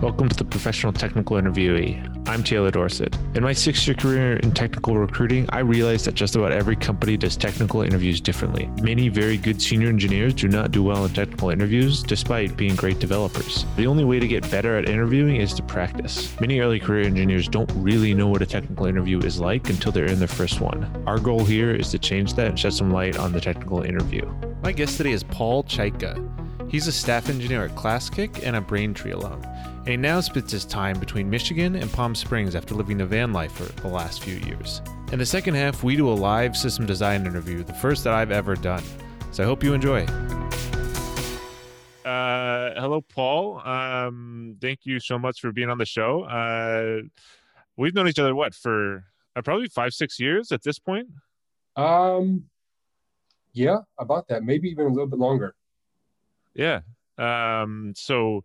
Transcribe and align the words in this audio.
Welcome 0.00 0.28
to 0.28 0.36
the 0.36 0.44
Professional 0.44 0.92
Technical 0.92 1.36
Interviewee. 1.38 2.17
I'm 2.28 2.44
Taylor 2.44 2.70
Dorsett. 2.70 3.16
In 3.34 3.42
my 3.42 3.54
six 3.54 3.86
year 3.86 3.94
career 3.94 4.36
in 4.36 4.52
technical 4.52 4.98
recruiting, 4.98 5.48
I 5.48 5.60
realized 5.60 6.04
that 6.04 6.14
just 6.14 6.36
about 6.36 6.52
every 6.52 6.76
company 6.76 7.16
does 7.16 7.38
technical 7.38 7.80
interviews 7.80 8.20
differently. 8.20 8.66
Many 8.82 9.08
very 9.08 9.38
good 9.38 9.62
senior 9.62 9.88
engineers 9.88 10.34
do 10.34 10.46
not 10.46 10.70
do 10.70 10.82
well 10.82 11.06
in 11.06 11.14
technical 11.14 11.48
interviews 11.48 12.02
despite 12.02 12.54
being 12.54 12.76
great 12.76 12.98
developers. 12.98 13.64
The 13.76 13.86
only 13.86 14.04
way 14.04 14.20
to 14.20 14.28
get 14.28 14.48
better 14.50 14.76
at 14.76 14.90
interviewing 14.90 15.36
is 15.36 15.54
to 15.54 15.62
practice. 15.62 16.38
Many 16.38 16.60
early 16.60 16.78
career 16.78 17.06
engineers 17.06 17.48
don't 17.48 17.72
really 17.74 18.12
know 18.12 18.28
what 18.28 18.42
a 18.42 18.46
technical 18.46 18.84
interview 18.84 19.20
is 19.20 19.40
like 19.40 19.70
until 19.70 19.90
they're 19.90 20.04
in 20.04 20.18
their 20.18 20.28
first 20.28 20.60
one. 20.60 20.84
Our 21.06 21.18
goal 21.18 21.46
here 21.46 21.74
is 21.74 21.90
to 21.92 21.98
change 21.98 22.34
that 22.34 22.48
and 22.48 22.58
shed 22.58 22.74
some 22.74 22.90
light 22.90 23.16
on 23.16 23.32
the 23.32 23.40
technical 23.40 23.80
interview. 23.80 24.30
My 24.62 24.72
guest 24.72 24.98
today 24.98 25.12
is 25.12 25.24
Paul 25.24 25.64
Chaika. 25.64 26.22
He's 26.68 26.86
a 26.86 26.92
staff 26.92 27.28
engineer 27.28 27.64
at 27.64 27.74
ClassKick 27.74 28.44
and 28.44 28.56
a 28.56 28.60
Braintree 28.60 29.12
alum 29.12 29.42
and 29.88 29.94
he 29.94 29.96
now 29.96 30.20
splits 30.20 30.52
his 30.52 30.66
time 30.66 31.00
between 31.00 31.30
Michigan 31.30 31.74
and 31.74 31.90
Palm 31.90 32.14
Springs 32.14 32.54
after 32.54 32.74
living 32.74 32.98
the 32.98 33.06
van 33.06 33.32
life 33.32 33.52
for 33.52 33.64
the 33.80 33.88
last 33.88 34.22
few 34.22 34.34
years. 34.36 34.82
In 35.12 35.18
the 35.18 35.24
second 35.24 35.54
half, 35.54 35.82
we 35.82 35.96
do 35.96 36.10
a 36.10 36.12
live 36.12 36.54
system 36.54 36.84
design 36.84 37.24
interview, 37.24 37.64
the 37.64 37.72
first 37.72 38.04
that 38.04 38.12
I've 38.12 38.30
ever 38.30 38.54
done. 38.54 38.82
So 39.32 39.42
I 39.42 39.46
hope 39.46 39.64
you 39.64 39.72
enjoy. 39.72 40.02
Uh, 42.04 42.74
hello, 42.78 43.00
Paul. 43.00 43.66
Um, 43.66 44.58
thank 44.60 44.80
you 44.84 45.00
so 45.00 45.18
much 45.18 45.40
for 45.40 45.52
being 45.52 45.70
on 45.70 45.78
the 45.78 45.86
show. 45.86 46.24
Uh, 46.24 47.08
we've 47.78 47.94
known 47.94 48.08
each 48.08 48.18
other 48.18 48.34
what 48.34 48.54
for 48.54 49.06
uh, 49.36 49.40
probably 49.40 49.68
five, 49.68 49.94
six 49.94 50.20
years 50.20 50.52
at 50.52 50.64
this 50.64 50.78
point. 50.78 51.08
Um, 51.76 52.44
yeah, 53.54 53.78
about 53.98 54.28
that. 54.28 54.42
Maybe 54.42 54.68
even 54.68 54.84
a 54.84 54.90
little 54.90 55.06
bit 55.06 55.18
longer. 55.18 55.54
Yeah. 56.58 56.80
Um, 57.16 57.94
so 57.96 58.42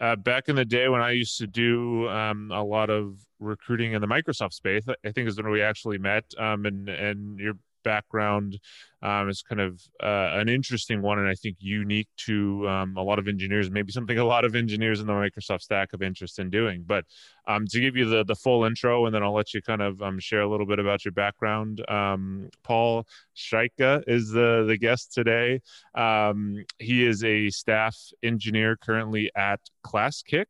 uh, 0.00 0.16
back 0.16 0.48
in 0.48 0.56
the 0.56 0.64
day 0.64 0.88
when 0.88 1.00
I 1.00 1.12
used 1.12 1.38
to 1.38 1.46
do 1.46 2.08
um, 2.08 2.50
a 2.52 2.62
lot 2.62 2.90
of 2.90 3.16
recruiting 3.38 3.92
in 3.92 4.00
the 4.00 4.06
Microsoft 4.06 4.52
space, 4.52 4.84
I 4.88 5.12
think 5.12 5.28
is 5.28 5.36
when 5.38 5.50
we 5.50 5.62
actually 5.62 5.98
met. 5.98 6.24
Um, 6.38 6.66
and 6.66 6.88
and 6.88 7.38
your 7.38 7.54
background 7.86 8.58
um, 9.00 9.28
is 9.28 9.42
kind 9.42 9.60
of 9.60 9.80
uh, 10.02 10.30
an 10.40 10.48
interesting 10.48 11.00
one, 11.00 11.20
and 11.20 11.28
I 11.28 11.34
think 11.34 11.56
unique 11.60 12.08
to 12.26 12.68
um, 12.68 12.96
a 12.96 13.02
lot 13.02 13.20
of 13.20 13.28
engineers. 13.28 13.70
Maybe 13.70 13.92
something 13.92 14.18
a 14.24 14.24
lot 14.24 14.44
of 14.44 14.56
engineers 14.56 15.00
in 15.00 15.06
the 15.06 15.12
Microsoft 15.12 15.62
stack 15.62 15.90
have 15.92 16.02
interest 16.02 16.40
in 16.40 16.50
doing. 16.50 16.82
But 16.84 17.04
um, 17.46 17.66
to 17.68 17.80
give 17.80 17.96
you 17.96 18.06
the 18.08 18.24
the 18.24 18.34
full 18.34 18.64
intro, 18.64 19.06
and 19.06 19.14
then 19.14 19.22
I'll 19.22 19.34
let 19.34 19.54
you 19.54 19.62
kind 19.62 19.80
of 19.80 20.02
um, 20.02 20.18
share 20.18 20.40
a 20.40 20.50
little 20.50 20.66
bit 20.66 20.80
about 20.80 21.04
your 21.04 21.12
background. 21.12 21.88
Um, 21.88 22.50
Paul 22.64 23.06
Chaika 23.36 24.02
is 24.08 24.30
the 24.30 24.64
the 24.66 24.76
guest 24.76 25.12
today. 25.12 25.60
Um, 25.94 26.64
he 26.80 27.06
is 27.06 27.22
a 27.22 27.50
staff 27.50 27.96
engineer 28.24 28.76
currently 28.76 29.30
at 29.36 29.60
ClassKick. 29.86 30.46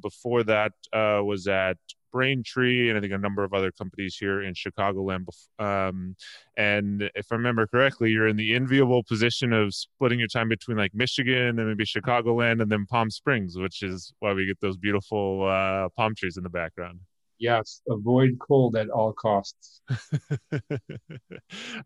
before 0.00 0.42
that, 0.42 0.72
uh, 0.92 1.20
was 1.22 1.46
at 1.46 1.78
Braintree 2.12 2.88
and 2.88 2.98
I 2.98 3.00
think 3.00 3.12
a 3.12 3.18
number 3.18 3.44
of 3.44 3.52
other 3.52 3.72
companies 3.72 4.16
here 4.16 4.42
in 4.42 4.54
Chicagoland. 4.54 5.26
Um, 5.58 6.16
and 6.56 7.10
if 7.14 7.26
I 7.30 7.36
remember 7.36 7.66
correctly, 7.66 8.10
you're 8.10 8.28
in 8.28 8.36
the 8.36 8.54
enviable 8.54 9.02
position 9.02 9.52
of 9.52 9.74
splitting 9.74 10.18
your 10.18 10.28
time 10.28 10.48
between 10.48 10.76
like 10.76 10.94
Michigan 10.94 11.58
and 11.58 11.68
maybe 11.68 11.84
Chicagoland 11.84 12.62
and 12.62 12.70
then 12.70 12.86
Palm 12.86 13.10
Springs, 13.10 13.56
which 13.56 13.82
is 13.82 14.12
why 14.18 14.32
we 14.32 14.46
get 14.46 14.60
those 14.60 14.76
beautiful 14.76 15.48
uh, 15.48 15.88
palm 15.96 16.14
trees 16.14 16.36
in 16.36 16.42
the 16.42 16.50
background. 16.50 17.00
Yes, 17.38 17.80
avoid 17.88 18.38
cold 18.38 18.76
at 18.76 18.90
all 18.90 19.14
costs. 19.14 19.80
I 19.88 20.68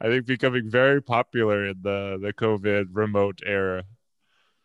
think 0.02 0.26
becoming 0.26 0.68
very 0.68 1.00
popular 1.00 1.66
in 1.66 1.76
the 1.80 2.18
the 2.20 2.32
COVID 2.32 2.86
remote 2.92 3.38
era. 3.46 3.84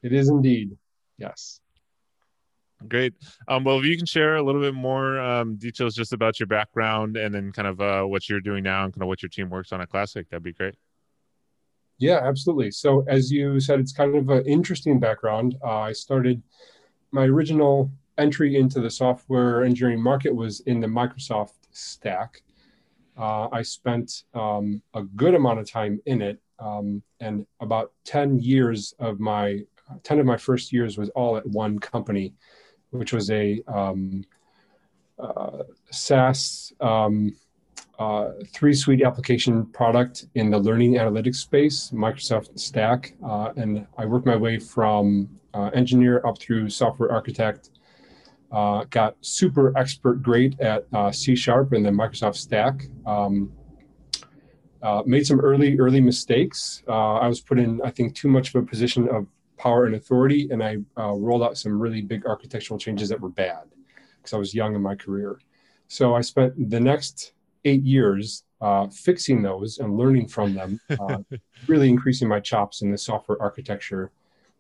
It 0.01 0.13
is 0.13 0.29
indeed. 0.29 0.71
Yes. 1.19 1.59
Great. 2.87 3.13
Um, 3.47 3.63
well, 3.63 3.79
if 3.79 3.85
you 3.85 3.97
can 3.97 4.05
share 4.05 4.37
a 4.37 4.43
little 4.43 4.61
bit 4.61 4.73
more 4.73 5.19
um, 5.19 5.55
details 5.57 5.95
just 5.95 6.13
about 6.13 6.39
your 6.39 6.47
background 6.47 7.17
and 7.17 7.33
then 7.33 7.51
kind 7.51 7.67
of 7.67 7.81
uh, 7.81 8.03
what 8.03 8.29
you're 8.29 8.39
doing 8.39 8.63
now 8.63 8.85
and 8.85 8.93
kind 8.93 9.01
of 9.01 9.07
what 9.07 9.21
your 9.21 9.29
team 9.29 9.49
works 9.49 9.73
on 9.73 9.81
at 9.81 9.89
Classkick, 9.89 10.29
that'd 10.29 10.43
be 10.43 10.53
great. 10.53 10.75
Yeah, 11.97 12.21
absolutely. 12.23 12.71
So, 12.71 13.03
as 13.09 13.29
you 13.29 13.59
said, 13.59 13.81
it's 13.81 13.91
kind 13.91 14.15
of 14.15 14.29
an 14.29 14.45
interesting 14.45 14.99
background. 14.99 15.55
Uh, 15.61 15.79
I 15.79 15.91
started 15.91 16.41
my 17.11 17.23
original 17.23 17.91
entry 18.17 18.55
into 18.55 18.79
the 18.79 18.89
software 18.89 19.63
engineering 19.63 20.01
market 20.01 20.33
was 20.33 20.61
in 20.61 20.79
the 20.79 20.87
Microsoft 20.87 21.53
stack. 21.71 22.41
Uh, 23.17 23.49
I 23.51 23.61
spent 23.63 24.23
um, 24.33 24.81
a 24.93 25.03
good 25.03 25.33
amount 25.33 25.59
of 25.59 25.69
time 25.69 25.99
in 26.05 26.21
it, 26.21 26.39
um, 26.59 27.03
and 27.19 27.45
about 27.59 27.91
10 28.05 28.39
years 28.39 28.93
of 28.99 29.19
my 29.19 29.59
10 30.03 30.19
of 30.19 30.25
my 30.25 30.37
first 30.37 30.71
years 30.71 30.97
was 30.97 31.09
all 31.09 31.35
at 31.35 31.45
one 31.47 31.79
company 31.79 32.33
which 32.91 33.13
was 33.13 33.29
a 33.29 33.61
um, 33.67 34.23
uh, 35.19 35.63
SaaS 35.91 36.73
um, 36.79 37.33
uh, 37.99 38.31
three 38.53 38.73
suite 38.73 39.03
application 39.03 39.65
product 39.65 40.27
in 40.35 40.49
the 40.49 40.57
learning 40.57 40.93
analytics 40.93 41.35
space, 41.35 41.91
Microsoft 41.93 42.57
Stack. 42.57 43.13
Uh, 43.21 43.51
and 43.57 43.85
I 43.97 44.05
worked 44.05 44.25
my 44.25 44.37
way 44.37 44.57
from 44.57 45.29
uh, 45.53 45.69
engineer 45.73 46.25
up 46.25 46.39
through 46.39 46.69
software 46.69 47.11
architect. 47.11 47.71
Uh, 48.51 48.85
got 48.89 49.15
super 49.21 49.77
expert 49.77 50.23
great 50.23 50.59
at 50.61 50.85
uh, 50.93 51.11
C 51.11 51.35
sharp 51.35 51.73
and 51.73 51.85
the 51.85 51.89
Microsoft 51.89 52.37
Stack. 52.37 52.87
Um, 53.05 53.51
made 55.05 55.27
some 55.27 55.41
early 55.41 55.77
early 55.77 55.99
mistakes. 55.99 56.81
I 56.87 57.27
was 57.27 57.41
put 57.41 57.59
in, 57.59 57.81
I 57.83 57.91
think, 57.91 58.15
too 58.15 58.29
much 58.29 58.55
of 58.55 58.63
a 58.63 58.65
position 58.65 59.09
of 59.09 59.27
power 59.59 59.85
and 59.85 59.95
authority, 59.95 60.49
and 60.49 60.63
I 60.63 60.77
uh, 60.97 61.13
rolled 61.13 61.43
out 61.43 61.57
some 61.57 61.79
really 61.79 62.01
big 62.01 62.25
architectural 62.25 62.79
changes 62.79 63.09
that 63.09 63.19
were 63.19 63.29
bad 63.29 63.65
because 64.17 64.33
I 64.33 64.37
was 64.37 64.55
young 64.55 64.73
in 64.73 64.81
my 64.81 64.95
career. 64.95 65.39
So 65.87 66.15
I 66.15 66.21
spent 66.21 66.69
the 66.69 66.79
next 66.79 67.33
eight 67.65 67.83
years 67.83 68.43
uh, 68.61 68.87
fixing 68.87 69.41
those 69.41 69.79
and 69.79 69.97
learning 69.97 70.27
from 70.27 70.53
them, 70.53 70.79
uh, 70.89 71.17
really 71.67 71.89
increasing 71.89 72.27
my 72.27 72.39
chops 72.39 72.81
in 72.81 72.91
the 72.91 72.97
software 72.97 73.41
architecture, 73.41 74.11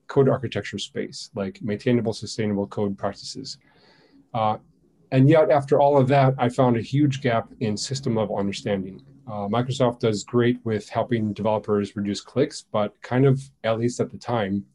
code 0.07 0.29
architecture 0.29 0.77
space, 0.77 1.29
like 1.35 1.61
maintainable, 1.61 2.13
sustainable 2.13 2.67
code 2.67 2.97
practices. 2.97 3.57
Uh, 4.33 4.57
and 5.11 5.27
yet, 5.27 5.49
after 5.49 5.79
all 5.79 5.97
of 5.97 6.07
that, 6.09 6.35
I 6.37 6.49
found 6.49 6.77
a 6.77 6.81
huge 6.81 7.21
gap 7.21 7.49
in 7.61 7.75
system 7.75 8.15
level 8.15 8.37
understanding. 8.37 9.01
Uh, 9.27 9.47
Microsoft 9.47 9.99
does 9.99 10.23
great 10.23 10.59
with 10.63 10.89
helping 10.89 11.33
developers 11.33 11.95
reduce 11.95 12.21
clicks, 12.21 12.65
but 12.71 12.99
kind 13.01 13.25
of, 13.25 13.41
at 13.63 13.79
least 13.79 13.99
at 13.99 14.11
the 14.11 14.17
time, 14.17 14.65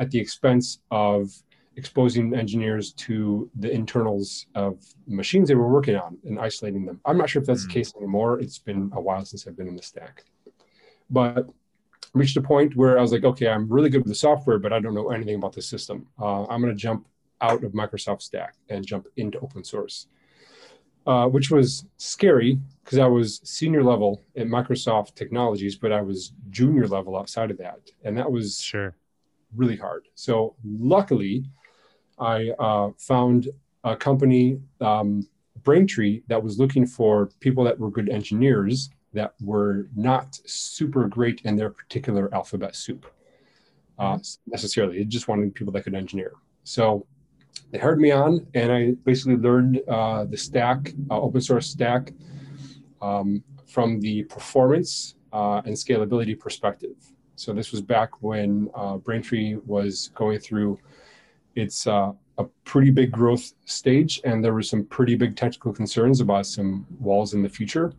at 0.00 0.10
the 0.10 0.18
expense 0.18 0.80
of 0.90 1.30
exposing 1.76 2.34
engineers 2.34 2.92
to 2.92 3.48
the 3.56 3.70
internals 3.70 4.46
of 4.54 4.82
machines 5.06 5.48
they 5.48 5.54
were 5.54 5.68
working 5.68 5.94
on 5.94 6.18
and 6.24 6.40
isolating 6.40 6.84
them. 6.84 7.00
I'm 7.04 7.16
not 7.16 7.30
sure 7.30 7.40
if 7.40 7.46
that's 7.46 7.64
mm. 7.64 7.68
the 7.68 7.74
case 7.74 7.94
anymore. 7.96 8.40
It's 8.40 8.58
been 8.58 8.90
a 8.94 9.00
while 9.00 9.24
since 9.24 9.46
I've 9.46 9.56
been 9.56 9.68
in 9.68 9.76
the 9.76 9.82
stack. 9.82 10.24
But 11.10 11.46
I 12.14 12.18
reached 12.18 12.36
a 12.36 12.42
point 12.42 12.74
where 12.74 12.98
I 12.98 13.02
was 13.02 13.12
like, 13.12 13.24
okay, 13.24 13.48
I'm 13.48 13.68
really 13.68 13.90
good 13.90 14.02
with 14.02 14.08
the 14.08 14.22
software, 14.28 14.58
but 14.58 14.72
I 14.72 14.80
don't 14.80 14.94
know 14.94 15.10
anything 15.10 15.36
about 15.36 15.52
the 15.52 15.62
system. 15.62 16.06
Uh, 16.18 16.44
I'm 16.46 16.60
going 16.60 16.74
to 16.74 16.80
jump 16.88 17.06
out 17.40 17.62
of 17.62 17.72
Microsoft 17.72 18.22
Stack 18.22 18.54
and 18.68 18.84
jump 18.84 19.06
into 19.16 19.38
open 19.40 19.62
source, 19.64 20.06
uh, 21.06 21.26
which 21.26 21.50
was 21.50 21.84
scary 21.98 22.58
because 22.84 22.98
I 22.98 23.06
was 23.06 23.40
senior 23.44 23.84
level 23.84 24.22
at 24.36 24.46
Microsoft 24.46 25.14
Technologies, 25.14 25.76
but 25.76 25.92
I 25.92 26.02
was 26.02 26.32
junior 26.50 26.86
level 26.86 27.16
outside 27.16 27.50
of 27.50 27.58
that, 27.58 27.80
and 28.04 28.16
that 28.18 28.30
was 28.30 28.60
sure 28.60 28.96
really 29.54 29.76
hard. 29.76 30.08
So 30.14 30.54
luckily, 30.64 31.44
I 32.18 32.50
uh, 32.58 32.90
found 32.98 33.48
a 33.84 33.96
company, 33.96 34.60
um, 34.80 35.26
Braintree, 35.62 36.22
that 36.28 36.42
was 36.42 36.58
looking 36.58 36.86
for 36.86 37.30
people 37.40 37.64
that 37.64 37.78
were 37.78 37.90
good 37.90 38.08
engineers 38.08 38.90
that 39.12 39.34
were 39.40 39.88
not 39.96 40.38
super 40.46 41.08
great 41.08 41.40
in 41.42 41.56
their 41.56 41.70
particular 41.70 42.32
alphabet 42.34 42.76
soup 42.76 43.06
uh, 43.98 44.14
mm-hmm. 44.14 44.50
necessarily. 44.50 44.98
They 44.98 45.04
just 45.04 45.28
wanted 45.28 45.54
people 45.54 45.72
that 45.72 45.82
could 45.82 45.94
engineer. 45.94 46.32
So 46.64 47.06
they 47.70 47.78
hired 47.78 48.00
me 48.00 48.10
on, 48.10 48.46
and 48.54 48.72
I 48.72 48.92
basically 49.04 49.36
learned 49.36 49.80
uh, 49.88 50.24
the 50.24 50.36
stack, 50.36 50.92
uh, 51.10 51.20
open 51.20 51.40
source 51.40 51.68
stack, 51.68 52.12
um, 53.02 53.42
from 53.66 54.00
the 54.00 54.24
performance 54.24 55.14
uh, 55.32 55.62
and 55.64 55.74
scalability 55.74 56.38
perspective. 56.38 56.96
So 57.40 57.54
this 57.54 57.72
was 57.72 57.80
back 57.80 58.22
when 58.22 58.68
uh, 58.74 58.98
Braintree 58.98 59.56
was 59.64 60.10
going 60.14 60.40
through 60.40 60.78
its 61.54 61.86
uh, 61.86 62.12
a 62.36 62.44
pretty 62.64 62.90
big 62.90 63.10
growth 63.10 63.54
stage, 63.64 64.20
and 64.24 64.44
there 64.44 64.52
were 64.52 64.62
some 64.62 64.84
pretty 64.84 65.14
big 65.16 65.36
technical 65.36 65.72
concerns 65.72 66.20
about 66.20 66.44
some 66.44 66.86
walls 66.98 67.32
in 67.32 67.42
the 67.42 67.48
future 67.48 67.94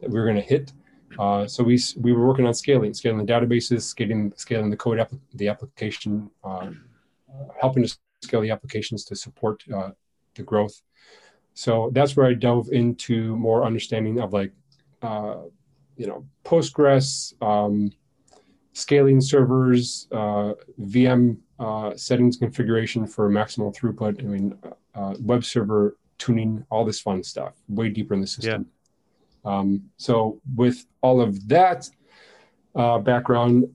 that 0.00 0.08
we 0.08 0.16
were 0.16 0.24
going 0.24 0.36
to 0.36 0.48
hit. 0.54 0.72
Uh, 1.18 1.44
so 1.44 1.64
we 1.64 1.76
we 1.96 2.12
were 2.12 2.24
working 2.24 2.46
on 2.46 2.54
scaling, 2.54 2.94
scaling 2.94 3.18
the 3.18 3.32
databases, 3.32 3.82
scaling 3.82 4.32
scaling 4.36 4.70
the 4.70 4.76
code, 4.76 5.04
the 5.34 5.48
application, 5.48 6.30
uh, 6.44 6.70
helping 7.60 7.82
to 7.82 7.98
scale 8.22 8.42
the 8.42 8.50
applications 8.52 9.04
to 9.04 9.16
support 9.16 9.64
uh, 9.74 9.90
the 10.36 10.42
growth. 10.44 10.82
So 11.54 11.90
that's 11.92 12.16
where 12.16 12.28
I 12.28 12.34
dove 12.34 12.68
into 12.70 13.34
more 13.34 13.64
understanding 13.64 14.20
of 14.20 14.32
like 14.32 14.52
uh, 15.02 15.38
you 15.96 16.06
know, 16.06 16.24
Postgres, 16.44 17.34
um, 17.42 17.90
scaling 18.74 19.20
servers, 19.20 20.08
uh, 20.12 20.52
VM 20.80 21.38
uh, 21.58 21.96
settings 21.96 22.36
configuration 22.36 23.06
for 23.06 23.30
maximal 23.30 23.74
throughput. 23.74 24.20
I 24.20 24.26
mean, 24.26 24.58
uh, 24.94 25.14
web 25.20 25.44
server 25.44 25.96
tuning, 26.18 26.64
all 26.70 26.84
this 26.84 27.00
fun 27.00 27.22
stuff, 27.22 27.54
way 27.68 27.88
deeper 27.88 28.14
in 28.14 28.20
the 28.20 28.26
system. 28.26 28.66
Yeah. 29.44 29.58
Um, 29.58 29.90
so 29.96 30.40
with 30.56 30.84
all 31.00 31.20
of 31.20 31.48
that 31.48 31.88
uh, 32.74 32.98
background, 32.98 33.72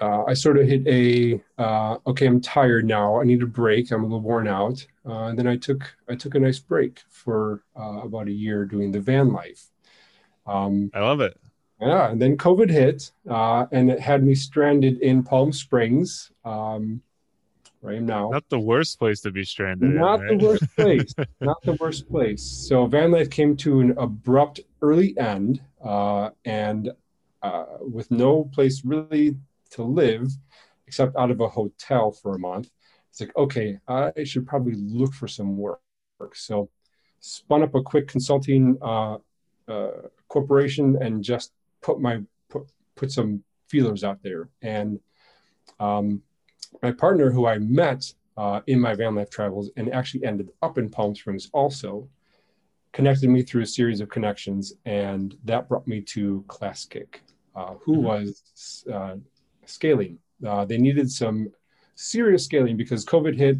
uh, 0.00 0.24
I 0.24 0.34
sort 0.34 0.58
of 0.58 0.66
hit 0.66 0.86
a 0.86 1.40
uh, 1.58 1.98
okay. 2.06 2.26
I'm 2.26 2.40
tired 2.40 2.84
now. 2.84 3.20
I 3.20 3.24
need 3.24 3.42
a 3.42 3.46
break. 3.46 3.90
I'm 3.90 4.02
a 4.02 4.06
little 4.06 4.20
worn 4.20 4.48
out. 4.48 4.84
Uh, 5.06 5.26
and 5.26 5.38
then 5.38 5.46
I 5.46 5.56
took 5.56 5.94
I 6.08 6.14
took 6.14 6.34
a 6.34 6.40
nice 6.40 6.58
break 6.58 7.02
for 7.10 7.62
uh, 7.78 8.00
about 8.02 8.28
a 8.28 8.32
year 8.32 8.64
doing 8.64 8.92
the 8.92 9.00
van 9.00 9.32
life. 9.32 9.66
Um, 10.46 10.90
I 10.94 11.00
love 11.00 11.20
it. 11.20 11.38
Yeah, 11.84 12.10
and 12.10 12.20
then 12.20 12.36
COVID 12.36 12.70
hit, 12.70 13.10
uh, 13.28 13.66
and 13.72 13.90
it 13.90 14.00
had 14.00 14.24
me 14.24 14.34
stranded 14.34 15.00
in 15.00 15.22
Palm 15.22 15.52
Springs. 15.52 16.30
Um, 16.44 17.02
right 17.82 18.02
now, 18.02 18.30
not 18.30 18.48
the 18.48 18.60
worst 18.60 18.98
place 18.98 19.20
to 19.20 19.30
be 19.30 19.44
stranded. 19.44 19.90
Not 19.90 20.20
in, 20.20 20.26
right? 20.26 20.38
the 20.38 20.46
worst 20.46 20.76
place. 20.76 21.14
not 21.40 21.62
the 21.62 21.74
worst 21.74 22.08
place. 22.08 22.42
So 22.42 22.86
van 22.86 23.10
life 23.10 23.30
came 23.30 23.56
to 23.58 23.80
an 23.80 23.94
abrupt 23.98 24.60
early 24.82 25.16
end, 25.18 25.60
uh, 25.82 26.30
and 26.44 26.90
with 27.80 28.10
no 28.10 28.44
place 28.54 28.82
really 28.84 29.36
to 29.70 29.82
live 29.82 30.28
except 30.86 31.16
out 31.16 31.30
of 31.30 31.40
a 31.40 31.48
hotel 31.48 32.10
for 32.10 32.34
a 32.34 32.38
month. 32.38 32.70
It's 33.10 33.20
like, 33.20 33.36
okay, 33.36 33.78
I 33.86 34.24
should 34.24 34.46
probably 34.46 34.74
look 34.74 35.12
for 35.12 35.28
some 35.28 35.56
work. 35.56 35.80
So 36.34 36.68
spun 37.20 37.62
up 37.62 37.74
a 37.74 37.82
quick 37.82 38.08
consulting 38.08 38.76
uh, 38.82 39.18
uh, 39.68 39.90
corporation 40.28 40.98
and 41.00 41.22
just 41.22 41.52
put 41.84 42.00
my 42.00 42.20
put, 42.48 42.62
put 42.96 43.12
some 43.12 43.44
feelers 43.68 44.02
out 44.02 44.22
there. 44.22 44.48
And 44.62 44.98
um, 45.78 46.22
my 46.82 46.92
partner, 46.92 47.30
who 47.30 47.46
I 47.46 47.58
met 47.58 48.10
uh, 48.36 48.62
in 48.66 48.80
my 48.80 48.94
van 48.94 49.14
life 49.14 49.30
travels 49.30 49.70
and 49.76 49.92
actually 49.92 50.24
ended 50.24 50.48
up 50.62 50.78
in 50.78 50.88
Palm 50.88 51.14
Springs 51.14 51.50
also, 51.52 52.08
connected 52.92 53.28
me 53.28 53.42
through 53.42 53.62
a 53.62 53.66
series 53.66 54.00
of 54.00 54.08
connections, 54.08 54.74
and 54.86 55.36
that 55.44 55.68
brought 55.68 55.86
me 55.86 56.00
to 56.00 56.44
Classkick, 56.48 57.16
uh, 57.54 57.74
who 57.82 57.96
mm-hmm. 57.96 58.04
was 58.04 58.84
uh, 58.92 59.16
scaling. 59.66 60.18
Uh, 60.46 60.64
they 60.64 60.78
needed 60.78 61.10
some 61.10 61.48
serious 61.96 62.44
scaling 62.44 62.76
because 62.76 63.04
COVID 63.04 63.36
hit. 63.36 63.58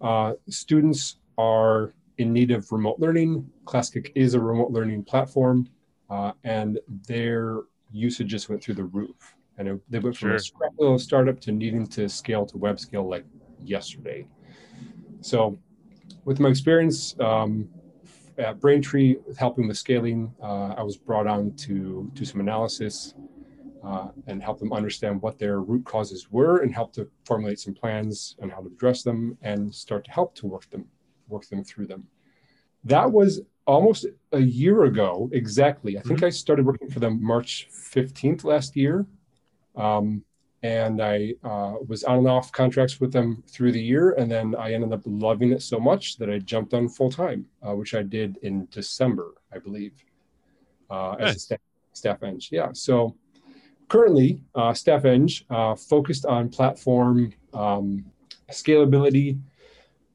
Uh, 0.00 0.34
students 0.48 1.16
are 1.36 1.92
in 2.18 2.32
need 2.32 2.50
of 2.50 2.70
remote 2.70 2.98
learning. 3.00 3.50
Classkick 3.64 4.12
is 4.14 4.34
a 4.34 4.40
remote 4.40 4.70
learning 4.70 5.02
platform, 5.04 5.68
uh, 6.10 6.32
and 6.44 6.78
their 7.06 7.60
usage 7.90 8.28
just 8.28 8.48
went 8.48 8.62
through 8.62 8.74
the 8.74 8.84
roof. 8.84 9.34
And 9.56 9.68
it, 9.68 9.80
they 9.88 9.98
went 9.98 10.16
from 10.16 10.30
a 10.32 10.38
little 10.78 10.98
startup 10.98 11.40
to 11.40 11.52
needing 11.52 11.86
to 11.88 12.08
scale 12.08 12.46
to 12.46 12.56
web 12.56 12.78
scale 12.78 13.08
like 13.08 13.24
yesterday. 13.62 14.26
So, 15.20 15.58
with 16.24 16.38
my 16.38 16.48
experience 16.48 17.16
um, 17.18 17.68
at 18.36 18.60
Braintree, 18.60 19.16
helping 19.36 19.66
with 19.66 19.76
scaling, 19.76 20.32
uh, 20.40 20.74
I 20.76 20.82
was 20.82 20.96
brought 20.96 21.26
on 21.26 21.54
to 21.56 22.08
do 22.14 22.24
some 22.24 22.40
analysis 22.40 23.14
uh, 23.84 24.08
and 24.26 24.42
help 24.42 24.58
them 24.58 24.72
understand 24.72 25.20
what 25.22 25.38
their 25.38 25.60
root 25.60 25.84
causes 25.84 26.30
were 26.30 26.58
and 26.58 26.74
help 26.74 26.92
to 26.94 27.08
formulate 27.24 27.58
some 27.58 27.74
plans 27.74 28.36
on 28.42 28.50
how 28.50 28.60
to 28.60 28.66
address 28.66 29.02
them 29.02 29.36
and 29.42 29.74
start 29.74 30.04
to 30.04 30.10
help 30.10 30.34
to 30.36 30.46
work 30.46 30.68
them 30.70 30.84
work 31.28 31.46
them 31.48 31.62
through 31.62 31.86
them 31.86 32.04
that 32.84 33.10
was 33.10 33.40
almost 33.68 34.06
a 34.32 34.40
year 34.40 34.84
ago 34.84 35.28
exactly 35.32 35.96
i 35.98 36.00
think 36.00 36.18
mm-hmm. 36.18 36.26
i 36.26 36.30
started 36.30 36.64
working 36.66 36.90
for 36.90 37.00
them 37.00 37.22
march 37.22 37.68
15th 37.70 38.42
last 38.44 38.74
year 38.74 39.06
um, 39.76 40.24
and 40.62 41.00
i 41.00 41.32
uh, 41.44 41.74
was 41.86 42.02
on 42.02 42.18
and 42.18 42.28
off 42.28 42.50
contracts 42.50 42.98
with 43.00 43.12
them 43.12 43.42
through 43.46 43.70
the 43.70 43.80
year 43.80 44.12
and 44.12 44.30
then 44.30 44.54
i 44.56 44.72
ended 44.72 44.92
up 44.92 45.02
loving 45.04 45.52
it 45.52 45.62
so 45.62 45.78
much 45.78 46.16
that 46.16 46.28
i 46.28 46.38
jumped 46.38 46.74
on 46.74 46.88
full 46.88 47.10
time 47.10 47.46
uh, 47.62 47.74
which 47.74 47.94
i 47.94 48.02
did 48.02 48.38
in 48.42 48.66
december 48.70 49.34
i 49.54 49.58
believe 49.58 49.92
uh, 50.90 51.14
nice. 51.20 51.30
as 51.30 51.36
a 51.36 51.38
staff, 51.38 51.60
staff 51.92 52.22
eng 52.22 52.40
yeah 52.50 52.70
so 52.72 53.14
currently, 53.88 54.40
uh, 54.54 54.72
Staff 54.74 55.04
Eng 55.04 55.28
uh, 55.50 55.74
focused 55.74 56.26
on 56.26 56.48
platform 56.48 57.32
um, 57.52 58.04
scalability. 58.50 59.40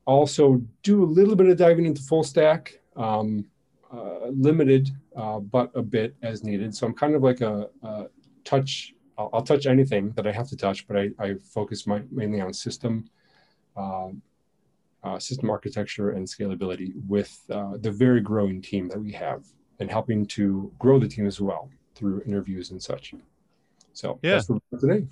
Also, 0.06 0.62
do 0.84 1.04
a 1.04 1.06
little 1.06 1.36
bit 1.36 1.48
of 1.48 1.58
diving 1.58 1.86
into 1.86 2.02
full 2.02 2.24
stack, 2.24 2.80
um, 2.96 3.46
uh, 3.92 4.28
limited, 4.30 4.90
uh, 5.16 5.40
but 5.40 5.72
a 5.76 5.82
bit 5.82 6.16
as 6.22 6.44
needed. 6.44 6.76
So 6.76 6.88
I'm 6.88 6.94
kind 6.94 7.16
of 7.16 7.24
like 7.24 7.42
a, 7.42 7.70
a 7.84 8.08
touch. 8.44 8.94
I'll, 9.18 9.30
I'll, 9.34 9.44
touch 9.44 9.68
anything 9.68 10.12
that 10.12 10.26
I 10.26 10.32
have 10.32 10.48
to 10.50 10.58
touch, 10.58 10.88
but 10.88 10.98
I, 10.98 11.10
I 11.20 11.36
focus 11.36 11.86
my, 11.86 12.02
mainly 12.12 12.42
on 12.42 12.54
system. 12.54 13.06
Um, 13.76 14.22
uh, 15.04 15.20
system 15.20 15.50
architecture 15.50 16.12
and 16.12 16.26
scalability 16.26 16.94
with 17.08 17.42
uh, 17.52 17.78
the 17.82 17.92
very 17.92 18.22
growing 18.22 18.62
team 18.62 18.88
that 18.88 19.00
we 19.00 19.12
have 19.12 19.44
and 19.80 19.92
helping 19.92 20.26
to 20.26 20.72
grow 20.80 20.98
the 20.98 21.08
team 21.08 21.28
as 21.28 21.42
well 21.42 21.70
through 21.96 22.22
interviews 22.26 22.72
and 22.72 22.82
such. 22.82 23.14
So 23.94 24.20
yeah, 24.24 24.36
that's 24.36 24.50
today. 24.80 25.06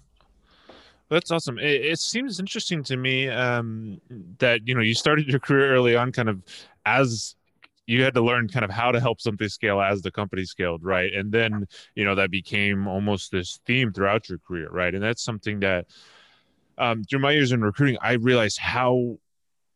That's 1.10 1.30
awesome. 1.30 1.60
It, 1.60 1.86
it, 1.86 2.00
seems 2.00 2.40
interesting 2.40 2.84
to 2.84 2.96
me 2.96 3.28
um, 3.28 4.00
that 4.40 4.66
you 4.66 4.74
know 4.74 4.82
you 4.82 4.94
started 4.94 5.28
your 5.28 5.40
career 5.40 5.74
early 5.74 5.96
on, 5.96 6.12
kind 6.12 6.30
of 6.30 6.42
as 6.86 7.36
you 7.92 8.04
had 8.04 8.14
to 8.14 8.22
learn 8.22 8.48
kind 8.48 8.64
of 8.64 8.72
how 8.72 8.92
to 8.92 9.00
help 9.00 9.20
something 9.20 9.50
scale 9.50 9.82
as 9.82 10.02
the 10.02 10.12
company 10.12 10.46
scaled, 10.46 10.84
right? 10.84 11.14
And 11.14 11.32
then 11.32 11.68
you 11.96 12.06
know 12.06 12.16
that 12.16 12.32
became 12.32 12.88
almost 12.88 13.32
this 13.32 13.60
theme 13.66 13.92
throughout 13.92 14.30
your 14.30 14.40
career, 14.40 14.70
right? 14.72 14.94
And 14.94 15.04
that's 15.04 15.24
something 15.24 15.60
that 15.60 15.88
um, 16.78 17.04
through 17.04 17.20
my 17.20 17.32
years 17.32 17.52
in 17.52 17.62
recruiting, 17.62 17.98
I 18.02 18.14
realized 18.14 18.60
how 18.60 19.18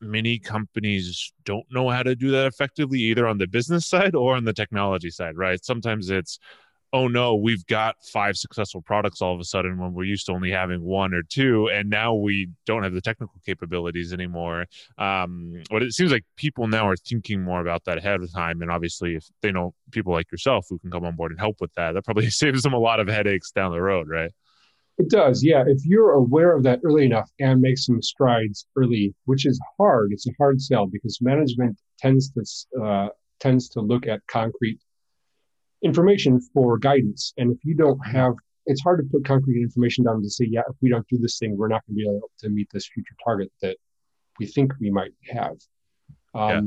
many 0.02 0.40
companies 0.40 1.34
don't 1.44 1.66
know 1.72 1.90
how 1.90 2.04
to 2.04 2.16
do 2.16 2.32
that 2.32 2.46
effectively, 2.48 3.00
either 3.00 3.28
on 3.28 3.38
the 3.38 3.48
business 3.48 3.86
side 3.94 4.16
or 4.16 4.36
on 4.36 4.46
the 4.46 4.54
technology 4.54 5.10
side, 5.10 5.38
right? 5.38 5.64
Sometimes 5.64 6.10
it's 6.10 6.40
oh 6.95 7.09
no, 7.09 7.36
we've 7.36 7.65
got 7.65 7.97
five 8.13 8.38
successful 8.38 8.81
products 8.81 9.21
all 9.21 9.33
of 9.33 9.39
a 9.42 9.44
sudden 9.44 9.77
when 9.77 9.94
we're 9.94 10.06
used 10.06 10.27
to 10.27 10.31
only 10.31 10.50
having 10.50 10.81
one 10.81 11.13
or 11.13 11.24
two, 11.24 11.68
and 11.68 11.89
now 11.89 12.13
we 12.13 12.47
don't 12.65 12.83
have 12.83 12.94
the 12.94 13.01
technical 13.01 13.36
capabilities 13.45 14.13
anymore. 14.13 14.65
Um, 14.97 15.62
but 15.69 15.83
it 15.83 15.92
seems 15.92 16.13
like 16.13 16.24
people 16.38 16.68
now 16.68 16.88
are 16.88 16.95
thinking 16.95 17.44
more 17.44 17.59
about 17.59 17.83
that 17.83 17.97
ahead 17.97 18.21
of 18.21 18.31
time, 18.31 18.62
and 18.62 18.71
obviously, 18.71 19.15
if 19.15 19.25
they 19.42 19.51
know 19.51 19.74
people 19.92 20.13
like 20.13 20.31
yourself 20.31 20.68
who 20.69 20.80
can 20.80 20.89
come 20.89 21.03
on 21.03 21.18
board 21.18 21.31
and 21.31 21.39
help 21.39 21.59
with 21.59 21.74
that, 21.74 21.92
that 21.92 22.06
probably 22.06 22.30
saves 22.30 22.63
them 22.63 22.74
a 22.74 22.80
lot 22.80 23.01
of 23.01 23.09
headaches 23.09 23.51
down 23.51 23.74
the 23.74 23.81
road, 23.81 24.07
right? 24.07 24.31
It 24.97 25.09
does, 25.09 25.44
yeah. 25.44 25.66
If 25.68 25.85
you're 25.85 26.14
aware 26.14 26.56
of 26.56 26.64
that 26.64 26.80
early 26.85 27.04
enough 27.04 27.30
and 27.42 27.59
make 27.59 27.78
some 27.78 28.02
strides 28.02 28.68
early, 28.78 29.14
which 29.25 29.45
is 29.45 29.59
hard, 29.78 30.14
it's 30.14 30.28
a 30.28 30.31
hard 30.37 30.61
sell 30.61 30.87
because 30.87 31.19
management 31.21 31.78
tends 31.99 32.31
to 32.31 32.81
uh, 32.81 33.09
tends 33.42 33.68
to 33.68 33.81
look 33.81 34.07
at 34.07 34.25
concrete 34.28 34.80
information 35.85 36.42
for 36.54 36.77
guidance. 36.77 37.33
And 37.37 37.51
if 37.51 37.59
you 37.63 37.75
don't 37.75 37.99
have, 38.06 38.33
it's 38.65 38.81
hard 38.81 38.99
to 38.99 39.06
put 39.09 39.23
concrete 39.23 39.61
information 39.61 40.04
down 40.04 40.21
to 40.23 40.30
say, 40.30 40.45
yeah, 40.49 40.61
if 40.68 40.75
we 40.81 40.89
don't 40.89 41.07
do 41.07 41.19
this 41.19 41.37
thing, 41.37 41.56
we're 41.56 41.68
not 41.68 41.85
going 41.85 41.95
to 41.95 42.04
be 42.04 42.09
able 42.09 42.31
to 42.39 42.49
meet 42.49 42.68
this 42.73 42.87
future 42.87 43.15
target 43.23 43.51
that 43.61 43.77
we 44.39 44.47
think 44.47 44.73
we 44.81 44.89
might 44.89 45.13
have. 45.30 45.56
Um, 46.33 46.49
yeah. 46.49 46.61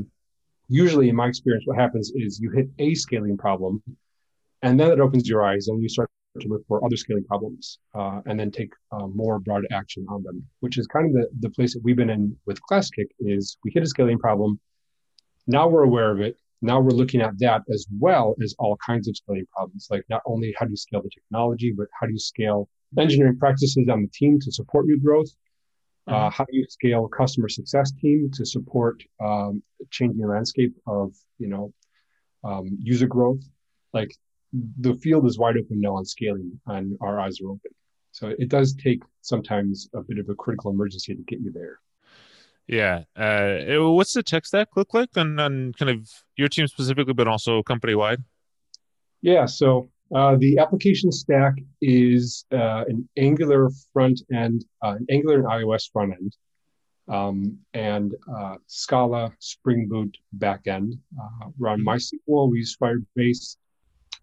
Usually, 0.69 1.09
in 1.09 1.15
my 1.15 1.27
experience, 1.27 1.65
what 1.67 1.77
happens 1.77 2.11
is 2.15 2.39
you 2.39 2.49
hit 2.51 2.69
a 2.79 2.95
scaling 2.95 3.37
problem, 3.37 3.83
and 4.61 4.79
then 4.79 4.91
it 4.91 4.99
opens 4.99 5.27
your 5.27 5.43
eyes, 5.43 5.67
and 5.67 5.81
you 5.81 5.89
start 5.89 6.09
to 6.39 6.47
look 6.47 6.61
for 6.67 6.83
other 6.85 6.95
scaling 6.95 7.23
problems, 7.25 7.79
uh, 7.95 8.21
and 8.27 8.39
then 8.39 8.51
take 8.51 8.71
uh, 8.91 9.07
more 9.07 9.39
broad 9.39 9.65
action 9.71 10.05
on 10.09 10.21
them. 10.23 10.45
Which 10.59 10.77
is 10.77 10.85
kind 10.87 11.07
of 11.07 11.13
the 11.13 11.27
the 11.39 11.49
place 11.49 11.73
that 11.73 11.83
we've 11.83 11.95
been 11.95 12.11
in 12.11 12.37
with 12.45 12.59
Classkick 12.69 13.09
is 13.19 13.57
we 13.63 13.71
hit 13.73 13.83
a 13.83 13.87
scaling 13.87 14.19
problem. 14.19 14.59
Now 15.47 15.67
we're 15.67 15.83
aware 15.83 16.11
of 16.11 16.21
it 16.21 16.37
now 16.61 16.79
we're 16.79 16.91
looking 16.91 17.21
at 17.21 17.37
that 17.39 17.61
as 17.73 17.87
well 17.99 18.35
as 18.43 18.55
all 18.59 18.77
kinds 18.85 19.07
of 19.07 19.15
scaling 19.15 19.45
problems, 19.55 19.87
like 19.89 20.03
not 20.09 20.21
only 20.25 20.53
how 20.57 20.65
do 20.65 20.71
you 20.71 20.77
scale 20.77 21.01
the 21.01 21.09
technology, 21.09 21.73
but 21.75 21.87
how 21.99 22.05
do 22.05 22.13
you 22.13 22.19
scale 22.19 22.67
engineering 22.97 23.37
practices 23.37 23.87
on 23.89 24.01
the 24.01 24.09
team 24.09 24.39
to 24.41 24.51
support 24.51 24.85
your 24.87 24.97
growth? 24.97 25.29
Uh, 26.07 26.11
mm-hmm. 26.11 26.25
Uh, 26.25 26.29
how 26.29 26.45
do 26.45 26.57
you 26.57 26.65
scale 26.69 27.07
customer 27.07 27.47
success 27.47 27.91
team 27.91 28.29
to 28.33 28.45
support 28.45 29.01
um, 29.23 29.63
changing 29.89 30.25
landscape 30.27 30.73
of 30.87 31.13
you 31.37 31.47
know 31.47 31.73
um, 32.43 32.77
user 32.81 33.07
growth? 33.07 33.41
Like 33.93 34.13
the 34.79 34.95
field 34.95 35.25
is 35.27 35.37
wide 35.37 35.57
open 35.57 35.79
now 35.79 35.95
on 35.95 36.05
scaling, 36.05 36.59
and 36.67 36.97
our 36.99 37.19
eyes 37.19 37.39
are 37.41 37.49
open. 37.49 37.71
So 38.11 38.33
it 38.37 38.49
does 38.49 38.73
take 38.73 39.01
sometimes 39.21 39.87
a 39.93 40.01
bit 40.01 40.19
of 40.19 40.27
a 40.29 40.35
critical 40.35 40.71
emergency 40.71 41.15
to 41.15 41.21
get 41.21 41.39
you 41.39 41.51
there. 41.51 41.79
Yeah. 42.69 43.05
Uh, 43.15 43.91
what's 43.91 44.13
the 44.13 44.21
tech 44.21 44.45
stack 44.45 44.67
look 44.75 44.93
like 44.93 45.09
on, 45.17 45.39
on 45.39 45.73
kind 45.73 45.89
of 45.89 46.07
your 46.37 46.47
team 46.47 46.67
specifically, 46.67 47.13
but 47.13 47.27
also 47.27 47.63
company 47.63 47.95
wide? 47.95 48.19
Yeah. 49.23 49.47
So 49.47 49.89
uh, 50.13 50.35
the 50.37 50.59
application 50.59 51.11
stack 51.11 51.55
is 51.81 52.45
uh, 52.53 52.85
an 52.87 53.09
Angular 53.17 53.71
front 53.91 54.21
end, 54.31 54.65
uh, 54.83 54.95
an 54.99 55.07
Angular 55.09 55.37
and 55.37 55.45
iOS 55.45 55.91
front 55.91 56.13
end, 56.13 56.35
um, 57.07 57.57
and 57.73 58.13
uh, 58.31 58.57
Scala 58.67 59.33
Spring 59.39 59.87
Boot 59.89 60.15
backend. 60.37 60.93
Uh, 61.19 61.49
run 61.57 61.79
mm-hmm. 61.79 61.89
MySQL. 61.89 62.51
We 62.51 62.59
use 62.59 62.77
Firebase. 62.79 63.57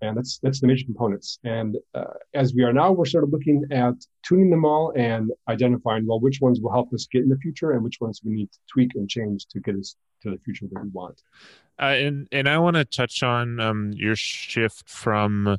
And 0.02 0.16
that's 0.16 0.38
that's 0.38 0.60
the 0.60 0.66
major 0.66 0.84
components. 0.84 1.38
And 1.44 1.76
uh, 1.94 2.14
as 2.34 2.54
we 2.54 2.62
are 2.62 2.72
now, 2.72 2.92
we're 2.92 3.06
sort 3.06 3.24
of 3.24 3.30
looking 3.30 3.64
at 3.70 3.94
tuning 4.22 4.50
them 4.50 4.64
all 4.64 4.92
and 4.96 5.30
identifying 5.48 6.06
well 6.06 6.20
which 6.20 6.40
ones 6.40 6.60
will 6.60 6.72
help 6.72 6.92
us 6.92 7.06
get 7.10 7.22
in 7.22 7.28
the 7.28 7.38
future 7.38 7.72
and 7.72 7.82
which 7.82 8.00
ones 8.00 8.20
we 8.24 8.32
need 8.32 8.52
to 8.52 8.58
tweak 8.70 8.94
and 8.94 9.08
change 9.08 9.46
to 9.46 9.60
get 9.60 9.76
us 9.76 9.96
to 10.22 10.30
the 10.30 10.38
future 10.38 10.66
that 10.70 10.82
we 10.82 10.88
want. 10.90 11.22
Uh, 11.80 11.84
and 11.84 12.28
and 12.32 12.48
I 12.48 12.58
want 12.58 12.76
to 12.76 12.84
touch 12.84 13.22
on 13.22 13.60
um, 13.60 13.92
your 13.94 14.16
shift 14.16 14.88
from 14.88 15.58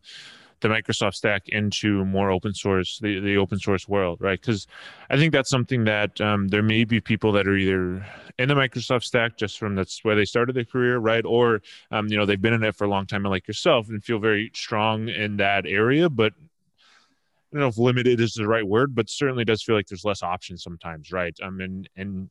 the 0.59 0.67
Microsoft 0.67 1.15
stack 1.15 1.49
into 1.49 2.03
more 2.05 2.31
open 2.31 2.53
source, 2.53 2.99
the, 2.99 3.19
the 3.19 3.37
open 3.37 3.59
source 3.59 3.87
world, 3.87 4.19
right? 4.21 4.39
Because 4.39 4.67
I 5.09 5.17
think 5.17 5.31
that's 5.31 5.49
something 5.49 5.83
that 5.85 6.19
um, 6.19 6.47
there 6.47 6.63
may 6.63 6.83
be 6.83 6.99
people 6.99 7.31
that 7.33 7.47
are 7.47 7.55
either 7.55 8.05
in 8.39 8.49
the 8.49 8.55
Microsoft 8.55 9.03
stack 9.03 9.37
just 9.37 9.57
from 9.59 9.75
that's 9.75 10.03
where 10.03 10.15
they 10.15 10.25
started 10.25 10.55
their 10.55 10.65
career, 10.65 10.97
right? 10.97 11.25
Or, 11.25 11.61
um, 11.91 12.07
you 12.07 12.17
know, 12.17 12.25
they've 12.25 12.41
been 12.41 12.53
in 12.53 12.63
it 12.63 12.75
for 12.75 12.85
a 12.85 12.89
long 12.89 13.05
time, 13.05 13.23
like 13.23 13.47
yourself, 13.47 13.89
and 13.89 14.03
feel 14.03 14.19
very 14.19 14.51
strong 14.53 15.09
in 15.09 15.37
that 15.37 15.65
area, 15.65 16.09
but 16.09 16.33
I 16.37 17.55
don't 17.55 17.61
know 17.61 17.67
if 17.67 17.77
limited 17.77 18.19
is 18.19 18.33
the 18.33 18.47
right 18.47 18.67
word, 18.67 18.93
but 18.93 19.09
certainly 19.09 19.45
does 19.45 19.63
feel 19.63 19.75
like 19.75 19.87
there's 19.87 20.03
less 20.03 20.21
options 20.21 20.63
sometimes, 20.63 21.11
right? 21.11 21.35
I 21.41 21.49
mean, 21.49 21.87
and 21.95 22.29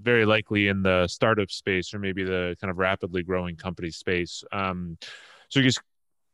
very 0.00 0.24
likely 0.24 0.68
in 0.68 0.82
the 0.82 1.06
startup 1.06 1.50
space 1.50 1.94
or 1.94 1.98
maybe 1.98 2.24
the 2.24 2.56
kind 2.60 2.70
of 2.70 2.78
rapidly 2.78 3.22
growing 3.22 3.56
company 3.56 3.90
space. 3.90 4.42
Um, 4.50 4.98
so 5.48 5.60
just 5.60 5.80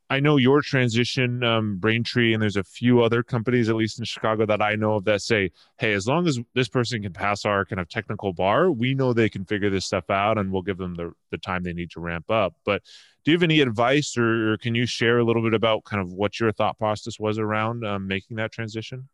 I 0.08 0.20
know 0.20 0.36
your 0.36 0.62
transition, 0.62 1.42
um, 1.42 1.78
Braintree, 1.78 2.32
and 2.32 2.40
there's 2.40 2.56
a 2.56 2.62
few 2.62 3.02
other 3.02 3.24
companies, 3.24 3.68
at 3.68 3.74
least 3.74 3.98
in 3.98 4.04
Chicago, 4.04 4.46
that 4.46 4.62
I 4.62 4.76
know 4.76 4.94
of 4.94 5.04
that 5.06 5.20
say, 5.20 5.50
hey, 5.78 5.94
as 5.94 6.06
long 6.06 6.28
as 6.28 6.38
this 6.54 6.68
person 6.68 7.02
can 7.02 7.12
pass 7.12 7.44
our 7.44 7.64
kind 7.64 7.80
of 7.80 7.88
technical 7.88 8.32
bar, 8.32 8.70
we 8.70 8.94
know 8.94 9.12
they 9.12 9.28
can 9.28 9.44
figure 9.44 9.68
this 9.68 9.84
stuff 9.84 10.08
out 10.08 10.38
and 10.38 10.52
we'll 10.52 10.62
give 10.62 10.78
them 10.78 10.94
the, 10.94 11.12
the 11.32 11.38
time 11.38 11.64
they 11.64 11.72
need 11.72 11.90
to 11.90 12.00
ramp 12.00 12.30
up. 12.30 12.54
But 12.64 12.82
do 13.24 13.32
you 13.32 13.36
have 13.36 13.42
any 13.42 13.60
advice 13.60 14.16
or, 14.16 14.52
or 14.52 14.58
can 14.58 14.76
you 14.76 14.86
share 14.86 15.18
a 15.18 15.24
little 15.24 15.42
bit 15.42 15.54
about 15.54 15.82
kind 15.82 16.00
of 16.00 16.12
what 16.12 16.38
your 16.38 16.52
thought 16.52 16.78
process 16.78 17.18
was 17.18 17.40
around 17.40 17.84
um, 17.84 18.06
making 18.06 18.36
that 18.36 18.52
transition? 18.52 19.08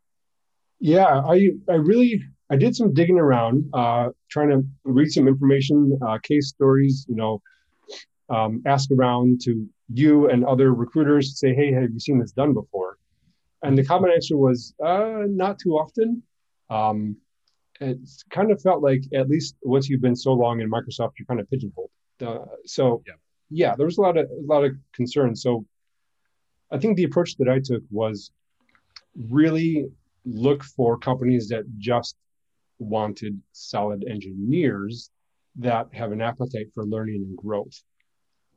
Yeah, 0.78 1.06
I, 1.06 1.52
I 1.70 1.74
really, 1.74 2.22
I 2.50 2.56
did 2.56 2.76
some 2.76 2.92
digging 2.92 3.18
around, 3.18 3.70
uh, 3.72 4.10
trying 4.30 4.50
to 4.50 4.62
read 4.84 5.10
some 5.10 5.26
information, 5.26 5.98
uh, 6.06 6.18
case 6.22 6.48
stories, 6.48 7.06
you 7.08 7.16
know, 7.16 7.40
um, 8.28 8.62
ask 8.66 8.90
around 8.90 9.40
to 9.44 9.66
you 9.92 10.28
and 10.28 10.44
other 10.44 10.72
recruiters 10.74 11.38
say, 11.38 11.54
hey, 11.54 11.72
have 11.72 11.90
you 11.92 12.00
seen 12.00 12.18
this 12.18 12.32
done 12.32 12.52
before? 12.54 12.98
And 13.62 13.76
the 13.78 13.84
common 13.84 14.10
answer 14.10 14.36
was, 14.36 14.74
uh, 14.84 15.22
not 15.26 15.58
too 15.58 15.72
often. 15.72 16.22
Um, 16.70 17.16
it 17.80 17.98
kind 18.30 18.50
of 18.50 18.60
felt 18.60 18.82
like, 18.82 19.02
at 19.14 19.28
least 19.28 19.56
once 19.62 19.88
you've 19.88 20.00
been 20.00 20.16
so 20.16 20.32
long 20.32 20.60
in 20.60 20.70
Microsoft, 20.70 21.12
you're 21.18 21.26
kind 21.26 21.40
of 21.40 21.48
pigeonholed. 21.50 21.90
Uh, 22.20 22.46
so, 22.64 23.02
yeah. 23.06 23.14
yeah, 23.50 23.74
there 23.76 23.86
was 23.86 23.98
a 23.98 24.00
lot 24.00 24.16
of 24.16 24.26
a 24.30 24.46
lot 24.46 24.64
of 24.64 24.72
concern. 24.92 25.34
So, 25.34 25.64
I 26.70 26.78
think 26.78 26.96
the 26.96 27.04
approach 27.04 27.36
that 27.36 27.48
I 27.48 27.58
took 27.58 27.82
was 27.90 28.30
really 29.28 29.86
look 30.24 30.62
for 30.62 30.98
companies 30.98 31.48
that 31.48 31.64
just 31.78 32.16
wanted 32.78 33.40
solid 33.52 34.04
engineers 34.08 35.10
that 35.56 35.88
have 35.92 36.12
an 36.12 36.20
appetite 36.20 36.68
for 36.74 36.84
learning 36.84 37.24
and 37.28 37.36
growth. 37.36 37.82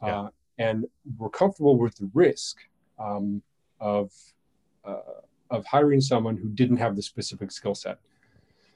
Yeah. 0.03 0.21
Uh, 0.21 0.29
and 0.57 0.85
we're 1.17 1.29
comfortable 1.29 1.77
with 1.77 1.95
the 1.95 2.09
risk 2.13 2.57
um, 2.99 3.41
of 3.79 4.11
uh, 4.83 5.21
of 5.51 5.65
hiring 5.65 6.01
someone 6.01 6.37
who 6.37 6.49
didn't 6.49 6.77
have 6.77 6.95
the 6.95 7.01
specific 7.01 7.51
skill 7.51 7.75
set. 7.75 7.99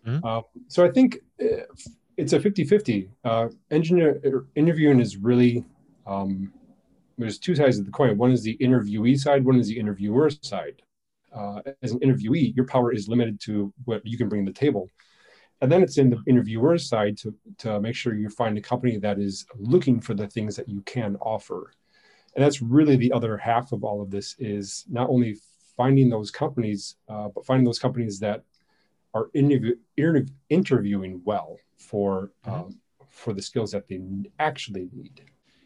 Mm-hmm. 0.05 0.25
Uh, 0.25 0.41
so 0.67 0.86
I 0.86 0.91
think 0.91 1.17
uh, 1.41 1.63
it's 2.17 2.33
a 2.33 2.39
50-50. 2.39 3.09
Uh, 3.24 3.48
engineer 3.71 4.21
er, 4.25 4.45
interviewing 4.55 5.00
is 5.00 5.17
really 5.17 5.65
um, 6.05 6.53
there's 7.17 7.38
two 7.38 7.55
sides 7.55 7.79
of 7.79 7.86
the 7.86 7.91
coin. 7.91 8.17
One 8.17 8.31
is 8.31 8.43
the 8.43 8.57
interviewee 8.57 9.17
side. 9.17 9.43
One 9.43 9.59
is 9.59 9.67
the 9.67 9.77
interviewer 9.77 10.29
side. 10.29 10.81
Uh, 11.36 11.62
as 11.83 11.91
an 11.91 12.00
interviewee, 12.00 12.55
your 12.55 12.65
power 12.65 12.91
is 12.91 13.07
limited 13.07 13.39
to 13.41 13.74
what 13.86 14.05
you 14.05 14.17
can 14.17 14.29
bring 14.29 14.45
to 14.45 14.51
the 14.51 14.57
table 14.57 14.89
and 15.61 15.71
then 15.71 15.83
it's 15.83 15.97
in 15.97 16.09
the 16.09 16.21
interviewer's 16.25 16.87
side 16.87 17.17
to, 17.17 17.33
to 17.57 17.79
make 17.81 17.95
sure 17.95 18.15
you 18.15 18.29
find 18.29 18.57
a 18.57 18.61
company 18.61 18.97
that 18.97 19.19
is 19.19 19.45
looking 19.57 19.99
for 19.99 20.13
the 20.13 20.27
things 20.27 20.55
that 20.55 20.69
you 20.69 20.81
can 20.81 21.15
offer 21.17 21.71
and 22.35 22.43
that's 22.43 22.61
really 22.61 22.95
the 22.95 23.11
other 23.11 23.37
half 23.37 23.71
of 23.71 23.83
all 23.83 24.01
of 24.01 24.11
this 24.11 24.35
is 24.39 24.85
not 24.89 25.09
only 25.09 25.35
finding 25.75 26.09
those 26.09 26.31
companies 26.31 26.95
uh, 27.07 27.29
but 27.33 27.45
finding 27.45 27.65
those 27.65 27.79
companies 27.79 28.19
that 28.19 28.43
are 29.13 29.29
interview, 29.33 29.75
interviewing 30.49 31.21
well 31.25 31.57
for 31.77 32.31
mm-hmm. 32.45 32.61
um, 32.61 32.79
for 33.09 33.33
the 33.33 33.41
skills 33.41 33.71
that 33.71 33.87
they 33.87 33.99
actually 34.39 34.89
need 34.93 35.21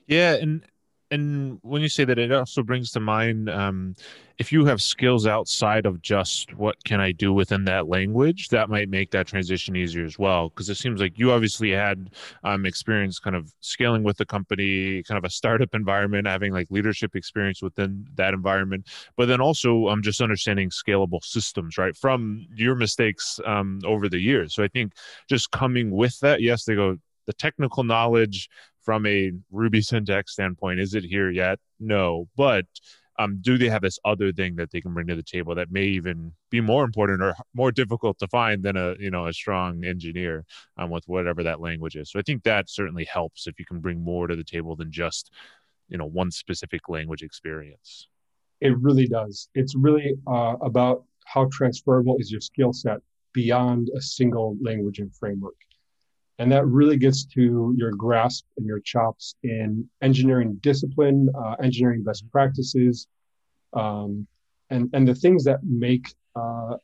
yeah 0.07 0.35
and 0.35 0.65
and 1.13 1.59
when 1.61 1.81
you 1.81 1.89
say 1.89 2.05
that, 2.05 2.17
it 2.17 2.31
also 2.31 2.63
brings 2.63 2.91
to 2.91 2.99
mind 2.99 3.49
um, 3.49 3.95
if 4.39 4.51
you 4.51 4.65
have 4.65 4.81
skills 4.81 5.27
outside 5.27 5.85
of 5.85 6.01
just 6.01 6.55
what 6.55 6.83
can 6.85 6.99
I 6.99 7.11
do 7.11 7.31
within 7.31 7.65
that 7.65 7.87
language, 7.87 8.49
that 8.49 8.67
might 8.67 8.89
make 8.89 9.11
that 9.11 9.27
transition 9.27 9.75
easier 9.75 10.05
as 10.05 10.17
well. 10.17 10.49
Because 10.49 10.69
it 10.69 10.75
seems 10.75 10.99
like 10.99 11.19
you 11.19 11.31
obviously 11.31 11.69
had 11.69 12.09
um, 12.43 12.65
experience 12.65 13.19
kind 13.19 13.35
of 13.35 13.53
scaling 13.59 14.01
with 14.01 14.17
the 14.17 14.25
company, 14.25 15.03
kind 15.03 15.19
of 15.19 15.23
a 15.23 15.29
startup 15.29 15.75
environment, 15.75 16.25
having 16.25 16.51
like 16.51 16.67
leadership 16.71 17.15
experience 17.15 17.61
within 17.61 18.07
that 18.15 18.33
environment, 18.33 18.87
but 19.15 19.27
then 19.27 19.39
also 19.39 19.87
um, 19.89 20.01
just 20.01 20.19
understanding 20.19 20.69
scalable 20.71 21.23
systems, 21.23 21.77
right, 21.77 21.95
from 21.95 22.45
your 22.55 22.73
mistakes 22.73 23.39
um, 23.45 23.79
over 23.85 24.09
the 24.09 24.19
years. 24.19 24.55
So 24.55 24.63
I 24.63 24.67
think 24.67 24.93
just 25.29 25.51
coming 25.51 25.91
with 25.91 26.19
that, 26.21 26.41
yes, 26.41 26.65
they 26.65 26.73
go 26.73 26.97
the 27.25 27.33
technical 27.33 27.83
knowledge 27.83 28.49
from 28.83 29.05
a 29.05 29.31
Ruby 29.51 29.81
syntax 29.81 30.33
standpoint, 30.33 30.79
is 30.79 30.93
it 30.93 31.03
here 31.03 31.29
yet? 31.29 31.59
No, 31.79 32.27
but 32.35 32.65
um, 33.19 33.39
do 33.41 33.57
they 33.57 33.69
have 33.69 33.81
this 33.81 33.99
other 34.05 34.31
thing 34.31 34.55
that 34.55 34.71
they 34.71 34.81
can 34.81 34.93
bring 34.93 35.07
to 35.07 35.15
the 35.15 35.23
table 35.23 35.53
that 35.55 35.71
may 35.71 35.85
even 35.85 36.33
be 36.49 36.61
more 36.61 36.83
important 36.83 37.21
or 37.21 37.35
more 37.53 37.71
difficult 37.71 38.17
to 38.19 38.27
find 38.27 38.63
than 38.63 38.75
a 38.75 38.95
you 38.99 39.11
know 39.11 39.27
a 39.27 39.33
strong 39.33 39.83
engineer 39.85 40.45
um, 40.77 40.89
with 40.89 41.03
whatever 41.07 41.43
that 41.43 41.61
language 41.61 41.95
is? 41.95 42.11
So 42.11 42.19
I 42.19 42.23
think 42.23 42.43
that 42.43 42.69
certainly 42.69 43.05
helps 43.05 43.47
if 43.47 43.59
you 43.59 43.65
can 43.65 43.79
bring 43.79 44.03
more 44.03 44.27
to 44.27 44.35
the 44.35 44.43
table 44.43 44.75
than 44.75 44.91
just 44.91 45.31
you 45.89 45.97
know 45.97 46.05
one 46.05 46.31
specific 46.31 46.89
language 46.89 47.21
experience. 47.21 48.07
It 48.61 48.77
really 48.79 49.07
does. 49.07 49.49
It's 49.53 49.75
really 49.75 50.15
uh, 50.25 50.55
about 50.61 51.03
how 51.25 51.49
transferable 51.51 52.17
is 52.19 52.31
your 52.31 52.41
skill 52.41 52.73
set 52.73 52.99
beyond 53.33 53.89
a 53.95 54.01
single 54.01 54.57
language 54.61 54.99
and 54.99 55.13
framework. 55.15 55.55
And 56.39 56.51
that 56.51 56.65
really 56.65 56.97
gets 56.97 57.25
to 57.25 57.73
your 57.77 57.91
grasp 57.91 58.45
and 58.57 58.65
your 58.65 58.79
chops 58.79 59.35
in 59.43 59.87
engineering 60.01 60.57
discipline, 60.61 61.29
uh, 61.37 61.55
engineering 61.61 62.03
best 62.03 62.29
practices, 62.31 63.07
um, 63.73 64.27
and, 64.69 64.89
and 64.93 65.07
the 65.07 65.13
things 65.13 65.43
that 65.43 65.59
make 65.63 66.13
uh, 66.35 66.75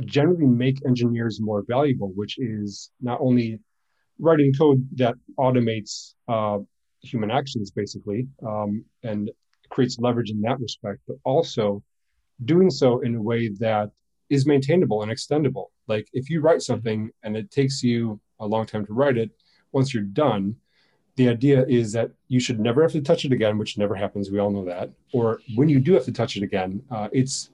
generally 0.00 0.46
make 0.46 0.84
engineers 0.86 1.40
more 1.40 1.64
valuable, 1.68 2.08
which 2.14 2.38
is 2.38 2.90
not 3.00 3.20
only 3.20 3.58
writing 4.18 4.52
code 4.52 4.86
that 4.96 5.14
automates 5.38 6.14
uh, 6.28 6.58
human 7.02 7.30
actions 7.30 7.70
basically 7.70 8.26
um, 8.46 8.84
and 9.02 9.30
creates 9.70 9.98
leverage 9.98 10.30
in 10.30 10.40
that 10.40 10.58
respect, 10.60 11.00
but 11.06 11.16
also 11.24 11.82
doing 12.44 12.70
so 12.70 13.00
in 13.00 13.14
a 13.14 13.22
way 13.22 13.48
that 13.48 13.90
is 14.30 14.46
maintainable 14.46 15.02
and 15.02 15.12
extendable. 15.12 15.66
Like 15.86 16.08
if 16.12 16.30
you 16.30 16.40
write 16.40 16.62
something 16.62 17.10
and 17.22 17.36
it 17.36 17.50
takes 17.50 17.82
you 17.82 18.20
a 18.40 18.46
long 18.46 18.66
time 18.66 18.86
to 18.86 18.92
write 18.92 19.16
it. 19.16 19.30
Once 19.72 19.92
you're 19.92 20.02
done, 20.02 20.56
the 21.16 21.28
idea 21.28 21.64
is 21.66 21.92
that 21.92 22.10
you 22.28 22.40
should 22.40 22.58
never 22.58 22.82
have 22.82 22.92
to 22.92 23.00
touch 23.00 23.24
it 23.24 23.32
again, 23.32 23.58
which 23.58 23.78
never 23.78 23.94
happens. 23.94 24.30
We 24.30 24.40
all 24.40 24.50
know 24.50 24.64
that. 24.64 24.90
Or 25.12 25.40
when 25.54 25.68
you 25.68 25.78
do 25.80 25.92
have 25.94 26.04
to 26.04 26.12
touch 26.12 26.36
it 26.36 26.42
again, 26.42 26.82
uh, 26.90 27.08
it's 27.12 27.50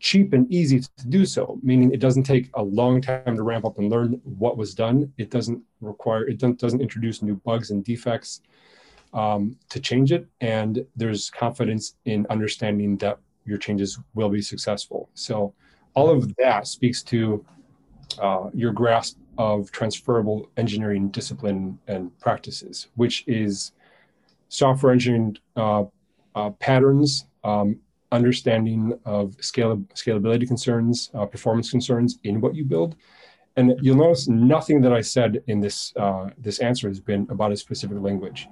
cheap 0.00 0.32
and 0.32 0.50
easy 0.52 0.80
to 0.80 1.06
do 1.08 1.24
so, 1.24 1.58
meaning 1.62 1.92
it 1.92 2.00
doesn't 2.00 2.22
take 2.22 2.50
a 2.54 2.62
long 2.62 3.00
time 3.00 3.36
to 3.36 3.42
ramp 3.42 3.64
up 3.64 3.78
and 3.78 3.90
learn 3.90 4.20
what 4.24 4.56
was 4.56 4.74
done. 4.74 5.12
It 5.18 5.30
doesn't 5.30 5.62
require, 5.80 6.28
it 6.28 6.38
doesn't 6.38 6.80
introduce 6.80 7.22
new 7.22 7.36
bugs 7.36 7.70
and 7.70 7.84
defects 7.84 8.42
um, 9.12 9.56
to 9.70 9.80
change 9.80 10.12
it. 10.12 10.26
And 10.40 10.84
there's 10.96 11.30
confidence 11.30 11.94
in 12.04 12.26
understanding 12.30 12.96
that 12.98 13.18
your 13.44 13.58
changes 13.58 13.98
will 14.14 14.28
be 14.28 14.42
successful. 14.42 15.08
So 15.14 15.54
all 15.94 16.10
of 16.10 16.34
that 16.36 16.66
speaks 16.66 17.02
to 17.04 17.44
uh, 18.20 18.50
your 18.54 18.72
grasp 18.72 19.18
of 19.38 19.70
transferable 19.70 20.50
engineering 20.56 21.08
discipline 21.08 21.78
and 21.86 22.16
practices, 22.18 22.88
which 22.96 23.24
is 23.28 23.72
software 24.48 24.92
engineering 24.92 25.36
uh, 25.56 25.84
uh, 26.34 26.50
patterns, 26.50 27.26
um, 27.44 27.78
understanding 28.10 28.98
of 29.04 29.36
scale, 29.40 29.76
scalability 29.94 30.46
concerns, 30.46 31.10
uh, 31.14 31.24
performance 31.24 31.70
concerns 31.70 32.18
in 32.24 32.40
what 32.40 32.54
you 32.54 32.64
build. 32.64 32.96
And 33.56 33.74
you'll 33.80 33.96
notice 33.96 34.28
nothing 34.28 34.80
that 34.82 34.92
I 34.92 35.00
said 35.00 35.42
in 35.46 35.60
this 35.60 35.92
uh, 35.96 36.30
this 36.38 36.58
answer 36.60 36.88
has 36.88 37.00
been 37.00 37.26
about 37.30 37.52
a 37.52 37.56
specific 37.56 37.98
language. 38.00 38.48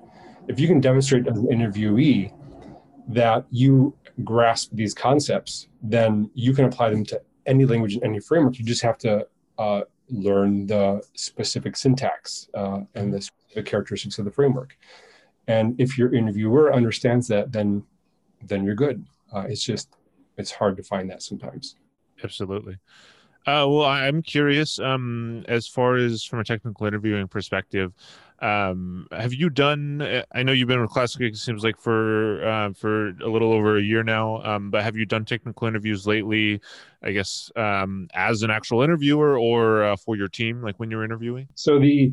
If 0.49 0.59
you 0.61 0.69
can 0.69 0.81
demonstrate 0.81 1.27
as 1.27 1.39
an 1.39 1.47
interviewee 1.47 2.33
that 3.09 3.47
you 3.51 3.95
grasp 4.25 4.71
these 4.73 4.95
concepts, 4.95 5.69
then 5.83 6.31
you 6.35 6.53
can 6.55 6.65
apply 6.65 6.91
them 6.91 7.05
to 7.07 7.21
any 7.47 7.65
language 7.65 7.97
in 7.97 8.05
any 8.05 8.21
framework. 8.21 8.59
You 8.59 8.65
just 8.65 8.83
have 8.83 8.99
to 8.99 9.27
uh, 9.59 9.83
learn 10.11 10.67
the 10.67 11.03
specific 11.15 11.77
syntax 11.77 12.49
uh, 12.55 12.81
and 12.95 13.13
the 13.13 13.21
specific 13.21 13.67
characteristics 13.67 14.19
of 14.19 14.25
the 14.25 14.31
framework. 14.31 14.77
And 15.49 15.81
if 15.81 15.97
your 15.97 16.15
interviewer 16.15 16.73
understands 16.73 17.29
that, 17.29 17.53
then 17.53 17.85
then 18.43 18.65
you're 18.65 18.75
good. 18.75 19.05
Uh, 19.33 19.45
it's 19.49 19.63
just 19.63 19.89
it's 20.37 20.51
hard 20.51 20.77
to 20.77 20.83
find 20.83 21.11
that 21.11 21.23
sometimes. 21.23 21.77
Absolutely. 22.23 22.75
Uh, 23.47 23.63
well, 23.69 23.85
I'm 23.85 24.23
curious. 24.23 24.81
Um, 24.81 25.45
as 25.47 25.69
far 25.69 25.97
as 25.97 26.25
from 26.25 26.41
a 26.41 26.45
technical 26.45 26.87
interviewing 26.87 27.29
perspective, 27.29 27.93
um, 28.41 29.07
have 29.11 29.33
you 29.33 29.51
done? 29.51 30.23
I 30.33 30.43
know 30.43 30.53
you've 30.53 30.69
been 30.69 30.81
with 30.81 30.91
Classkick. 30.91 31.29
It 31.29 31.37
seems 31.37 31.65
like 31.65 31.79
for 31.79 32.47
uh, 32.47 32.73
for 32.73 33.09
a 33.09 33.29
little 33.29 33.53
over 33.53 33.79
a 33.79 33.83
year 33.83 34.03
now. 34.03 34.43
Um, 34.43 34.71
but 34.71 34.83
have 34.83 34.97
you 34.97 35.07
done 35.07 35.25
technical 35.25 35.67
interviews 35.67 36.07
lately? 36.07 36.61
I 37.03 37.13
guess 37.13 37.51
um, 37.57 38.09
as 38.15 38.43
an 38.43 38.51
actual 38.51 38.83
interviewer 38.83 39.39
or 39.39 39.85
uh, 39.85 39.97
for 39.97 40.17
your 40.17 40.29
team, 40.29 40.63
like 40.63 40.79
when 40.79 40.91
you're 40.91 41.05
interviewing. 41.05 41.49
So 41.55 41.79
the 41.79 42.13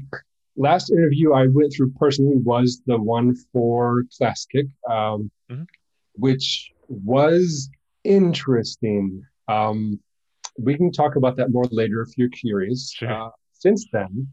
last 0.56 0.92
interview 0.92 1.34
I 1.34 1.48
went 1.48 1.74
through 1.76 1.92
personally 2.00 2.38
was 2.38 2.82
the 2.86 2.98
one 2.98 3.36
for 3.52 4.04
Classkick, 4.20 4.70
um, 4.90 5.32
mm-hmm. 5.50 5.64
which 6.14 6.72
was 6.88 7.70
interesting. 8.04 9.24
Um, 9.48 10.00
we 10.58 10.78
can 10.78 10.92
talk 10.92 11.16
about 11.16 11.36
that 11.38 11.52
more 11.52 11.66
later 11.72 12.02
if 12.02 12.18
you're 12.18 12.30
curious. 12.30 12.92
Sure. 12.92 13.12
Uh, 13.12 13.30
since 13.54 13.88
then, 13.92 14.28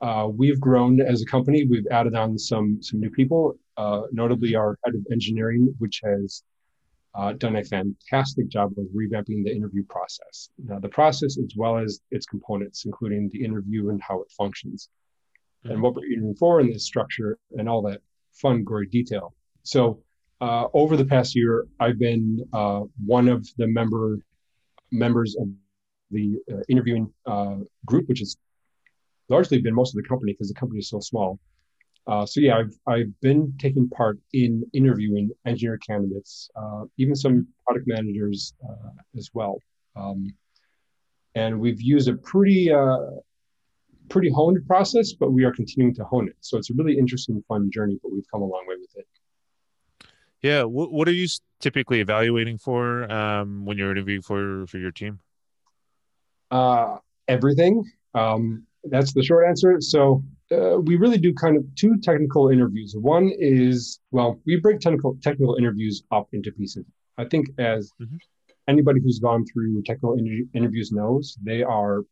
uh, 0.00 0.28
we've 0.32 0.60
grown 0.60 1.00
as 1.00 1.22
a 1.22 1.26
company. 1.26 1.66
We've 1.68 1.86
added 1.90 2.14
on 2.14 2.38
some 2.38 2.82
some 2.82 3.00
new 3.00 3.10
people, 3.10 3.58
uh, 3.76 4.02
notably 4.12 4.54
our 4.54 4.78
head 4.84 4.94
of 4.94 5.06
engineering, 5.10 5.74
which 5.78 6.00
has 6.04 6.42
uh, 7.14 7.32
done 7.32 7.56
a 7.56 7.64
fantastic 7.64 8.48
job 8.48 8.72
of 8.78 8.84
revamping 8.94 9.42
the 9.44 9.52
interview 9.54 9.84
process. 9.88 10.50
Now, 10.58 10.78
the 10.78 10.88
process 10.88 11.38
as 11.38 11.52
well 11.56 11.78
as 11.78 12.00
its 12.10 12.26
components, 12.26 12.84
including 12.84 13.28
the 13.32 13.44
interview 13.44 13.90
and 13.90 14.00
how 14.00 14.20
it 14.20 14.30
functions, 14.30 14.88
mm-hmm. 15.64 15.72
and 15.72 15.82
what 15.82 15.94
we're 15.94 16.06
interviewing 16.06 16.36
for 16.36 16.60
in 16.60 16.70
this 16.70 16.84
structure, 16.84 17.38
and 17.56 17.68
all 17.68 17.82
that 17.82 18.00
fun, 18.32 18.62
gory 18.62 18.86
detail. 18.86 19.34
So, 19.64 20.02
uh, 20.40 20.68
over 20.72 20.96
the 20.96 21.04
past 21.04 21.34
year, 21.34 21.66
I've 21.80 21.98
been 21.98 22.46
uh, 22.52 22.82
one 23.04 23.28
of 23.28 23.48
the 23.56 23.66
member 23.66 24.20
members 24.92 25.36
of 25.36 25.48
the 26.10 26.38
uh, 26.50 26.60
interviewing 26.68 27.12
uh, 27.26 27.56
group, 27.84 28.08
which 28.08 28.20
has 28.20 28.36
largely 29.28 29.60
been 29.60 29.74
most 29.74 29.96
of 29.96 30.02
the 30.02 30.08
company 30.08 30.32
because 30.32 30.48
the 30.48 30.54
company 30.54 30.80
is 30.80 30.88
so 30.88 31.00
small. 31.00 31.38
Uh, 32.06 32.24
so 32.24 32.40
yeah, 32.40 32.56
I've 32.56 32.74
I've 32.86 33.20
been 33.20 33.52
taking 33.58 33.88
part 33.90 34.18
in 34.32 34.64
interviewing 34.72 35.30
engineer 35.46 35.78
candidates, 35.78 36.48
uh, 36.56 36.84
even 36.96 37.14
some 37.14 37.46
product 37.66 37.86
managers 37.86 38.54
uh, 38.66 38.90
as 39.16 39.30
well. 39.34 39.60
Um, 39.94 40.32
and 41.34 41.60
we've 41.60 41.80
used 41.80 42.08
a 42.08 42.14
pretty 42.14 42.72
uh, 42.72 42.98
pretty 44.08 44.30
honed 44.30 44.66
process, 44.66 45.12
but 45.12 45.32
we 45.32 45.44
are 45.44 45.52
continuing 45.52 45.94
to 45.96 46.04
hone 46.04 46.28
it. 46.28 46.36
So 46.40 46.56
it's 46.56 46.70
a 46.70 46.74
really 46.74 46.96
interesting, 46.96 47.42
fun 47.46 47.70
journey, 47.70 47.98
but 48.02 48.10
we've 48.10 48.24
come 48.32 48.40
a 48.40 48.46
long 48.46 48.64
way 48.66 48.76
with 48.80 48.96
it. 48.96 49.06
Yeah. 50.40 50.62
What, 50.62 50.92
what 50.92 51.08
are 51.08 51.12
you 51.12 51.28
typically 51.60 52.00
evaluating 52.00 52.58
for 52.58 53.10
um, 53.12 53.64
when 53.66 53.76
you're 53.76 53.90
interviewing 53.90 54.22
for 54.22 54.66
for 54.66 54.78
your 54.78 54.92
team? 54.92 55.20
Uh, 56.50 56.98
everything. 57.26 57.84
Um, 58.14 58.64
that's 58.90 59.12
the 59.12 59.22
short 59.22 59.46
answer. 59.48 59.76
So 59.80 60.22
uh, 60.50 60.78
we 60.80 60.96
really 60.96 61.18
do 61.18 61.34
kind 61.34 61.56
of 61.56 61.64
two 61.74 61.98
technical 61.98 62.48
interviews. 62.48 62.94
One 62.98 63.30
is 63.38 64.00
well, 64.10 64.40
we 64.46 64.60
break 64.60 64.80
technical 64.80 65.16
technical 65.22 65.56
interviews 65.56 66.02
up 66.10 66.28
into 66.32 66.52
pieces. 66.52 66.84
I 67.18 67.24
think 67.24 67.48
as 67.58 67.92
mm-hmm. 68.00 68.16
anybody 68.66 69.00
who's 69.02 69.18
gone 69.18 69.44
through 69.52 69.82
technical 69.82 70.14
inter- 70.14 70.48
interviews 70.54 70.92
knows, 70.92 71.36
they 71.42 71.62
are 71.62 72.02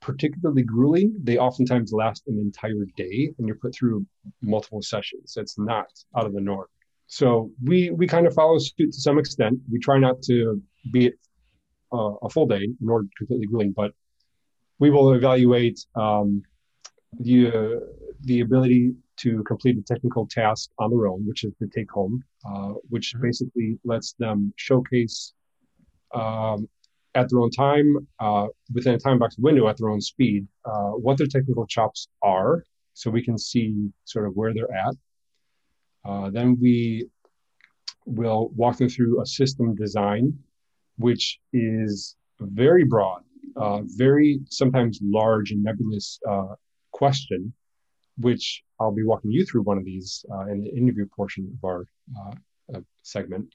particularly 0.00 0.62
grueling. 0.62 1.14
They 1.22 1.38
oftentimes 1.38 1.92
last 1.92 2.24
an 2.26 2.38
entire 2.38 2.84
day, 2.96 3.32
and 3.38 3.46
you're 3.46 3.56
put 3.56 3.74
through 3.74 4.06
multiple 4.42 4.82
sessions. 4.82 5.36
It's 5.36 5.58
not 5.58 5.86
out 6.16 6.26
of 6.26 6.34
the 6.34 6.40
norm. 6.40 6.66
So 7.06 7.50
we 7.62 7.90
we 7.90 8.06
kind 8.06 8.26
of 8.26 8.34
follow 8.34 8.58
suit 8.58 8.92
to 8.92 9.00
some 9.00 9.18
extent. 9.18 9.58
We 9.70 9.78
try 9.78 9.98
not 9.98 10.22
to 10.22 10.60
be 10.90 11.12
uh, 11.92 12.14
a 12.22 12.28
full 12.28 12.46
day 12.46 12.68
nor 12.80 13.04
completely 13.16 13.46
grueling, 13.46 13.72
but 13.72 13.92
we 14.78 14.90
will 14.90 15.12
evaluate 15.12 15.78
um, 15.94 16.42
the 17.20 17.48
uh, 17.48 17.80
the 18.22 18.40
ability 18.40 18.94
to 19.16 19.42
complete 19.44 19.76
a 19.78 19.82
technical 19.82 20.26
task 20.26 20.70
on 20.78 20.90
their 20.90 21.06
own, 21.06 21.26
which 21.26 21.44
is 21.44 21.52
the 21.60 21.68
take 21.68 21.90
home, 21.90 22.22
uh, 22.48 22.72
which 22.88 23.12
mm-hmm. 23.12 23.22
basically 23.22 23.78
lets 23.84 24.14
them 24.14 24.52
showcase 24.56 25.32
um, 26.14 26.68
at 27.14 27.28
their 27.30 27.38
own 27.40 27.50
time, 27.50 28.08
uh, 28.18 28.46
within 28.72 28.94
a 28.94 28.98
time 28.98 29.18
box 29.18 29.38
window 29.38 29.68
at 29.68 29.76
their 29.76 29.88
own 29.88 30.00
speed, 30.00 30.46
uh, 30.64 30.90
what 30.90 31.16
their 31.16 31.28
technical 31.28 31.66
chops 31.66 32.08
are, 32.22 32.64
so 32.94 33.10
we 33.10 33.22
can 33.22 33.38
see 33.38 33.88
sort 34.04 34.26
of 34.26 34.34
where 34.34 34.52
they're 34.52 34.72
at. 34.72 34.94
Uh, 36.04 36.30
then 36.30 36.58
we 36.60 37.06
will 38.04 38.50
walk 38.56 38.76
them 38.76 38.88
through 38.88 39.22
a 39.22 39.26
system 39.26 39.74
design, 39.74 40.36
which 40.98 41.38
is 41.52 42.16
very 42.40 42.84
broad, 42.84 43.22
uh, 43.56 43.80
very 43.84 44.40
sometimes 44.48 45.00
large 45.02 45.50
and 45.50 45.62
nebulous 45.62 46.18
uh, 46.28 46.54
question, 46.92 47.52
which 48.18 48.62
I'll 48.80 48.92
be 48.92 49.04
walking 49.04 49.30
you 49.30 49.44
through 49.44 49.62
one 49.62 49.78
of 49.78 49.84
these 49.84 50.24
uh, 50.32 50.46
in 50.46 50.62
the 50.62 50.70
interview 50.70 51.06
portion 51.14 51.50
of 51.52 51.64
our 51.64 51.86
uh, 52.20 52.80
segment. 53.02 53.54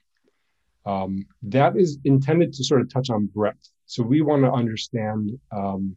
Um, 0.86 1.26
that 1.42 1.76
is 1.76 1.98
intended 2.04 2.52
to 2.54 2.64
sort 2.64 2.80
of 2.80 2.92
touch 2.92 3.10
on 3.10 3.26
breadth. 3.26 3.68
So 3.86 4.02
we 4.02 4.22
want 4.22 4.42
to 4.44 4.52
understand, 4.52 5.38
um, 5.52 5.96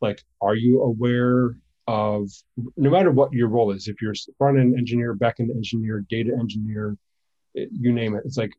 like, 0.00 0.22
are 0.40 0.54
you 0.54 0.82
aware 0.82 1.56
of 1.86 2.30
no 2.76 2.90
matter 2.90 3.10
what 3.10 3.32
your 3.32 3.48
role 3.48 3.72
is, 3.72 3.88
if 3.88 4.00
you're 4.00 4.14
front 4.38 4.58
end 4.58 4.76
engineer, 4.76 5.14
back 5.14 5.40
end 5.40 5.50
engineer, 5.50 6.04
data 6.08 6.32
engineer, 6.38 6.96
you 7.54 7.92
name 7.92 8.14
it. 8.14 8.22
It's 8.24 8.36
like, 8.36 8.52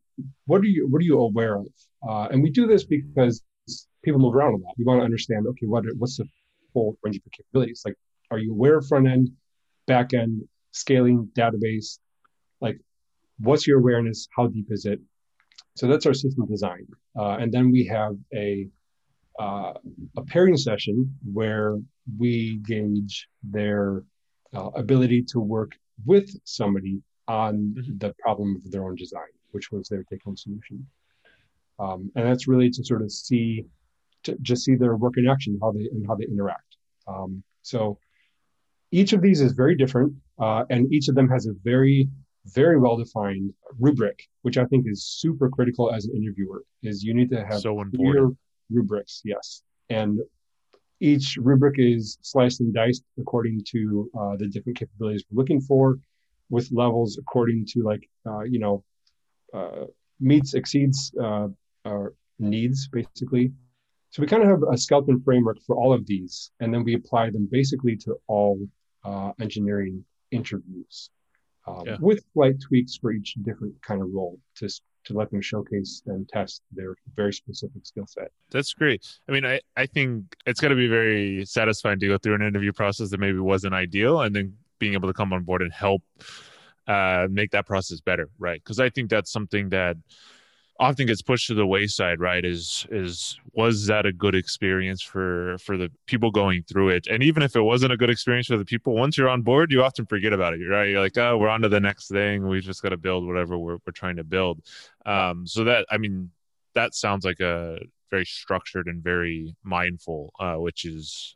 what 0.45 0.62
are 0.62 0.65
you 0.65 0.88
what 0.88 0.99
are 0.99 1.06
you 1.06 1.19
aware 1.19 1.56
of? 1.56 1.67
Uh, 2.08 2.28
and 2.32 2.43
we 2.43 2.49
do 2.49 2.67
this 2.67 2.84
because 2.84 3.41
people 4.04 4.20
move 4.20 4.36
around 4.36 4.54
a 4.54 4.58
lot. 4.58 4.74
We 4.78 4.86
want 4.86 5.00
to 5.00 5.06
understand, 5.06 5.48
okay, 5.48 5.66
what 5.66 5.84
what's 5.98 6.18
the 6.18 6.28
full 6.74 6.98
range 7.04 7.18
of 7.18 7.32
capabilities? 7.32 7.82
Like, 7.86 7.96
are 8.32 8.39
you 8.39 8.52
aware 8.52 8.78
of 8.78 8.88
front 8.88 9.08
end, 9.08 9.30
back 9.88 10.13
end, 10.13 10.44
scaling, 10.72 11.30
database? 11.38 12.00
Like, 12.62 12.80
what's 13.39 13.66
your 13.68 13.80
awareness? 13.80 14.28
How 14.36 14.48
deep 14.48 14.68
is 14.70 14.86
it? 14.86 15.00
So 15.76 15.88
that's 15.88 16.06
our 16.06 16.13
system 16.13 16.46
design. 16.48 16.86
Uh, 17.18 17.38
and 17.42 17.52
then 17.52 17.72
we 17.72 17.86
have 17.86 18.16
a 18.34 18.68
uh, 19.39 19.74
a 20.18 20.24
pairing 20.28 20.58
session 20.58 21.16
where 21.34 21.78
we 22.20 22.58
gauge 22.58 23.28
their 23.42 24.04
uh, 24.54 24.70
ability 24.76 25.24
to 25.24 25.39
work 25.39 25.72
with 26.06 26.30
somebody 26.44 27.02
on 27.28 27.74
mm-hmm. 27.76 27.98
the 27.98 28.13
problem 28.20 28.56
of 28.56 28.72
their 28.72 28.84
own 28.84 28.96
design, 28.96 29.34
which 29.52 29.72
was 29.72 29.88
their 29.88 30.04
take-home 30.04 30.38
solution. 30.38 30.86
Um, 31.80 32.12
and 32.16 32.28
that's 32.28 32.48
really 32.48 32.70
to 32.70 32.84
sort 32.84 33.02
of 33.02 33.12
see, 33.12 33.66
to 34.24 34.38
just 34.42 34.64
see 34.64 34.76
their 34.76 34.96
work 34.96 35.14
in 35.18 35.28
action, 35.28 35.60
how 35.62 35.72
they 35.72 35.88
and 35.92 36.06
how 36.08 36.16
they 36.16 36.26
interact. 36.26 36.78
Um, 37.08 37.44
so 37.62 37.98
each 38.92 39.14
of 39.14 39.22
these 39.22 39.42
is 39.42 39.54
very 39.54 39.76
different, 39.76 40.14
uh, 40.40 40.64
and 40.70 40.92
each 40.94 41.08
of 41.10 41.16
them 41.16 41.30
has 41.30 41.48
a 41.48 41.54
very, 41.64 42.08
very 42.46 42.78
well-defined 42.80 43.54
rubric, 43.80 44.28
which 44.44 44.58
I 44.58 44.66
think 44.66 44.86
is 44.88 45.04
super 45.06 45.50
critical 45.50 45.92
as 45.92 46.06
an 46.06 46.16
interviewer. 46.16 46.64
Is 46.84 47.04
you 47.04 47.14
need 47.14 47.30
to 47.32 47.44
have 47.44 47.62
so 47.62 47.84
clear 47.96 48.30
rubrics, 48.70 49.22
yes, 49.26 49.64
and 49.90 50.20
each 51.00 51.38
rubric 51.38 51.76
is 51.80 52.18
sliced 52.22 52.62
and 52.62 52.74
diced 52.74 53.04
according 53.20 53.62
to 53.72 54.10
uh, 54.18 54.36
the 54.38 54.48
different 54.48 54.78
capabilities 54.78 55.26
we're 55.30 55.42
looking 55.42 55.60
for, 55.60 55.98
with 56.50 56.70
levels 56.72 57.18
according 57.18 57.66
to 57.66 57.84
like 57.84 58.08
uh, 58.28 58.42
you 58.42 58.60
know 58.60 58.84
uh, 59.54 59.86
meets 60.20 60.54
exceeds 60.54 61.14
uh, 61.22 61.48
our 61.86 62.14
needs 62.40 62.88
basically. 62.88 63.52
So 64.13 64.21
we 64.21 64.28
kind 64.28 64.43
of 64.43 64.49
have 64.49 64.62
a 64.71 64.78
skeleton 64.78 65.19
framework 65.23 65.58
for 65.65 65.76
all 65.76 65.91
of 65.91 66.06
these, 66.06 66.52
and 66.60 66.71
then 66.71 66.84
we 66.84 66.93
apply 66.93 67.32
them 67.32 67.49
basically 67.52 67.95
to 67.97 68.15
all 68.28 68.60
uh, 69.04 69.32
engineering 69.41 70.06
interviews, 70.30 71.10
um, 71.65 71.82
yeah. 71.84 71.97
with 71.99 72.23
slight 72.34 72.62
tweaks 72.62 72.95
for 72.95 73.12
each 73.12 73.34
different 73.41 73.73
kind 73.82 74.04
of 74.04 74.13
role 74.13 74.38
to 74.58 74.69
to 75.06 75.13
let 75.13 75.32
them 75.32 75.41
showcase 75.41 76.04
and 76.06 76.30
test 76.30 76.62
their 76.71 76.95
very 77.15 77.34
specific 77.34 77.88
skill 77.88 78.06
set. 78.08 78.32
That's 78.52 78.71
great. 78.73 79.04
I 79.28 79.32
mean, 79.32 79.45
I, 79.45 79.60
I 79.76 79.88
think 79.88 80.36
it's 80.45 80.62
got 80.62 80.69
to 80.69 80.76
be 80.76 80.88
very 80.88 81.43
satisfying 81.45 81.99
to 81.99 82.08
go 82.08 82.17
through 82.19 82.36
an 82.36 82.43
interview 82.43 82.71
process 82.71 83.10
that 83.10 83.19
maybe 83.19 83.39
wasn't 83.39 83.73
ideal 83.73 84.21
and 84.21 84.34
then 84.34 84.54
being 84.78 84.93
able 84.93 85.10
to 85.10 85.13
come 85.13 85.34
on 85.34 85.43
board 85.43 85.62
and 85.63 85.73
help 85.73 86.04
uh, 86.88 87.28
make 87.30 87.52
that 87.52 87.65
process 87.65 87.99
better, 87.99 88.30
right? 88.38 88.63
Because 88.63 88.80
I 88.80 88.89
think 88.91 89.10
that's 89.10 89.32
something 89.32 89.69
that 89.69 89.97
often 90.80 91.06
gets 91.06 91.22
pushed 91.22 91.48
to 91.48 91.54
the 91.54 91.66
wayside 91.66 92.20
right 92.20 92.44
is 92.44 92.88
is 92.90 93.40
was 93.54 93.86
that 93.88 94.06
a 94.06 94.12
good 94.12 94.36
experience 94.36 95.02
for 95.02 95.58
for 95.60 95.78
the 95.78 95.90
people 96.08 96.32
going 96.32 96.64
through 96.64 96.90
it? 96.90 97.08
And 97.08 97.22
even 97.22 97.44
if 97.44 97.56
it 97.56 97.62
wasn't 97.62 97.94
a 97.94 97.98
good 97.98 98.10
experience 98.10 98.48
for 98.48 98.58
the 98.58 98.66
people 98.66 98.94
once 98.96 99.18
you're 99.18 99.30
on 99.30 99.42
board 99.44 99.72
you 99.72 99.84
often 99.84 100.06
forget 100.06 100.34
about 100.34 100.54
it 100.54 100.66
right 100.68 100.90
you're 100.90 101.02
like 101.02 101.18
oh 101.18 101.38
we're 101.38 101.50
on 101.50 101.62
to 101.62 101.70
the 101.70 101.80
next 101.80 102.10
thing 102.10 102.48
we 102.48 102.60
just 102.60 102.82
got 102.82 102.90
to 102.90 102.98
build 102.98 103.26
whatever 103.26 103.58
we're, 103.58 103.78
we're 103.86 103.94
trying 103.94 104.16
to 104.18 104.24
build. 104.24 104.62
Um 105.06 105.46
so 105.46 105.64
that 105.66 105.86
i 105.90 105.98
mean 105.98 106.32
that 106.76 106.96
sounds 106.96 107.24
like 107.24 107.40
a 107.40 107.80
very 108.10 108.26
structured 108.26 108.88
and 108.88 109.04
very 109.04 109.56
mindful 109.64 110.34
uh 110.40 110.56
which 110.56 110.86
is 110.86 111.36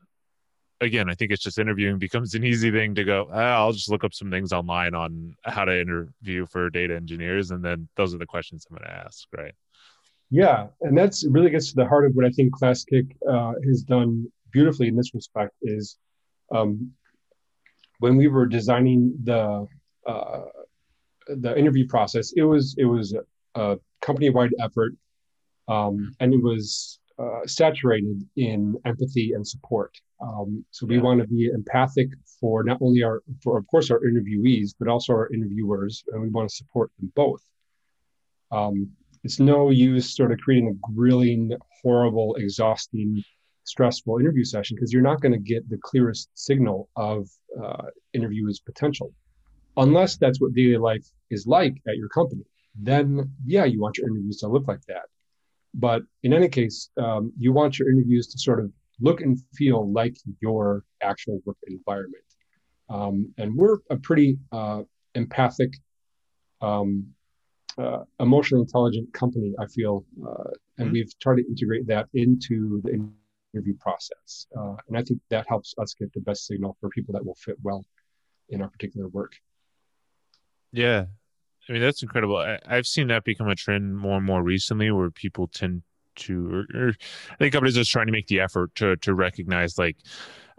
again, 0.81 1.09
I 1.09 1.15
think 1.15 1.31
it's 1.31 1.43
just 1.43 1.59
interviewing 1.59 1.97
becomes 1.97 2.33
an 2.35 2.43
easy 2.43 2.71
thing 2.71 2.95
to 2.95 3.03
go. 3.03 3.29
Ah, 3.31 3.55
I'll 3.55 3.71
just 3.71 3.89
look 3.89 4.03
up 4.03 4.13
some 4.13 4.29
things 4.29 4.53
online 4.53 4.93
on 4.93 5.35
how 5.43 5.65
to 5.65 5.79
interview 5.79 6.45
for 6.45 6.69
data 6.69 6.95
engineers, 6.95 7.51
and 7.51 7.63
then 7.63 7.87
those 7.95 8.13
are 8.13 8.17
the 8.17 8.25
questions 8.25 8.65
I'm 8.69 8.77
going 8.77 8.89
to 8.89 8.95
ask, 8.95 9.27
right? 9.35 9.53
Yeah, 10.29 10.67
and 10.81 10.97
that's 10.97 11.25
really 11.25 11.49
gets 11.49 11.69
to 11.69 11.75
the 11.75 11.87
heart 11.87 12.05
of 12.05 12.13
what 12.13 12.25
I 12.25 12.29
think 12.29 12.53
ClassKick 12.53 13.15
uh, 13.29 13.53
has 13.65 13.81
done 13.83 14.31
beautifully 14.51 14.87
in 14.87 14.95
this 14.95 15.13
respect. 15.13 15.53
Is 15.61 15.97
um, 16.53 16.91
when 17.99 18.17
we 18.17 18.27
were 18.27 18.45
designing 18.45 19.13
the 19.23 19.67
uh, 20.05 20.45
the 21.27 21.57
interview 21.57 21.87
process, 21.87 22.33
it 22.35 22.43
was 22.43 22.75
it 22.77 22.85
was 22.85 23.15
a 23.55 23.77
company 24.01 24.29
wide 24.29 24.53
effort, 24.59 24.93
um, 25.67 26.13
and 26.19 26.33
it 26.33 26.43
was 26.43 26.99
uh, 27.17 27.45
saturated 27.45 28.21
in 28.35 28.75
empathy 28.85 29.33
and 29.33 29.47
support. 29.47 29.97
Um, 30.19 30.65
so 30.71 30.85
we 30.87 30.97
want 30.97 31.21
to 31.21 31.27
be 31.27 31.45
empathic 31.53 32.09
for 32.39 32.63
not 32.63 32.79
only 32.81 33.03
our, 33.03 33.21
for 33.43 33.57
of 33.57 33.67
course 33.67 33.91
our 33.91 33.99
interviewees, 33.99 34.73
but 34.79 34.87
also 34.87 35.13
our 35.13 35.31
interviewers, 35.31 36.03
and 36.11 36.21
we 36.21 36.29
want 36.29 36.49
to 36.49 36.55
support 36.55 36.91
them 36.99 37.11
both. 37.15 37.41
Um, 38.51 38.89
it's 39.23 39.39
no 39.39 39.69
use 39.69 40.15
sort 40.15 40.31
of 40.31 40.39
creating 40.39 40.69
a 40.69 40.93
grilling, 40.93 41.51
horrible, 41.81 42.35
exhausting, 42.35 43.23
stressful 43.65 44.19
interview 44.19 44.43
session 44.43 44.75
because 44.75 44.93
you're 44.93 45.01
not 45.01 45.21
going 45.21 45.33
to 45.33 45.37
get 45.37 45.69
the 45.69 45.77
clearest 45.83 46.29
signal 46.33 46.89
of 46.95 47.27
uh, 47.61 47.83
interviewers' 48.13 48.59
potential, 48.59 49.13
unless 49.75 50.17
that's 50.17 50.39
what 50.39 50.53
daily 50.53 50.77
life 50.77 51.05
is 51.29 51.45
like 51.45 51.75
at 51.87 51.97
your 51.97 52.09
company. 52.09 52.43
Then, 52.79 53.31
yeah, 53.45 53.65
you 53.65 53.81
want 53.81 53.97
your 53.97 54.07
interviews 54.09 54.37
to 54.37 54.47
look 54.47 54.67
like 54.67 54.81
that. 54.87 55.05
But 55.73 56.03
in 56.23 56.33
any 56.33 56.47
case, 56.47 56.89
um, 56.97 57.33
you 57.37 57.51
want 57.51 57.77
your 57.77 57.91
interviews 57.91 58.27
to 58.27 58.39
sort 58.39 58.59
of 58.59 58.71
look 58.99 59.21
and 59.21 59.37
feel 59.55 59.91
like 59.91 60.17
your 60.41 60.83
actual 61.01 61.41
work 61.45 61.57
environment. 61.67 62.23
Um, 62.89 63.33
and 63.37 63.55
we're 63.55 63.77
a 63.89 63.97
pretty 63.97 64.37
uh, 64.51 64.83
empathic, 65.15 65.73
um, 66.61 67.07
uh, 67.77 68.03
emotionally 68.19 68.61
intelligent 68.61 69.13
company, 69.13 69.53
I 69.59 69.67
feel, 69.67 70.05
uh, 70.25 70.49
and 70.77 70.87
mm-hmm. 70.87 70.93
we've 70.93 71.19
tried 71.19 71.35
to 71.35 71.47
integrate 71.47 71.87
that 71.87 72.07
into 72.13 72.81
the 72.83 73.09
interview 73.53 73.75
process. 73.79 74.47
Uh, 74.57 74.75
and 74.87 74.97
I 74.97 75.03
think 75.03 75.19
that 75.29 75.45
helps 75.47 75.75
us 75.77 75.93
get 75.93 76.11
the 76.13 76.21
best 76.21 76.47
signal 76.47 76.77
for 76.79 76.89
people 76.89 77.13
that 77.13 77.25
will 77.25 77.35
fit 77.35 77.57
well 77.61 77.85
in 78.49 78.61
our 78.61 78.69
particular 78.69 79.07
work. 79.09 79.33
Yeah, 80.71 81.05
I 81.67 81.73
mean, 81.73 81.81
that's 81.81 82.01
incredible. 82.01 82.37
I, 82.37 82.59
have 82.67 82.87
seen 82.87 83.07
that 83.07 83.23
become 83.23 83.49
a 83.49 83.55
trend 83.55 83.97
more 83.97 84.17
and 84.17 84.25
more 84.25 84.41
recently 84.41 84.89
where 84.91 85.09
people 85.09 85.47
tend 85.47 85.83
to, 86.17 86.65
or, 86.73 86.81
or 86.81 86.89
I 87.31 87.35
think 87.37 87.53
companies 87.53 87.77
are 87.77 87.81
just 87.81 87.91
trying 87.91 88.07
to 88.07 88.11
make 88.11 88.27
the 88.27 88.39
effort 88.39 88.73
to, 88.75 88.95
to 88.97 89.13
recognize 89.13 89.77
like, 89.77 89.97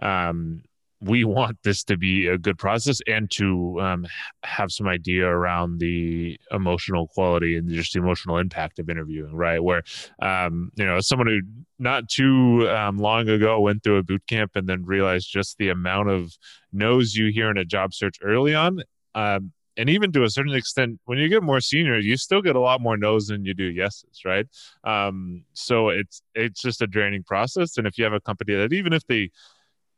um, 0.01 0.63
we 1.01 1.25
want 1.25 1.59
this 1.63 1.85
to 1.85 1.97
be 1.97 2.27
a 2.27 2.39
good 2.39 2.59
process 2.59 3.01
and 3.07 3.31
to 3.31 3.81
um, 3.81 4.07
have 4.43 4.71
some 4.73 4.89
idea 4.89 5.27
around 5.27 5.79
the 5.79 6.39
emotional 6.51 7.09
quality 7.09 7.57
and 7.57 7.69
just 7.69 7.93
the 7.93 8.01
emotional 8.01 8.39
impact 8.39 8.79
of 8.79 8.91
interviewing 8.91 9.35
right? 9.35 9.63
Where 9.63 9.83
um, 10.21 10.71
you 10.77 10.85
know 10.85 11.01
someone 11.01 11.29
who 11.29 11.41
not 11.79 12.09
too 12.09 12.69
um, 12.71 12.99
long 12.99 13.29
ago 13.29 13.61
went 13.61 13.83
through 13.83 13.99
a 13.99 14.03
boot 14.03 14.23
camp 14.27 14.53
and 14.55 14.69
then 14.69 14.85
realized 14.85 15.31
just 15.31 15.59
the 15.59 15.69
amount 15.69 16.11
of 16.11 16.37
no's 16.73 17.15
you 17.15 17.31
hear 17.31 17.51
in 17.51 17.57
a 17.57 17.65
job 17.65 17.95
search 17.95 18.17
early 18.23 18.55
on 18.55 18.83
um, 19.15 19.53
and 19.79 19.89
even 19.89 20.11
to 20.13 20.25
a 20.25 20.29
certain 20.29 20.55
extent, 20.55 20.99
when 21.05 21.19
you 21.19 21.29
get 21.29 21.43
more 21.43 21.61
senior, 21.61 21.99
you 21.99 22.17
still 22.17 22.43
get 22.43 22.57
a 22.57 22.61
lot 22.61 22.81
more 22.81 22.97
no's 22.97 23.29
than 23.29 23.45
you 23.45 23.55
do 23.55 23.65
yeses, 23.65 24.23
right? 24.25 24.47
Um, 24.83 25.45
so 25.53 25.89
it's 25.91 26.21
it's 26.35 26.61
just 26.61 26.83
a 26.83 26.87
draining 26.89 27.23
process. 27.23 27.79
And 27.79 27.87
if 27.87 27.97
you 27.97 28.03
have 28.03 28.13
a 28.13 28.21
company 28.21 28.55
that 28.57 28.73
even 28.73 28.93
if 28.93 29.07
they 29.07 29.31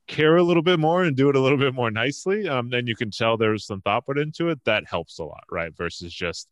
care 0.06 0.36
a 0.36 0.42
little 0.42 0.62
bit 0.62 0.78
more 0.78 1.02
and 1.02 1.16
do 1.16 1.30
it 1.30 1.36
a 1.36 1.40
little 1.40 1.56
bit 1.56 1.72
more 1.72 1.90
nicely, 1.90 2.46
um, 2.46 2.68
then 2.68 2.86
you 2.86 2.94
can 2.94 3.10
tell 3.10 3.38
there's 3.38 3.66
some 3.66 3.80
thought 3.80 4.04
put 4.04 4.18
into 4.18 4.50
it. 4.50 4.62
That 4.64 4.86
helps 4.86 5.18
a 5.18 5.24
lot, 5.24 5.44
right? 5.50 5.74
Versus 5.74 6.12
just 6.12 6.48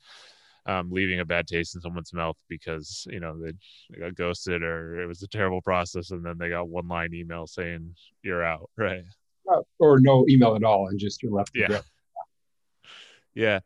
um, 0.65 0.91
leaving 0.91 1.21
a 1.21 1.25
bad 1.27 1.47
taste 1.47 1.75
in 1.75 1.83
someone's 1.83 2.15
mouth 2.15 2.37
because 2.49 3.07
you 3.11 3.21
know 3.21 3.39
they, 3.39 3.53
they, 3.91 4.01
got 4.01 4.15
ghosted 4.15 4.63
or 4.63 5.03
it 5.03 5.07
was 5.07 5.23
a 5.23 5.29
terrible 5.29 5.61
process, 5.61 6.13
and 6.13 6.25
then 6.25 6.39
they 6.39 6.49
got 6.49 6.71
one 6.71 6.89
line 6.89 7.13
email 7.13 7.47
saying 7.47 7.95
you're 8.23 8.43
out, 8.43 8.71
right? 8.79 9.03
Or 9.79 10.01
no 10.01 10.25
email 10.31 10.57
at 10.57 10.65
all, 10.65 10.89
and 10.89 10.99
just 10.99 11.23
you're 11.23 11.33
left. 11.33 11.51
Yeah. 11.55 11.81
Yeah. 13.39 13.61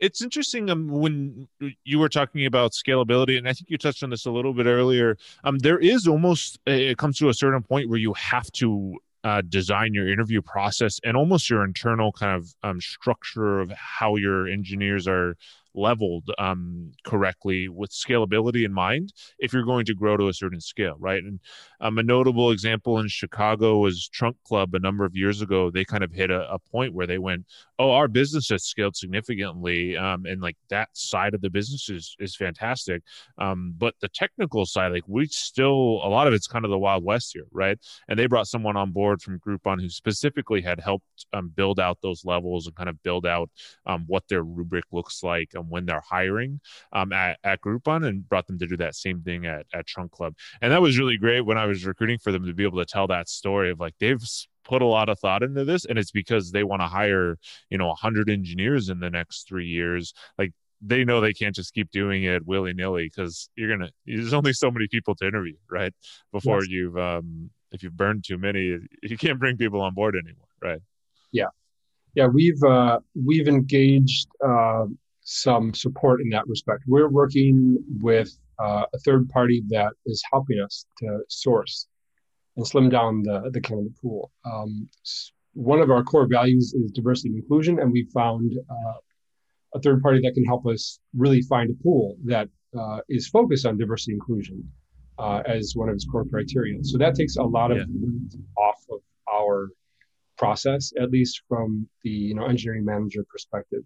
It's 0.00 0.22
interesting 0.22 0.70
um, 0.70 0.88
when 0.88 1.48
you 1.84 1.98
were 1.98 2.08
talking 2.08 2.46
about 2.46 2.72
scalability, 2.72 3.36
and 3.36 3.48
I 3.48 3.52
think 3.52 3.68
you 3.68 3.76
touched 3.76 4.02
on 4.02 4.10
this 4.10 4.26
a 4.26 4.30
little 4.30 4.54
bit 4.54 4.66
earlier. 4.66 5.18
Um, 5.44 5.58
there 5.58 5.78
is 5.78 6.06
almost 6.06 6.58
it 6.66 6.96
comes 6.96 7.18
to 7.18 7.28
a 7.28 7.34
certain 7.34 7.62
point 7.62 7.90
where 7.90 7.98
you 7.98 8.14
have 8.14 8.50
to 8.52 8.96
uh, 9.24 9.42
design 9.48 9.92
your 9.92 10.08
interview 10.08 10.40
process 10.40 11.00
and 11.04 11.16
almost 11.16 11.50
your 11.50 11.64
internal 11.64 12.12
kind 12.12 12.36
of 12.36 12.54
um, 12.62 12.80
structure 12.80 13.60
of 13.60 13.70
how 13.72 14.16
your 14.16 14.48
engineers 14.48 15.06
are 15.06 15.36
leveled 15.74 16.30
um, 16.38 16.92
correctly 17.04 17.68
with 17.68 17.90
scalability 17.90 18.64
in 18.64 18.72
mind 18.72 19.12
if 19.38 19.52
you're 19.52 19.64
going 19.64 19.84
to 19.86 19.94
grow 19.94 20.16
to 20.16 20.28
a 20.28 20.34
certain 20.34 20.60
scale, 20.60 20.96
right? 20.98 21.22
And 21.22 21.40
um, 21.80 21.98
a 21.98 22.02
notable 22.02 22.50
example 22.50 22.98
in 22.98 23.08
Chicago 23.08 23.78
was 23.78 24.08
Trunk 24.08 24.36
Club 24.44 24.74
a 24.74 24.78
number 24.78 25.04
of 25.04 25.16
years 25.16 25.42
ago. 25.42 25.70
They 25.70 25.84
kind 25.84 26.02
of 26.02 26.12
hit 26.12 26.30
a, 26.30 26.50
a 26.52 26.58
point 26.58 26.94
where 26.94 27.06
they 27.06 27.18
went, 27.18 27.46
"Oh, 27.78 27.92
our 27.92 28.08
business 28.08 28.48
has 28.48 28.64
scaled 28.64 28.96
significantly, 28.96 29.96
um, 29.96 30.26
and 30.26 30.40
like 30.40 30.56
that 30.70 30.88
side 30.92 31.34
of 31.34 31.40
the 31.40 31.50
business 31.50 31.88
is 31.88 32.16
is 32.18 32.36
fantastic, 32.36 33.02
um, 33.38 33.74
but 33.78 33.94
the 34.00 34.08
technical 34.08 34.66
side, 34.66 34.92
like 34.92 35.06
we 35.06 35.26
still 35.26 36.00
a 36.02 36.08
lot 36.08 36.26
of 36.26 36.34
it's 36.34 36.46
kind 36.46 36.64
of 36.64 36.70
the 36.70 36.78
wild 36.78 37.04
west 37.04 37.32
here, 37.34 37.46
right?" 37.52 37.78
And 38.08 38.18
they 38.18 38.26
brought 38.26 38.48
someone 38.48 38.76
on 38.76 38.92
board 38.92 39.22
from 39.22 39.38
Groupon 39.40 39.80
who 39.80 39.88
specifically 39.88 40.62
had 40.62 40.80
helped 40.80 41.26
um, 41.32 41.48
build 41.54 41.78
out 41.80 41.98
those 42.02 42.24
levels 42.24 42.66
and 42.66 42.74
kind 42.74 42.88
of 42.88 43.02
build 43.02 43.26
out 43.26 43.50
um, 43.86 44.04
what 44.06 44.24
their 44.28 44.42
rubric 44.42 44.84
looks 44.92 45.22
like 45.22 45.50
when 45.62 45.86
they're 45.86 46.02
hiring 46.08 46.60
um, 46.92 47.12
at, 47.12 47.38
at 47.44 47.60
Groupon 47.60 48.06
and 48.06 48.28
brought 48.28 48.46
them 48.46 48.58
to 48.58 48.66
do 48.66 48.76
that 48.78 48.94
same 48.94 49.22
thing 49.22 49.46
at, 49.46 49.66
at 49.72 49.86
Trunk 49.86 50.12
Club. 50.12 50.34
And 50.60 50.72
that 50.72 50.82
was 50.82 50.98
really 50.98 51.16
great 51.16 51.42
when 51.42 51.58
I 51.58 51.66
was 51.66 51.84
recruiting 51.84 52.18
for 52.18 52.32
them 52.32 52.46
to 52.46 52.54
be 52.54 52.64
able 52.64 52.78
to 52.78 52.86
tell 52.86 53.06
that 53.08 53.28
story 53.28 53.70
of 53.70 53.80
like 53.80 53.94
they've 53.98 54.22
put 54.64 54.82
a 54.82 54.86
lot 54.86 55.08
of 55.08 55.18
thought 55.18 55.42
into 55.42 55.64
this 55.64 55.86
and 55.86 55.98
it's 55.98 56.10
because 56.10 56.52
they 56.52 56.62
want 56.62 56.82
to 56.82 56.86
hire 56.86 57.38
you 57.70 57.78
know 57.78 57.86
100 57.88 58.28
engineers 58.28 58.90
in 58.90 59.00
the 59.00 59.08
next 59.08 59.48
three 59.48 59.66
years 59.66 60.12
like 60.36 60.52
they 60.80 61.04
know 61.04 61.20
they 61.20 61.32
can't 61.32 61.54
just 61.54 61.74
keep 61.74 61.90
doing 61.90 62.24
it 62.24 62.46
willy-nilly 62.46 63.04
because 63.04 63.48
you're 63.56 63.70
gonna 63.70 63.90
there's 64.06 64.34
only 64.34 64.52
so 64.52 64.70
many 64.70 64.86
people 64.86 65.14
to 65.14 65.26
interview 65.26 65.56
right 65.70 65.94
before 66.32 66.60
yes. 66.60 66.68
you've 66.68 66.98
um 66.98 67.50
if 67.72 67.82
you've 67.82 67.96
burned 67.96 68.24
too 68.24 68.38
many 68.38 68.78
you 69.02 69.16
can't 69.18 69.38
bring 69.38 69.56
people 69.56 69.80
on 69.80 69.94
board 69.94 70.14
anymore 70.14 70.46
right 70.62 70.80
yeah 71.32 71.48
yeah 72.14 72.26
we've 72.26 72.62
uh 72.62 72.98
we've 73.26 73.48
engaged 73.48 74.28
uh 74.44 74.84
some 75.30 75.74
support 75.74 76.22
in 76.22 76.30
that 76.30 76.48
respect. 76.48 76.82
We're 76.86 77.10
working 77.10 77.76
with 78.00 78.30
uh, 78.58 78.86
a 78.94 78.98
third 79.00 79.28
party 79.28 79.62
that 79.68 79.92
is 80.06 80.22
helping 80.32 80.58
us 80.58 80.86
to 81.00 81.20
source 81.28 81.86
and 82.56 82.66
slim 82.66 82.88
down 82.88 83.22
the, 83.22 83.50
the 83.52 83.60
candidate 83.60 83.92
pool. 84.00 84.30
Um, 84.46 84.88
one 85.52 85.80
of 85.80 85.90
our 85.90 86.02
core 86.02 86.26
values 86.26 86.72
is 86.72 86.90
diversity 86.92 87.28
and 87.28 87.36
inclusion, 87.36 87.78
and 87.78 87.92
we 87.92 88.08
found 88.14 88.52
uh, 88.70 88.98
a 89.74 89.80
third 89.80 90.00
party 90.02 90.20
that 90.22 90.32
can 90.32 90.46
help 90.46 90.66
us 90.66 90.98
really 91.14 91.42
find 91.42 91.70
a 91.70 91.82
pool 91.82 92.16
that 92.24 92.48
uh, 92.78 93.00
is 93.10 93.28
focused 93.28 93.66
on 93.66 93.76
diversity 93.76 94.12
and 94.12 94.22
inclusion 94.22 94.66
uh, 95.18 95.42
as 95.44 95.74
one 95.76 95.90
of 95.90 95.94
its 95.94 96.06
core 96.06 96.24
criteria. 96.24 96.82
So 96.84 96.96
that 96.96 97.14
takes 97.14 97.36
a 97.36 97.42
lot 97.42 97.70
of 97.70 97.76
yeah. 97.76 97.84
off 98.56 98.82
of 98.90 99.00
our 99.30 99.68
process, 100.38 100.90
at 100.98 101.10
least 101.10 101.42
from 101.48 101.86
the 102.02 102.10
you 102.10 102.34
know 102.34 102.46
engineering 102.46 102.86
manager 102.86 103.26
perspective 103.30 103.82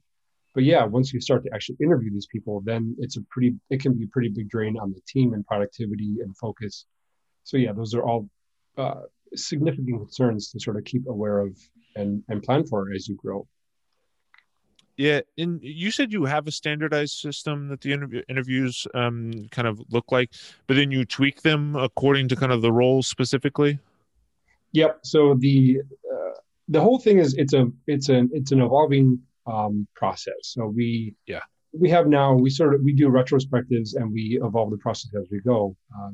but 0.54 0.64
yeah, 0.64 0.84
once 0.84 1.12
you 1.12 1.20
start 1.20 1.44
to 1.44 1.50
actually 1.54 1.76
interview 1.80 2.12
these 2.12 2.26
people, 2.26 2.60
then 2.64 2.94
it's 2.98 3.16
a 3.16 3.22
pretty 3.30 3.54
it 3.70 3.80
can 3.80 3.94
be 3.94 4.04
a 4.04 4.08
pretty 4.08 4.28
big 4.28 4.48
drain 4.48 4.76
on 4.78 4.92
the 4.92 5.00
team 5.06 5.32
and 5.32 5.46
productivity 5.46 6.16
and 6.22 6.36
focus. 6.36 6.86
So 7.44 7.56
yeah, 7.56 7.72
those 7.72 7.94
are 7.94 8.02
all 8.02 8.28
uh, 8.76 9.02
significant 9.34 9.98
concerns 9.98 10.50
to 10.50 10.60
sort 10.60 10.76
of 10.76 10.84
keep 10.84 11.06
aware 11.08 11.38
of 11.40 11.56
and 11.96 12.22
and 12.28 12.42
plan 12.42 12.66
for 12.66 12.92
as 12.94 13.08
you 13.08 13.16
grow. 13.16 13.46
Yeah, 14.98 15.20
and 15.38 15.58
you 15.62 15.90
said 15.90 16.12
you 16.12 16.26
have 16.26 16.46
a 16.46 16.52
standardized 16.52 17.18
system 17.18 17.68
that 17.68 17.80
the 17.80 17.92
interview, 17.92 18.22
interviews 18.28 18.86
um, 18.94 19.48
kind 19.50 19.66
of 19.66 19.82
look 19.90 20.12
like, 20.12 20.30
but 20.66 20.76
then 20.76 20.90
you 20.90 21.06
tweak 21.06 21.40
them 21.40 21.74
according 21.76 22.28
to 22.28 22.36
kind 22.36 22.52
of 22.52 22.60
the 22.60 22.70
role 22.70 23.02
specifically. 23.02 23.78
Yep. 24.72 25.00
So 25.02 25.34
the 25.38 25.80
uh, 26.12 26.32
the 26.68 26.80
whole 26.80 26.98
thing 26.98 27.18
is 27.18 27.34
it's 27.34 27.54
a 27.54 27.70
it's 27.86 28.10
an 28.10 28.30
it's 28.34 28.52
an 28.52 28.60
evolving 28.60 29.18
um, 29.46 29.86
process. 29.94 30.34
So 30.42 30.66
we 30.66 31.14
yeah 31.26 31.40
we 31.72 31.88
have 31.90 32.06
now 32.06 32.34
we 32.34 32.50
sort 32.50 32.74
of 32.74 32.82
we 32.82 32.92
do 32.92 33.08
retrospectives 33.08 33.94
and 33.96 34.12
we 34.12 34.38
evolve 34.42 34.70
the 34.70 34.78
process 34.78 35.12
as 35.14 35.26
we 35.30 35.40
go. 35.40 35.76
Uh, 35.96 36.10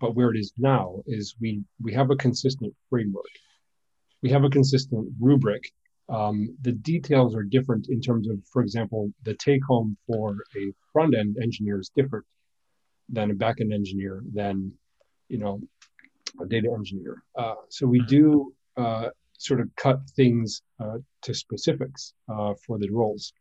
but 0.00 0.14
where 0.14 0.30
it 0.30 0.38
is 0.38 0.52
now 0.58 1.02
is 1.06 1.34
we 1.40 1.62
we 1.82 1.92
have 1.92 2.10
a 2.10 2.16
consistent 2.16 2.74
framework. 2.90 3.24
We 4.22 4.30
have 4.30 4.44
a 4.44 4.50
consistent 4.50 5.08
rubric. 5.20 5.72
Um, 6.08 6.56
the 6.62 6.72
details 6.72 7.34
are 7.34 7.42
different 7.42 7.88
in 7.90 8.00
terms 8.00 8.28
of, 8.28 8.40
for 8.50 8.62
example, 8.62 9.12
the 9.24 9.34
take 9.34 9.62
home 9.62 9.96
for 10.06 10.36
a 10.56 10.72
front 10.92 11.14
end 11.14 11.36
engineer 11.40 11.78
is 11.78 11.90
different 11.94 12.24
than 13.08 13.30
a 13.30 13.34
back 13.34 13.60
end 13.60 13.72
engineer 13.72 14.22
than 14.34 14.72
you 15.28 15.38
know 15.38 15.60
a 16.40 16.46
data 16.46 16.70
engineer. 16.72 17.22
Uh, 17.36 17.54
so 17.68 17.86
we 17.86 18.00
mm-hmm. 18.00 18.08
do 18.08 18.54
uh, 18.76 19.08
sort 19.38 19.60
of 19.60 19.74
cut 19.76 20.00
things 20.10 20.62
uh, 20.80 20.98
to 21.22 21.32
specifics 21.32 22.12
uh, 22.28 22.54
for 22.66 22.78
the 22.78 22.90
roles. 22.90 23.32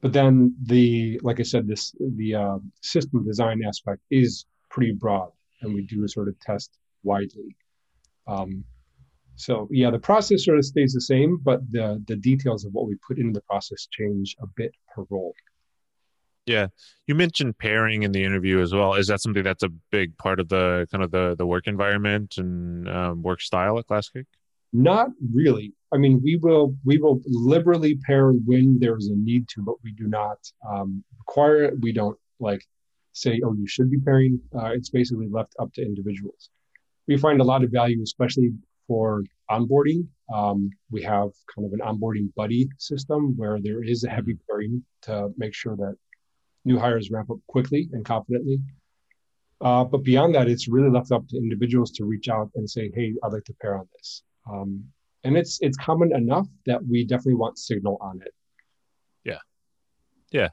But 0.00 0.12
then 0.12 0.54
the, 0.62 1.18
like 1.22 1.40
I 1.40 1.44
said, 1.44 1.66
this 1.66 1.94
the 1.98 2.34
uh, 2.34 2.58
system 2.82 3.24
design 3.24 3.62
aspect 3.66 4.02
is 4.10 4.44
pretty 4.70 4.92
broad, 4.92 5.30
and 5.62 5.74
we 5.74 5.82
do 5.86 6.06
sort 6.06 6.28
of 6.28 6.38
test 6.40 6.78
widely. 7.02 7.56
Um, 8.26 8.64
so 9.36 9.66
yeah, 9.70 9.90
the 9.90 9.98
process 9.98 10.44
sort 10.44 10.58
of 10.58 10.64
stays 10.64 10.92
the 10.92 11.00
same, 11.00 11.38
but 11.42 11.60
the 11.72 12.02
the 12.06 12.16
details 12.16 12.64
of 12.64 12.72
what 12.72 12.86
we 12.86 12.96
put 13.06 13.18
into 13.18 13.32
the 13.32 13.40
process 13.42 13.86
change 13.90 14.36
a 14.40 14.46
bit 14.46 14.72
per 14.94 15.04
role. 15.10 15.34
Yeah, 16.46 16.66
you 17.06 17.14
mentioned 17.14 17.56
pairing 17.56 18.02
in 18.02 18.12
the 18.12 18.22
interview 18.22 18.60
as 18.60 18.74
well. 18.74 18.94
Is 18.94 19.06
that 19.06 19.22
something 19.22 19.42
that's 19.42 19.62
a 19.62 19.70
big 19.90 20.16
part 20.18 20.38
of 20.38 20.50
the 20.50 20.86
kind 20.90 21.02
of 21.02 21.10
the 21.10 21.34
the 21.36 21.46
work 21.46 21.66
environment 21.66 22.36
and 22.36 22.88
um, 22.88 23.22
work 23.22 23.40
style 23.40 23.78
at 23.78 23.86
Classkick? 23.86 24.26
Not 24.74 25.10
really. 25.32 25.72
I 25.92 25.98
mean, 25.98 26.20
we 26.22 26.34
will 26.34 26.74
we 26.84 26.98
will 26.98 27.22
liberally 27.26 27.94
pair 28.04 28.32
when 28.32 28.76
there's 28.80 29.06
a 29.06 29.14
need 29.14 29.48
to, 29.50 29.62
but 29.62 29.76
we 29.84 29.92
do 29.92 30.08
not 30.08 30.38
um, 30.68 31.04
require 31.20 31.62
it. 31.62 31.80
We 31.80 31.92
don't 31.92 32.18
like 32.40 32.66
say, 33.12 33.40
oh, 33.44 33.54
you 33.54 33.68
should 33.68 33.88
be 33.88 34.00
pairing. 34.00 34.40
Uh, 34.52 34.72
it's 34.72 34.90
basically 34.90 35.28
left 35.30 35.54
up 35.60 35.72
to 35.74 35.82
individuals. 35.82 36.50
We 37.06 37.16
find 37.16 37.40
a 37.40 37.44
lot 37.44 37.62
of 37.62 37.70
value, 37.70 38.02
especially 38.02 38.52
for 38.88 39.22
onboarding. 39.48 40.08
Um, 40.34 40.70
we 40.90 41.02
have 41.02 41.30
kind 41.54 41.66
of 41.66 41.72
an 41.72 41.78
onboarding 41.78 42.34
buddy 42.34 42.68
system 42.78 43.36
where 43.36 43.60
there 43.60 43.84
is 43.84 44.02
a 44.02 44.10
heavy 44.10 44.36
pairing 44.48 44.82
to 45.02 45.30
make 45.36 45.54
sure 45.54 45.76
that 45.76 45.96
new 46.64 46.80
hires 46.80 47.12
ramp 47.12 47.30
up 47.30 47.38
quickly 47.46 47.88
and 47.92 48.04
confidently. 48.04 48.58
Uh, 49.60 49.84
but 49.84 50.02
beyond 50.02 50.34
that, 50.34 50.48
it's 50.48 50.66
really 50.66 50.90
left 50.90 51.12
up 51.12 51.28
to 51.28 51.36
individuals 51.36 51.92
to 51.92 52.04
reach 52.04 52.28
out 52.28 52.50
and 52.56 52.68
say, 52.68 52.90
"Hey, 52.92 53.14
I'd 53.22 53.32
like 53.32 53.44
to 53.44 53.54
pair 53.60 53.78
on 53.78 53.86
this." 53.94 54.24
Um, 54.50 54.84
and 55.24 55.36
it's 55.36 55.58
it's 55.60 55.76
common 55.76 56.14
enough 56.14 56.46
that 56.66 56.84
we 56.86 57.04
definitely 57.04 57.34
want 57.34 57.58
signal 57.58 57.96
on 58.00 58.20
it. 58.20 58.34
Yeah, 59.24 59.38
yeah, 60.30 60.48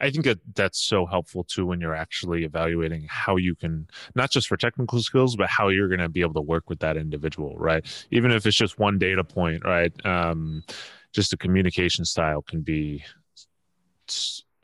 I 0.00 0.10
think 0.10 0.24
that 0.26 0.40
that's 0.54 0.78
so 0.78 1.06
helpful 1.06 1.42
too 1.42 1.66
when 1.66 1.80
you're 1.80 1.94
actually 1.94 2.44
evaluating 2.44 3.06
how 3.08 3.36
you 3.36 3.54
can 3.54 3.88
not 4.14 4.30
just 4.30 4.46
for 4.46 4.56
technical 4.56 5.00
skills, 5.02 5.36
but 5.36 5.48
how 5.48 5.68
you're 5.68 5.88
going 5.88 6.00
to 6.00 6.08
be 6.08 6.20
able 6.20 6.34
to 6.34 6.40
work 6.40 6.68
with 6.68 6.80
that 6.80 6.96
individual, 6.96 7.56
right? 7.56 7.84
Even 8.10 8.30
if 8.30 8.46
it's 8.46 8.56
just 8.56 8.78
one 8.78 8.98
data 8.98 9.24
point, 9.24 9.64
right? 9.64 9.92
Um, 10.06 10.62
just 11.12 11.32
a 11.32 11.36
communication 11.36 12.04
style 12.04 12.42
can 12.42 12.62
be 12.62 13.04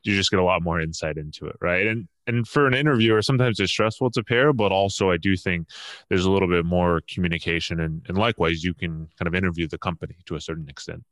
you 0.02 0.14
just 0.14 0.30
get 0.30 0.40
a 0.40 0.44
lot 0.44 0.62
more 0.62 0.80
insight 0.80 1.16
into 1.16 1.46
it, 1.46 1.56
right? 1.60 1.86
And 1.86 2.08
and 2.26 2.46
for 2.46 2.66
an 2.66 2.74
interviewer, 2.74 3.22
sometimes 3.22 3.58
it's 3.58 3.72
stressful 3.72 4.10
to 4.10 4.22
pair, 4.22 4.52
but 4.52 4.70
also 4.70 5.10
I 5.10 5.16
do 5.16 5.34
think 5.36 5.68
there's 6.08 6.26
a 6.26 6.30
little 6.30 6.48
bit 6.48 6.64
more 6.64 7.02
communication, 7.12 7.80
and 7.80 8.02
and 8.08 8.18
likewise, 8.18 8.62
you 8.62 8.74
can 8.74 9.08
kind 9.18 9.26
of 9.26 9.34
interview 9.34 9.66
the 9.66 9.78
company 9.78 10.16
to 10.26 10.36
a 10.36 10.40
certain 10.40 10.68
extent. 10.68 11.04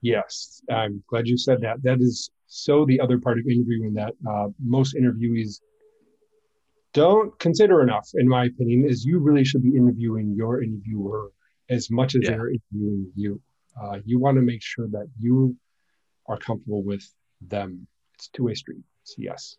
Yes, 0.00 0.62
I'm 0.70 1.02
glad 1.08 1.26
you 1.26 1.36
said 1.36 1.60
that. 1.62 1.82
That 1.82 2.00
is 2.00 2.30
so 2.46 2.86
the 2.86 3.00
other 3.00 3.18
part 3.18 3.38
of 3.38 3.46
interviewing 3.46 3.94
that 3.94 4.14
uh, 4.28 4.48
most 4.64 4.96
interviewees 4.96 5.60
don't 6.94 7.38
consider 7.38 7.82
enough, 7.82 8.08
in 8.14 8.26
my 8.26 8.46
opinion, 8.46 8.88
is 8.88 9.04
you 9.04 9.18
really 9.18 9.44
should 9.44 9.62
be 9.62 9.76
interviewing 9.76 10.34
your 10.34 10.62
interviewer 10.62 11.30
as 11.68 11.90
much 11.90 12.14
as 12.14 12.22
yeah. 12.24 12.30
they're 12.30 12.50
interviewing 12.50 13.12
you. 13.14 13.40
Uh, 13.80 13.98
you 14.04 14.18
want 14.18 14.36
to 14.36 14.42
make 14.42 14.62
sure 14.62 14.88
that 14.88 15.08
you 15.20 15.54
are 16.26 16.38
comfortable 16.38 16.82
with 16.82 17.04
them 17.40 17.86
it's 18.18 18.28
two 18.28 18.44
way 18.44 18.54
street. 18.54 18.82
Yes. 19.16 19.56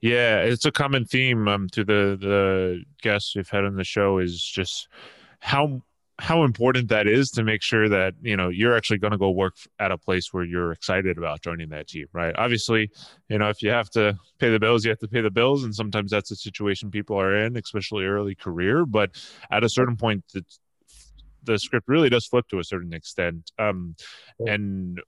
Yeah, 0.00 0.38
it's 0.38 0.64
a 0.64 0.72
common 0.72 1.04
theme 1.04 1.48
um, 1.48 1.68
to 1.70 1.84
the 1.84 2.16
the 2.20 2.82
guests 3.02 3.36
we've 3.36 3.48
had 3.48 3.64
on 3.64 3.76
the 3.76 3.84
show 3.84 4.18
is 4.18 4.42
just 4.42 4.88
how 5.40 5.82
how 6.18 6.44
important 6.44 6.88
that 6.88 7.06
is 7.06 7.30
to 7.30 7.42
make 7.42 7.62
sure 7.62 7.90
that 7.90 8.14
you 8.22 8.36
know 8.36 8.48
you're 8.48 8.74
actually 8.74 8.98
going 8.98 9.10
to 9.10 9.18
go 9.18 9.30
work 9.30 9.56
at 9.78 9.92
a 9.92 9.98
place 9.98 10.32
where 10.32 10.44
you're 10.44 10.72
excited 10.72 11.18
about 11.18 11.42
joining 11.42 11.68
that 11.68 11.88
team 11.88 12.06
right 12.14 12.34
obviously 12.38 12.90
you 13.28 13.38
know 13.38 13.50
if 13.50 13.62
you 13.62 13.68
have 13.68 13.90
to 13.90 14.18
pay 14.38 14.50
the 14.50 14.58
bills 14.58 14.82
you 14.82 14.88
have 14.88 14.98
to 14.98 15.08
pay 15.08 15.20
the 15.20 15.30
bills 15.30 15.62
and 15.62 15.74
sometimes 15.74 16.10
that's 16.10 16.30
a 16.30 16.36
situation 16.36 16.90
people 16.90 17.20
are 17.20 17.36
in 17.36 17.54
especially 17.58 18.06
early 18.06 18.34
career 18.34 18.86
but 18.86 19.10
at 19.50 19.62
a 19.62 19.68
certain 19.68 19.94
point 19.94 20.24
the, 20.32 20.42
the 21.42 21.58
script 21.58 21.86
really 21.86 22.08
does 22.08 22.24
flip 22.24 22.48
to 22.48 22.58
a 22.58 22.64
certain 22.64 22.94
extent 22.94 23.52
um, 23.58 23.94
and 24.46 24.98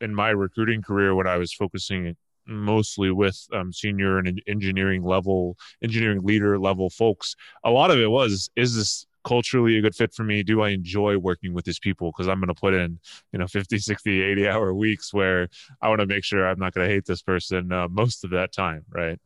in 0.00 0.14
my 0.14 0.30
recruiting 0.30 0.82
career 0.82 1.14
when 1.14 1.26
I 1.26 1.36
was 1.36 1.52
focusing 1.52 2.16
mostly 2.46 3.10
with 3.10 3.46
um, 3.52 3.72
senior 3.72 4.18
and 4.18 4.42
engineering 4.46 5.02
level, 5.02 5.56
engineering 5.82 6.22
leader 6.22 6.58
level 6.58 6.90
folks, 6.90 7.36
a 7.64 7.70
lot 7.70 7.90
of 7.90 7.98
it 7.98 8.10
was, 8.10 8.50
is 8.56 8.74
this 8.74 9.06
culturally 9.24 9.76
a 9.76 9.82
good 9.82 9.94
fit 9.94 10.12
for 10.14 10.24
me? 10.24 10.42
Do 10.42 10.62
I 10.62 10.70
enjoy 10.70 11.18
working 11.18 11.52
with 11.52 11.64
these 11.64 11.78
people? 11.78 12.10
Because 12.10 12.28
I'm 12.28 12.40
going 12.40 12.48
to 12.48 12.54
put 12.54 12.74
in, 12.74 12.98
you 13.32 13.38
know, 13.38 13.46
50, 13.46 13.78
60, 13.78 14.22
80 14.22 14.48
hour 14.48 14.74
weeks 14.74 15.12
where 15.12 15.48
I 15.80 15.88
want 15.88 16.00
to 16.00 16.06
make 16.06 16.24
sure 16.24 16.46
I'm 16.46 16.58
not 16.58 16.74
going 16.74 16.88
to 16.88 16.92
hate 16.92 17.06
this 17.06 17.22
person 17.22 17.72
uh, 17.72 17.88
most 17.88 18.24
of 18.24 18.30
that 18.30 18.52
time, 18.52 18.84
right? 18.90 19.18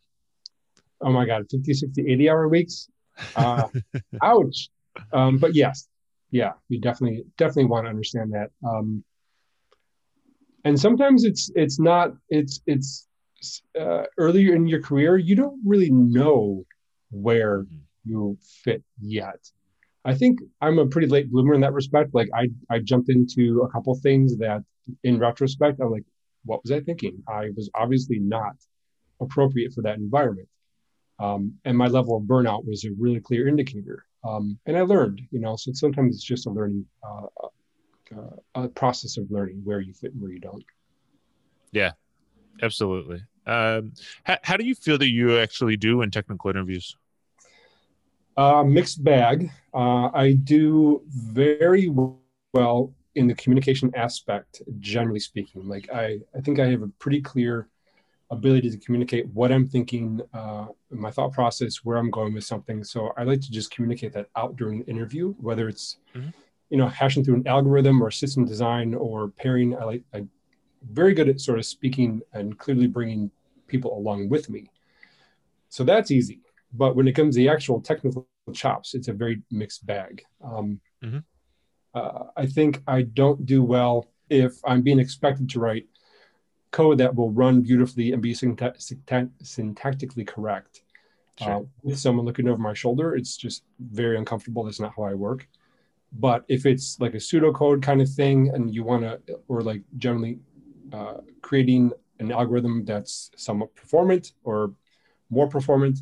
Oh 1.01 1.13
my 1.13 1.27
God, 1.27 1.45
50, 1.51 1.73
60, 1.73 2.13
80 2.13 2.31
hour 2.31 2.49
weeks? 2.49 2.89
Uh, 3.37 3.69
ouch. 4.23 4.69
Um, 5.13 5.39
but 5.39 5.55
yes, 5.55 5.89
yeah, 6.31 6.53
you 6.69 6.81
definitely, 6.81 7.25
definitely 7.37 7.67
want 7.67 7.87
to 7.87 7.91
understand 7.91 8.33
that. 8.33 8.51
Um, 8.67 9.05
and 10.65 10.79
sometimes 10.79 11.25
it's 11.25 11.51
it's 11.55 11.79
not 11.79 12.15
it's 12.31 12.61
it's 12.67 13.07
uh, 13.79 14.05
earlier 14.19 14.55
in 14.55 14.67
your 14.67 14.81
career 14.81 15.17
you 15.17 15.37
don't 15.37 15.61
really 15.65 15.91
know 15.91 16.65
where 17.11 17.63
mm-hmm. 17.63 17.77
you 18.05 18.39
fit 18.65 18.83
yet. 19.01 19.39
I 20.05 20.15
think 20.15 20.41
i'm 20.61 20.79
a 20.79 20.87
pretty 20.87 21.09
late 21.09 21.31
bloomer 21.31 21.55
in 21.55 21.61
that 21.61 21.73
respect. 21.73 22.15
Like 22.15 22.29
i 22.35 22.49
i 22.71 22.79
jumped 22.79 23.11
into 23.11 23.63
a 23.63 23.69
couple 23.71 23.95
things 23.97 24.37
that 24.39 24.63
in 25.03 25.19
retrospect 25.19 25.81
i'm 25.81 25.91
like 25.91 26.05
what 26.45 26.63
was 26.63 26.73
i 26.73 26.81
thinking? 26.81 27.23
I 27.29 27.51
was 27.57 27.71
obviously 27.75 28.19
not 28.19 28.57
appropriate 29.21 29.73
for 29.73 29.83
that 29.83 29.97
environment. 29.97 30.49
Um, 31.19 31.55
and 31.65 31.79
my 31.79 31.87
level 31.87 32.17
of 32.17 32.25
burnout 32.25 32.67
was 32.67 32.85
a 32.85 32.91
really 32.99 33.21
clear 33.21 33.47
indicator. 33.49 34.05
Um, 34.25 34.59
and 34.67 34.77
i 34.77 34.81
learned 34.81 35.21
you 35.31 35.41
know 35.41 35.55
so 35.57 35.71
sometimes 35.75 36.17
it's 36.17 36.25
just 36.25 36.47
a 36.47 36.51
learning 36.51 36.87
uh, 37.07 37.27
uh, 37.43 37.49
a 38.55 38.69
process 38.69 39.17
of 39.17 39.31
learning 39.31 39.61
where 39.65 39.81
you 39.81 39.93
fit 39.93 40.13
and 40.13 40.23
where 40.23 40.33
you 40.33 40.41
don't. 40.41 40.65
Yeah, 41.73 41.93
absolutely. 42.63 43.23
Um, 43.47 43.93
how, 44.23 44.39
how 44.43 44.57
do 44.57 44.65
you 44.65 44.75
feel 44.75 44.99
that 44.99 45.11
you 45.11 45.39
actually 45.39 45.77
do 45.77 46.03
in 46.03 46.11
technical 46.11 46.51
interviews? 46.51 46.97
Uh, 48.37 48.65
mixed 48.65 49.03
bag. 49.05 49.51
Uh, 49.73 50.11
I 50.13 50.33
do 50.33 51.03
very 51.09 51.89
well 51.89 52.93
in 53.15 53.27
the 53.27 53.35
communication 53.35 53.93
aspect, 53.95 54.63
generally 54.81 55.21
speaking. 55.21 55.69
Like 55.69 55.89
I, 55.93 56.19
I 56.37 56.41
think 56.41 56.59
I 56.59 56.67
have 56.67 56.83
a 56.83 56.89
pretty 56.99 57.21
clear 57.21 57.69
ability 58.31 58.71
to 58.71 58.79
communicate 58.79 59.29
what 59.29 59.53
I'm 59.53 59.69
thinking, 59.69 60.21
uh, 60.33 60.67
my 60.91 61.11
thought 61.11 61.33
process, 61.33 61.85
where 61.85 61.99
I'm 61.99 62.11
going 62.11 62.35
with 62.35 62.45
something. 62.45 62.83
So 62.83 63.13
I 63.17 63.23
like 63.23 63.41
to 63.43 63.51
just 63.53 63.71
communicate 63.71 64.13
that 64.15 64.29
out 64.35 64.57
during 64.57 64.81
the 64.81 64.87
interview, 64.87 65.35
whether 65.39 65.69
it's 65.69 65.99
mm-hmm 66.15 66.31
you 66.71 66.77
know, 66.77 66.89
hashing 66.89 67.25
through 67.25 67.37
an 67.37 67.47
algorithm 67.47 68.03
or 68.03 68.11
system 68.11 68.45
design 68.45 68.95
or 68.95 69.29
pairing. 69.29 69.77
I 69.77 69.85
like, 69.85 70.03
I'm 70.13 70.31
very 70.91 71.15
good 71.15 71.29
at 71.29 71.41
sort 71.41 71.59
of 71.59 71.67
speaking 71.67 72.21
and 72.33 72.59
clearly 72.59 72.87
bringing 72.87 73.31
people 73.67 73.97
along 73.97 74.29
with 74.29 74.51
me. 74.51 74.71
So 75.69 75.85
that's 75.85 76.11
easy. 76.11 76.41
But 76.73 76.97
when 76.97 77.09
it 77.09 77.13
comes 77.13 77.35
to 77.35 77.41
the 77.41 77.49
actual 77.49 77.81
technical 77.81 78.27
chops, 78.53 78.95
it's 78.95 79.09
a 79.09 79.13
very 79.13 79.43
mixed 79.51 79.87
bag. 79.87 80.23
Um, 80.43 80.81
mm-hmm. 81.03 81.19
uh, 81.95 82.25
I 82.37 82.47
think 82.47 82.83
I 82.87 83.03
don't 83.03 83.47
do 83.47 83.63
well 83.63 84.07
if 84.29 84.55
I'm 84.65 84.83
being 84.83 84.99
expected 84.99 85.49
to 85.51 85.61
write 85.61 85.87
code 86.71 86.99
that 86.99 87.15
will 87.15 87.31
run 87.31 87.63
beautifully 87.63 88.13
and 88.13 88.21
be 88.21 88.33
syntactically 88.35 90.27
correct. 90.27 90.83
Sure. 91.39 91.53
Uh, 91.53 91.61
with 91.83 91.99
someone 91.99 92.27
looking 92.27 92.49
over 92.49 92.59
my 92.59 92.75
shoulder, 92.75 93.15
it's 93.15 93.37
just 93.37 93.65
very 93.79 94.17
uncomfortable. 94.17 94.65
That's 94.65 94.81
not 94.81 94.93
how 94.97 95.05
I 95.05 95.15
work. 95.15 95.49
But 96.19 96.45
if 96.49 96.65
it's 96.65 97.01
like 97.01 97.15
a 97.15 97.19
pseudocode 97.19 97.83
kind 97.83 98.01
of 98.01 98.09
thing, 98.09 98.51
and 98.55 98.73
you 98.75 98.85
want 98.85 99.03
to, 99.03 99.41
or 99.49 99.63
like 99.63 99.83
generally 99.99 100.39
uh, 100.93 101.19
creating 101.43 101.93
an 102.21 102.31
algorithm 102.31 102.85
that's 102.85 103.31
somewhat 103.37 103.75
performant 103.75 104.33
or 104.45 104.73
more 105.31 105.49
performant, 105.49 105.99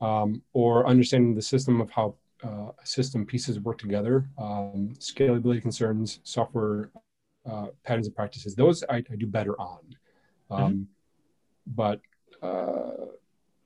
um, 0.00 0.42
or 0.52 0.86
understanding 0.86 1.34
the 1.34 1.42
system 1.42 1.80
of 1.80 1.90
how 1.90 2.14
uh, 2.44 2.70
system 2.84 3.24
pieces 3.24 3.60
work 3.60 3.78
together, 3.78 4.28
um, 4.38 4.92
scalability 4.98 5.60
concerns, 5.60 6.20
software 6.24 6.90
uh, 7.46 7.66
patterns 7.84 8.06
and 8.06 8.16
practices, 8.16 8.54
those 8.54 8.84
I, 8.88 8.96
I 8.96 9.16
do 9.16 9.26
better 9.26 9.60
on. 9.60 9.80
Um, 10.50 10.60
mm-hmm. 10.60 10.82
But 11.66 12.00
uh, 12.42 13.06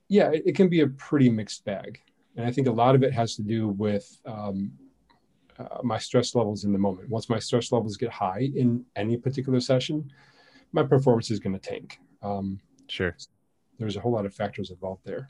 yeah, 0.09 0.29
it, 0.31 0.43
it, 0.47 0.55
can 0.55 0.69
be 0.69 0.81
a 0.81 0.87
pretty 0.87 1.29
mixed 1.29 1.65
bag. 1.65 1.99
And 2.35 2.45
I 2.45 2.51
think 2.51 2.67
a 2.67 2.71
lot 2.71 2.95
of 2.95 3.03
it 3.03 3.13
has 3.13 3.35
to 3.35 3.41
do 3.41 3.69
with 3.69 4.19
um, 4.25 4.71
uh, 5.59 5.79
my 5.83 5.97
stress 5.97 6.35
levels 6.35 6.63
in 6.63 6.71
the 6.71 6.79
moment. 6.79 7.09
Once 7.09 7.29
my 7.29 7.39
stress 7.39 7.71
levels 7.71 7.97
get 7.97 8.09
high 8.09 8.49
in 8.55 8.85
any 8.95 9.17
particular 9.17 9.59
session, 9.59 10.11
my 10.71 10.83
performance 10.83 11.31
is 11.31 11.39
going 11.39 11.53
to 11.53 11.59
tank. 11.59 11.99
Um, 12.21 12.59
sure. 12.87 13.15
There's 13.79 13.95
a 13.95 13.99
whole 13.99 14.11
lot 14.11 14.25
of 14.25 14.33
factors 14.33 14.71
involved 14.71 15.05
there. 15.05 15.29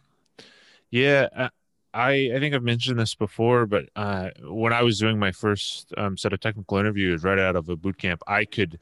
Yeah. 0.89 1.49
I, 1.93 2.31
I 2.35 2.39
think 2.39 2.53
I've 2.53 2.63
mentioned 2.63 2.99
this 2.99 3.15
before, 3.15 3.65
but 3.65 3.85
uh, 3.95 4.29
when 4.43 4.73
I 4.73 4.83
was 4.83 4.99
doing 4.99 5.17
my 5.17 5.31
first 5.31 5.93
um, 5.97 6.17
set 6.17 6.33
of 6.33 6.39
technical 6.39 6.77
interviews 6.77 7.23
right 7.23 7.39
out 7.39 7.55
of 7.55 7.69
a 7.69 7.75
boot 7.75 7.97
camp, 7.97 8.21
I 8.27 8.45
could, 8.45 8.79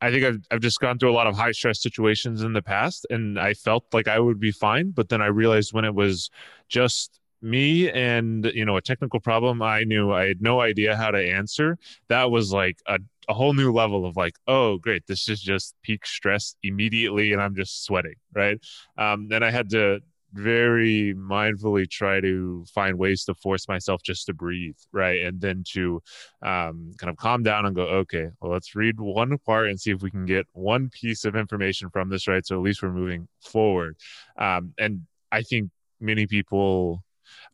I 0.00 0.10
think 0.10 0.24
I've, 0.24 0.40
I've 0.50 0.60
just 0.60 0.80
gone 0.80 0.98
through 0.98 1.12
a 1.12 1.14
lot 1.14 1.28
of 1.28 1.36
high 1.36 1.52
stress 1.52 1.80
situations 1.80 2.42
in 2.42 2.54
the 2.54 2.62
past 2.62 3.06
and 3.08 3.38
I 3.38 3.54
felt 3.54 3.84
like 3.92 4.08
I 4.08 4.18
would 4.18 4.40
be 4.40 4.50
fine. 4.50 4.90
But 4.90 5.10
then 5.10 5.22
I 5.22 5.26
realized 5.26 5.72
when 5.72 5.84
it 5.84 5.94
was 5.94 6.30
just 6.68 7.20
me 7.42 7.90
and, 7.90 8.46
you 8.54 8.64
know, 8.64 8.76
a 8.76 8.82
technical 8.82 9.20
problem 9.20 9.62
I 9.62 9.84
knew 9.84 10.12
I 10.12 10.28
had 10.28 10.40
no 10.42 10.60
idea 10.60 10.96
how 10.96 11.10
to 11.10 11.18
answer, 11.18 11.78
that 12.08 12.30
was 12.30 12.52
like 12.52 12.78
a, 12.86 12.98
a 13.28 13.34
whole 13.34 13.54
new 13.54 13.72
level 13.72 14.06
of 14.06 14.16
like, 14.16 14.36
oh, 14.46 14.78
great, 14.78 15.06
this 15.06 15.28
is 15.28 15.40
just 15.40 15.74
peak 15.82 16.06
stress 16.06 16.54
immediately 16.62 17.32
and 17.32 17.42
I'm 17.42 17.54
just 17.54 17.84
sweating. 17.84 18.14
Right. 18.34 18.58
Um, 18.96 19.28
and 19.30 19.44
I 19.44 19.50
had 19.50 19.70
to, 19.70 20.00
very 20.32 21.14
mindfully 21.14 21.88
try 21.88 22.20
to 22.20 22.64
find 22.74 22.98
ways 22.98 23.24
to 23.24 23.34
force 23.34 23.68
myself 23.68 24.02
just 24.02 24.26
to 24.26 24.32
breathe 24.32 24.76
right 24.90 25.22
and 25.22 25.40
then 25.40 25.62
to 25.66 26.02
um, 26.42 26.92
kind 26.98 27.10
of 27.10 27.16
calm 27.16 27.42
down 27.42 27.66
and 27.66 27.76
go 27.76 27.82
okay 27.82 28.28
well 28.40 28.52
let's 28.52 28.74
read 28.74 28.98
one 28.98 29.36
part 29.38 29.68
and 29.68 29.78
see 29.78 29.90
if 29.90 30.02
we 30.02 30.10
can 30.10 30.24
get 30.24 30.46
one 30.52 30.88
piece 30.88 31.24
of 31.24 31.36
information 31.36 31.90
from 31.90 32.08
this 32.08 32.26
right 32.26 32.46
so 32.46 32.56
at 32.56 32.62
least 32.62 32.82
we're 32.82 32.92
moving 32.92 33.28
forward 33.40 33.96
um, 34.38 34.72
and 34.78 35.02
i 35.30 35.42
think 35.42 35.70
many 36.00 36.26
people 36.26 37.04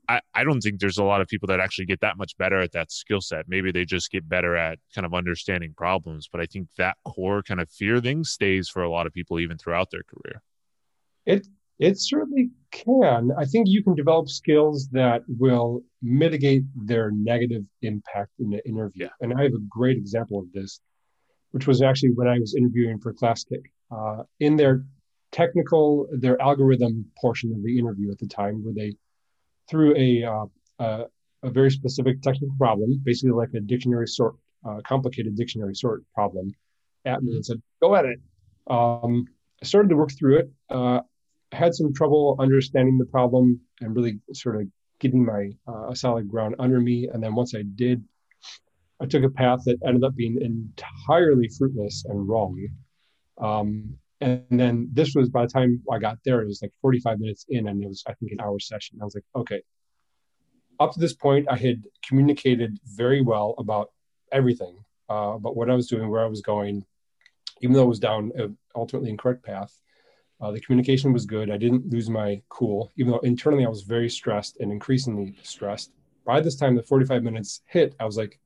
I, 0.09 0.21
I 0.35 0.45
don't 0.45 0.61
think 0.61 0.81
there's 0.81 0.99
a 0.99 1.05
lot 1.05 1.21
of 1.21 1.29
people 1.29 1.47
that 1.49 1.61
actually 1.61 1.85
get 1.85 2.01
that 2.01 2.17
much 2.17 2.37
better 2.39 2.59
at 2.61 2.73
that 2.73 2.91
skill 2.91 3.21
set. 3.21 3.47
Maybe 3.49 3.71
they 3.71 3.85
just 3.85 4.11
get 4.11 4.29
better 4.29 4.57
at 4.57 4.79
kind 4.95 5.05
of 5.05 5.13
understanding 5.13 5.75
problems. 5.77 6.29
But 6.31 6.41
I 6.41 6.47
think 6.47 6.69
that 6.79 6.97
core 7.05 7.43
kind 7.43 7.61
of 7.61 7.71
fear 7.71 8.01
thing 8.01 8.25
stays 8.25 8.69
for 8.69 8.83
a 8.83 8.91
lot 8.91 9.07
of 9.07 9.13
people 9.13 9.39
even 9.39 9.59
throughout 9.59 9.91
their 9.91 10.03
career. 10.03 10.43
It 11.27 11.47
it 11.79 12.01
certainly 12.01 12.51
can. 12.73 13.31
I 13.39 13.45
think 13.45 13.69
you 13.69 13.85
can 13.85 13.95
develop 13.95 14.29
skills 14.29 14.89
that 14.93 15.23
will 15.29 15.83
mitigate 16.03 16.65
their 16.75 17.11
negative 17.13 17.63
impact 17.83 18.33
in 18.41 18.51
the 18.51 18.67
interview. 18.67 19.05
Yeah. 19.05 19.11
And 19.21 19.33
I 19.39 19.43
have 19.43 19.53
a 19.53 19.63
great 19.69 19.97
example 19.97 20.41
of 20.41 20.51
this, 20.53 20.81
which 21.53 21.67
was 21.67 21.83
actually 21.83 22.11
when 22.11 22.27
I 22.27 22.39
was 22.39 22.55
interviewing 22.57 22.99
for 22.99 23.13
Classkick. 23.13 23.63
Uh, 23.91 24.25
in 24.41 24.57
their 24.57 24.85
technical, 25.33 26.09
their 26.13 26.41
algorithm 26.43 27.07
portion 27.21 27.53
of 27.53 27.63
the 27.63 27.79
interview 27.79 28.11
at 28.11 28.19
the 28.19 28.27
time, 28.27 28.65
where 28.65 28.75
they 28.75 28.95
threw 29.69 29.95
a 29.97 30.25
uh, 30.25 30.47
uh, 30.79 31.05
a 31.43 31.51
very 31.51 31.71
specific 31.71 32.21
technical 32.23 32.55
problem, 32.59 33.01
basically 33.05 33.31
like 33.31 33.51
a 33.55 33.61
dictionary 33.61 34.07
sort, 34.07 34.37
uh, 34.65 34.81
complicated 34.85 35.37
dictionary 35.37 35.75
sort 35.75 36.03
problem, 36.15 36.53
at 37.05 37.23
me 37.23 37.35
and 37.35 37.45
said, 37.45 37.63
"Go 37.81 37.95
at 37.95 38.05
it." 38.05 38.21
Um, 38.69 39.27
I 39.63 39.67
started 39.67 39.89
to 39.89 39.97
work 39.97 40.11
through 40.13 40.39
it. 40.39 40.51
Uh, 40.71 41.01
had 41.53 41.75
some 41.75 41.95
trouble 41.95 42.37
understanding 42.39 42.99
the 42.99 43.07
problem 43.07 43.61
and 43.81 43.95
really 43.97 44.21
sort 44.33 44.61
of 44.61 44.69
getting 45.01 45.25
my 45.25 45.51
uh, 45.67 45.91
a 45.91 45.97
solid 45.97 46.29
ground 46.29 46.57
under 46.59 46.81
me. 46.81 47.09
And 47.13 47.23
then 47.23 47.35
once 47.35 47.55
I 47.55 47.63
did, 47.63 48.05
I 49.01 49.07
took 49.07 49.23
a 49.23 49.31
path 49.31 49.61
that 49.65 49.79
ended 49.87 50.05
up 50.05 50.15
being 50.15 50.41
entirely 50.41 51.49
fruitless 51.49 52.05
and 52.07 52.29
wrong. 52.29 52.69
Um, 53.39 53.97
and 54.21 54.45
then 54.51 54.89
this 54.93 55.15
was 55.15 55.29
by 55.29 55.43
the 55.43 55.53
time 55.53 55.83
I 55.91 55.99
got 55.99 56.19
there, 56.25 56.41
it 56.41 56.47
was 56.47 56.63
like 56.63 56.73
45 56.83 57.21
minutes 57.21 57.47
in, 57.49 57.69
and 57.69 57.83
it 57.83 57.89
was 57.89 58.05
I 58.07 58.15
think 58.15 58.33
an 58.33 58.41
hour 58.41 58.59
session. 58.59 58.99
I 59.01 59.05
was 59.05 59.15
like, 59.15 59.25
okay. 59.37 59.63
Up 60.81 60.93
to 60.93 61.01
this 61.01 61.15
point, 61.15 61.47
I 61.51 61.57
had 61.57 61.85
communicated 62.07 62.79
very 62.85 63.21
well 63.21 63.55
about 63.59 63.91
everything, 64.31 64.77
uh, 65.11 65.35
about 65.35 65.57
what 65.57 65.71
I 65.71 65.75
was 65.75 65.89
doing, 65.89 66.09
where 66.09 66.25
I 66.25 66.29
was 66.29 66.41
going, 66.41 66.85
even 67.61 67.75
though 67.75 67.83
it 67.83 67.89
was 67.89 67.99
down 67.99 68.31
ultimately 68.75 69.11
incorrect 69.11 69.45
path. 69.45 69.75
Uh, 70.41 70.53
the 70.53 70.61
communication 70.61 71.13
was 71.13 71.27
good. 71.27 71.51
I 71.51 71.57
didn't 71.57 71.91
lose 71.91 72.09
my 72.09 72.41
cool, 72.49 72.93
even 72.97 73.13
though 73.13 73.19
internally 73.21 73.67
I 73.67 73.69
was 73.69 73.83
very 73.83 74.09
stressed 74.09 74.59
and 74.61 74.71
increasingly 74.71 75.37
stressed. 75.43 75.91
By 76.25 76.41
this 76.41 76.55
time, 76.55 76.77
the 76.77 76.83
45 76.83 77.25
minutes 77.25 77.63
hit, 77.67 77.97
I 77.99 78.05
was 78.05 78.17
like, 78.17 78.39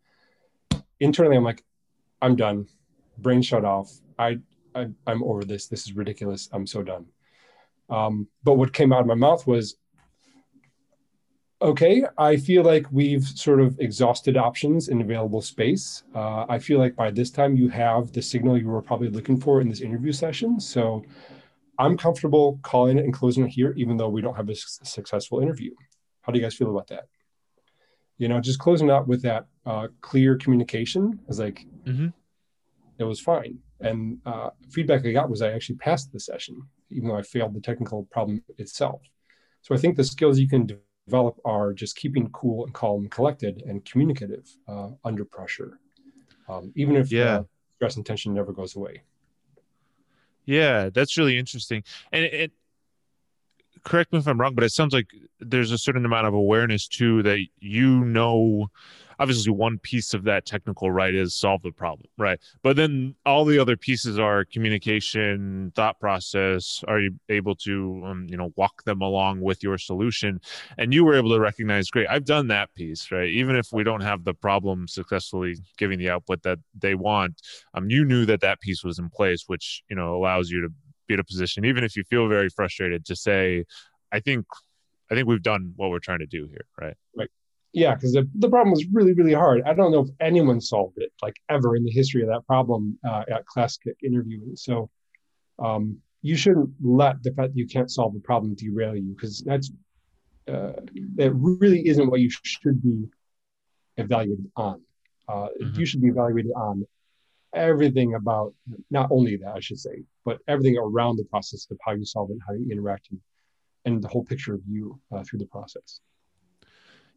internally, 1.01 1.37
I'm 1.37 1.45
like, 1.45 1.63
I'm 2.23 2.35
done. 2.37 2.69
Brain 3.19 3.43
shut 3.43 3.65
off. 3.65 3.93
I, 4.19 4.39
I 4.75 4.89
am 5.07 5.23
over 5.23 5.45
this. 5.45 5.67
This 5.67 5.85
is 5.87 5.93
ridiculous. 5.95 6.49
I'm 6.53 6.67
so 6.67 6.83
done. 6.83 7.07
Um, 7.91 8.29
but 8.43 8.55
what 8.55 8.73
came 8.73 8.93
out 8.93 9.01
of 9.01 9.07
my 9.07 9.15
mouth 9.15 9.47
was, 9.47 9.77
okay, 11.61 12.05
I 12.19 12.37
feel 12.37 12.65
like 12.65 12.87
we've 12.91 13.25
sort 13.25 13.61
of 13.61 13.79
exhausted 13.79 14.37
options 14.37 14.89
in 14.89 15.01
available 15.01 15.43
space. 15.43 16.03
Uh, 16.15 16.45
I 16.49 16.59
feel 16.59 16.79
like 16.79 16.97
by 16.97 17.11
this 17.11 17.31
time 17.31 17.57
you 17.57 17.69
have 17.69 18.13
the 18.13 18.23
signal 18.23 18.59
you 18.59 18.67
were 18.69 18.83
probably 18.83 19.09
looking 19.11 19.39
for 19.39 19.61
in 19.61 19.69
this 19.69 19.81
interview 19.81 20.13
session. 20.13 20.59
So 20.59 21.05
I'm 21.79 21.97
comfortable 21.97 22.59
calling 22.63 22.99
it 22.99 23.05
and 23.05 23.15
closing 23.15 23.45
it 23.45 23.51
here, 23.51 23.73
even 23.77 23.97
though 23.97 24.09
we 24.09 24.21
don't 24.21 24.35
have 24.35 24.49
a 24.49 24.55
successful 24.55 25.41
interview. 25.41 25.73
How 26.23 26.33
do 26.33 26.39
you 26.39 26.45
guys 26.45 26.55
feel 26.55 26.71
about 26.71 26.89
that? 26.89 27.05
You 28.19 28.29
know, 28.29 28.41
just 28.41 28.59
closing 28.59 28.91
out 28.91 29.07
with 29.09 29.23
that 29.23 29.47
uh, 29.67 29.89
clear 30.01 30.37
communication 30.37 31.21
is 31.29 31.39
like, 31.39 31.67
mm-hmm. 31.85 32.09
it 32.99 33.05
was 33.05 33.21
fine. 33.21 33.59
And 33.83 34.19
uh, 34.25 34.51
feedback 34.71 35.05
I 35.05 35.13
got 35.13 35.29
was 35.29 35.43
I 35.43 35.53
actually 35.53 35.77
passed 35.77 36.13
the 36.13 36.21
session, 36.21 36.63
even 36.91 37.09
though 37.09 37.17
I 37.17 37.23
failed 37.23 37.55
the 37.55 37.61
technical 37.61 38.05
problem 38.05 38.43
itself. 38.59 39.01
So 39.63 39.75
I 39.75 39.79
think 39.79 39.97
the 39.97 40.05
skills 40.05 40.39
you 40.39 40.49
can 40.49 40.69
develop 41.07 41.39
are 41.45 41.73
just 41.73 41.97
keeping 41.97 42.29
cool 42.31 42.65
and 42.65 42.75
calm, 42.75 43.03
and 43.03 43.11
collected, 43.11 43.63
and 43.67 43.85
communicative 43.85 44.49
uh, 44.69 44.91
under 45.05 45.25
pressure, 45.25 45.79
um, 46.49 46.73
even 46.77 46.97
if 46.97 47.11
yeah. 47.13 47.43
stress 47.77 47.97
and 47.97 48.07
tension 48.07 48.35
never 48.35 48.53
goes 48.53 48.77
away. 48.77 49.03
Yeah, 50.45 50.91
that's 50.93 51.17
really 51.17 51.39
interesting. 51.39 51.85
And 52.11 52.25
it, 52.25 52.35
it, 52.35 52.53
correct 53.85 54.13
me 54.13 54.19
if 54.19 54.27
I'm 54.27 54.41
wrong, 54.41 54.55
but 54.55 54.65
it 54.65 54.73
sounds 54.73 54.93
like 54.93 55.07
there's 55.41 55.71
a 55.71 55.79
certain 55.79 56.05
amount 56.05 56.27
of 56.27 56.35
awareness 56.35 56.89
too 56.89 57.23
that 57.23 57.45
you 57.59 58.05
know 58.05 58.69
obviously 59.23 59.53
one 59.53 59.79
piece 59.79 60.15
of 60.15 60.25
that 60.25 60.45
technical 60.45 60.91
right 60.91 61.15
is 61.15 61.33
solve 61.33 61.63
the 61.63 61.71
problem 61.71 62.09
right? 62.19 62.41
But 62.63 62.75
then 62.75 63.15
all 63.25 63.45
the 63.45 63.59
other 63.59 63.77
pieces 63.77 64.19
are 64.19 64.45
communication 64.45 65.73
thought 65.77 66.01
process 66.01 66.83
are 66.89 66.99
you 66.99 67.15
able 67.29 67.55
to 67.57 68.03
um, 68.05 68.27
you 68.29 68.37
know 68.37 68.53
walk 68.57 68.83
them 68.83 69.01
along 69.01 69.41
with 69.41 69.63
your 69.63 69.79
solution? 69.79 70.41
And 70.77 70.93
you 70.93 71.05
were 71.05 71.15
able 71.15 71.31
to 71.31 71.41
recognize 71.41 71.89
great 71.89 72.09
i've 72.11 72.25
done 72.25 72.49
that 72.49 72.75
piece 72.75 73.13
right? 73.13 73.29
Even 73.29 73.55
if 73.55 73.69
we 73.73 73.85
don't 73.85 74.01
have 74.01 74.25
the 74.25 74.35
problem 74.35 74.89
successfully 74.89 75.55
giving 75.79 75.99
the 76.01 76.11
output 76.11 76.43
that 76.43 76.59
they 76.77 76.97
want 76.97 77.41
um, 77.75 77.89
you 77.89 78.05
knew 78.05 78.27
that 78.27 78.41
that 78.41 78.61
piece 78.61 78.83
was 78.83 78.99
in 78.99 79.09
place 79.09 79.45
which 79.47 79.85
you 79.89 79.95
know 79.95 80.17
allows 80.17 80.51
you 80.51 80.61
to 80.63 80.69
be 81.07 81.15
in 81.15 81.21
a 81.21 81.25
position 81.25 81.65
even 81.65 81.85
if 81.85 81.97
you 81.97 82.03
feel 82.05 82.27
very 82.29 82.49
frustrated 82.49 83.05
to 83.05 83.15
say 83.15 83.65
i 84.11 84.19
think 84.19 84.45
i 85.11 85.15
think 85.15 85.29
we've 85.29 85.43
done 85.43 85.73
what 85.77 85.91
we're 85.91 85.99
trying 85.99 86.19
to 86.19 86.27
do 86.27 86.47
here 86.47 86.67
right? 86.81 86.97
Right 87.17 87.31
yeah, 87.73 87.95
because 87.95 88.13
the, 88.13 88.29
the 88.35 88.49
problem 88.49 88.71
was 88.71 88.85
really, 88.93 89.15
really 89.15 89.33
hard. 89.33 89.63
I 89.67 89.73
don't 89.75 89.93
know 89.93 90.01
if 90.01 90.11
anyone 90.21 90.61
solved 90.61 90.99
it, 90.99 91.13
like 91.23 91.37
ever 91.49 91.77
in 91.77 91.85
the 91.85 91.91
history 91.91 92.23
of 92.23 92.29
that 92.29 92.47
problem 92.47 92.99
uh, 93.09 93.25
at 93.31 93.47
Classkick 93.47 93.97
interviewing. 94.05 94.57
So 94.57 94.91
um, 95.59 95.99
you 96.21 96.37
shouldn't 96.37 96.71
let 96.83 97.23
the 97.23 97.33
fact 97.33 97.55
that 97.55 97.59
you 97.59 97.67
can't 97.67 97.91
solve 97.91 98.15
a 98.15 98.21
problem 98.21 98.55
derail 98.55 98.95
you, 98.95 99.15
because 99.15 99.41
that's 99.41 99.71
uh, 100.49 100.73
that 101.17 101.33
really 101.35 101.87
isn't 101.87 102.11
what 102.11 102.21
you 102.21 102.31
should 102.31 102.83
be 102.83 103.05
evaluated 103.97 104.51
on. 104.57 104.83
Uh, 105.29 105.49
mm-hmm. 105.61 105.79
You 105.79 105.87
should 105.87 106.03
be 106.03 106.09
evaluated 106.09 106.53
on 106.53 106.87
everything 107.55 108.15
about 108.15 108.55
not 108.91 109.09
only 109.11 109.37
that, 109.37 109.55
I 109.55 109.61
should 109.61 109.79
say, 109.79 110.03
but 110.25 110.39
everything 110.49 110.77
around 110.79 111.17
the 111.17 111.25
process 111.25 111.67
of 111.71 111.79
how 111.85 111.93
you 111.93 112.05
solve 112.05 112.31
it, 112.31 112.39
how 112.47 112.55
you 112.55 112.69
interact, 112.71 113.11
and, 113.11 113.21
and 113.85 114.03
the 114.03 114.09
whole 114.09 114.25
picture 114.25 114.55
of 114.55 114.61
you 114.69 114.99
uh, 115.15 115.23
through 115.23 115.39
the 115.39 115.47
process. 115.47 116.01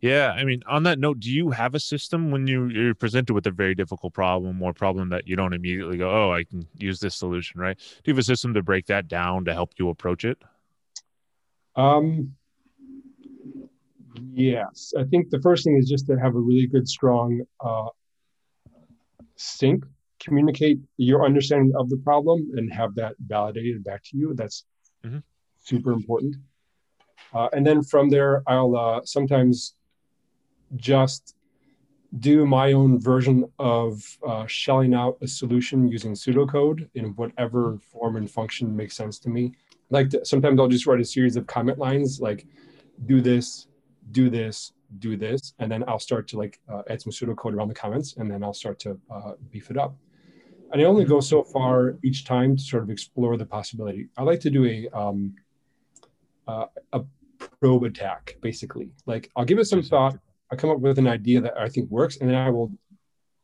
Yeah, 0.01 0.31
I 0.31 0.43
mean, 0.43 0.61
on 0.67 0.83
that 0.83 0.99
note, 0.99 1.19
do 1.19 1.31
you 1.31 1.51
have 1.51 1.73
a 1.73 1.79
system 1.79 2.29
when 2.29 2.47
you, 2.47 2.67
you're 2.67 2.93
presented 2.93 3.33
with 3.33 3.47
a 3.47 3.51
very 3.51 3.73
difficult 3.73 4.13
problem 4.13 4.61
or 4.61 4.73
problem 4.73 5.09
that 5.09 5.27
you 5.27 5.35
don't 5.35 5.53
immediately 5.53 5.97
go, 5.97 6.09
"Oh, 6.09 6.31
I 6.33 6.43
can 6.43 6.67
use 6.75 6.99
this 6.99 7.15
solution," 7.15 7.59
right? 7.59 7.77
Do 7.77 8.01
you 8.05 8.13
have 8.13 8.19
a 8.19 8.23
system 8.23 8.53
to 8.53 8.61
break 8.61 8.85
that 8.87 9.07
down 9.07 9.45
to 9.45 9.53
help 9.53 9.71
you 9.79 9.89
approach 9.89 10.25
it? 10.25 10.37
Um, 11.75 12.35
yes, 14.33 14.93
I 14.97 15.05
think 15.05 15.29
the 15.29 15.41
first 15.41 15.63
thing 15.63 15.77
is 15.77 15.89
just 15.89 16.07
to 16.07 16.19
have 16.19 16.35
a 16.35 16.39
really 16.39 16.67
good, 16.67 16.87
strong 16.87 17.41
uh, 17.61 17.87
sync, 19.37 19.85
communicate 20.19 20.79
your 20.97 21.25
understanding 21.25 21.73
of 21.75 21.89
the 21.89 21.97
problem, 21.97 22.51
and 22.55 22.71
have 22.71 22.95
that 22.95 23.15
validated 23.25 23.83
back 23.83 24.03
to 24.03 24.17
you. 24.17 24.33
That's 24.35 24.65
mm-hmm. 25.05 25.19
super 25.63 25.93
important. 25.93 26.35
Uh, 27.33 27.49
and 27.53 27.65
then 27.65 27.81
from 27.81 28.09
there, 28.09 28.43
I'll 28.47 28.75
uh, 28.75 29.01
sometimes 29.03 29.73
just 30.75 31.35
do 32.19 32.45
my 32.45 32.73
own 32.73 32.99
version 32.99 33.45
of 33.59 34.17
uh, 34.25 34.45
shelling 34.47 34.93
out 34.93 35.17
a 35.21 35.27
solution 35.27 35.87
using 35.87 36.13
pseudocode 36.13 36.87
in 36.95 37.07
whatever 37.15 37.77
form 37.91 38.15
and 38.15 38.29
function 38.29 38.75
makes 38.75 38.95
sense 38.95 39.19
to 39.19 39.29
me. 39.29 39.53
Like 39.89 40.09
to, 40.11 40.25
sometimes 40.25 40.59
I'll 40.59 40.67
just 40.67 40.87
write 40.87 41.01
a 41.01 41.05
series 41.05 41.35
of 41.35 41.45
comment 41.45 41.77
lines 41.77 42.21
like, 42.21 42.47
do 43.05 43.21
this, 43.21 43.67
do 44.11 44.29
this, 44.29 44.71
do 44.99 45.17
this, 45.17 45.53
and 45.59 45.69
then 45.69 45.83
I'll 45.87 45.99
start 45.99 46.27
to 46.29 46.37
like 46.37 46.59
uh, 46.71 46.83
add 46.89 47.01
some 47.01 47.11
pseudocode 47.11 47.53
around 47.53 47.67
the 47.67 47.75
comments, 47.75 48.15
and 48.17 48.31
then 48.31 48.43
I'll 48.43 48.53
start 48.53 48.79
to 48.79 48.97
uh, 49.11 49.33
beef 49.51 49.69
it 49.69 49.77
up. 49.77 49.95
And 50.71 50.81
I 50.81 50.85
only 50.85 51.05
go 51.05 51.19
so 51.19 51.43
far 51.43 51.97
each 52.03 52.25
time 52.25 52.55
to 52.55 52.61
sort 52.61 52.83
of 52.83 52.89
explore 52.89 53.37
the 53.37 53.45
possibility. 53.45 54.07
I 54.17 54.23
like 54.23 54.39
to 54.41 54.49
do 54.49 54.65
a 54.65 54.87
um, 54.97 55.35
uh, 56.47 56.67
a 56.93 57.01
probe 57.37 57.83
attack, 57.83 58.37
basically. 58.41 58.89
Like 59.05 59.31
I'll 59.35 59.45
give 59.45 59.59
it 59.59 59.65
some 59.65 59.83
thought. 59.83 60.17
I 60.55 60.61
come 60.61 60.69
up 60.69 60.79
with 60.79 60.97
an 60.97 61.07
idea 61.07 61.41
that 61.41 61.57
I 61.57 61.67
think 61.67 61.89
works, 61.89 62.17
and 62.17 62.29
then 62.29 62.37
I 62.37 62.49
will 62.49 62.71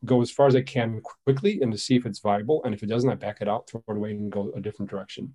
go 0.05 0.21
as 0.21 0.31
far 0.31 0.47
as 0.47 0.55
I 0.55 0.61
can 0.61 1.01
quickly 1.25 1.61
and 1.61 1.71
to 1.71 1.77
see 1.77 1.95
if 1.95 2.05
it's 2.05 2.19
viable. 2.19 2.63
And 2.63 2.73
if 2.73 2.83
it 2.83 2.87
doesn't, 2.87 3.09
I 3.09 3.15
back 3.15 3.41
it 3.41 3.49
out, 3.49 3.69
throw 3.69 3.83
it 3.85 3.97
away, 3.97 4.11
and 4.11 4.31
go 4.31 4.51
a 4.55 4.61
different 4.61 4.89
direction. 4.89 5.33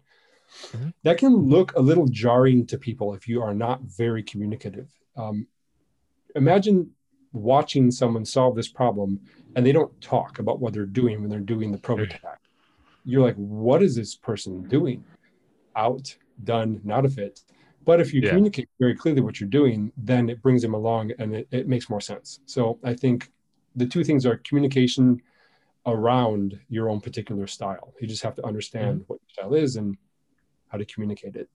Mm-hmm. 0.72 0.88
That 1.02 1.18
can 1.18 1.34
look 1.34 1.74
a 1.76 1.80
little 1.80 2.06
jarring 2.06 2.66
to 2.66 2.78
people 2.78 3.12
if 3.12 3.28
you 3.28 3.42
are 3.42 3.54
not 3.54 3.82
very 3.82 4.22
communicative. 4.22 4.88
Um, 5.16 5.46
imagine 6.34 6.92
watching 7.32 7.90
someone 7.90 8.24
solve 8.24 8.56
this 8.56 8.68
problem 8.68 9.20
and 9.54 9.66
they 9.66 9.72
don't 9.72 10.00
talk 10.00 10.38
about 10.38 10.60
what 10.60 10.72
they're 10.72 10.86
doing 10.86 11.20
when 11.20 11.28
they're 11.28 11.40
doing 11.40 11.72
the 11.72 11.92
attack. 11.94 12.40
You're 13.04 13.22
like, 13.22 13.36
what 13.36 13.82
is 13.82 13.94
this 13.94 14.14
person 14.14 14.62
doing? 14.68 15.04
Out, 15.74 16.16
done, 16.42 16.80
not 16.84 17.04
a 17.04 17.08
fit. 17.08 17.40
But 17.86 18.00
if 18.00 18.12
you 18.12 18.20
yeah. 18.20 18.30
communicate 18.30 18.68
very 18.80 18.96
clearly 18.96 19.20
what 19.22 19.40
you're 19.40 19.48
doing, 19.48 19.92
then 19.96 20.28
it 20.28 20.42
brings 20.42 20.60
them 20.60 20.74
along 20.74 21.12
and 21.20 21.36
it, 21.36 21.48
it 21.52 21.68
makes 21.68 21.88
more 21.88 22.00
sense. 22.00 22.40
So 22.44 22.78
I 22.84 22.92
think 22.92 23.30
the 23.76 23.86
two 23.86 24.02
things 24.02 24.26
are 24.26 24.36
communication 24.38 25.22
around 25.86 26.58
your 26.68 26.90
own 26.90 27.00
particular 27.00 27.46
style. 27.46 27.94
You 28.00 28.08
just 28.08 28.24
have 28.24 28.34
to 28.34 28.44
understand 28.44 29.00
mm-hmm. 29.00 29.04
what 29.06 29.20
your 29.22 29.30
style 29.30 29.54
is 29.54 29.76
and 29.76 29.96
how 30.68 30.78
to 30.78 30.84
communicate 30.84 31.36
it. 31.36 31.48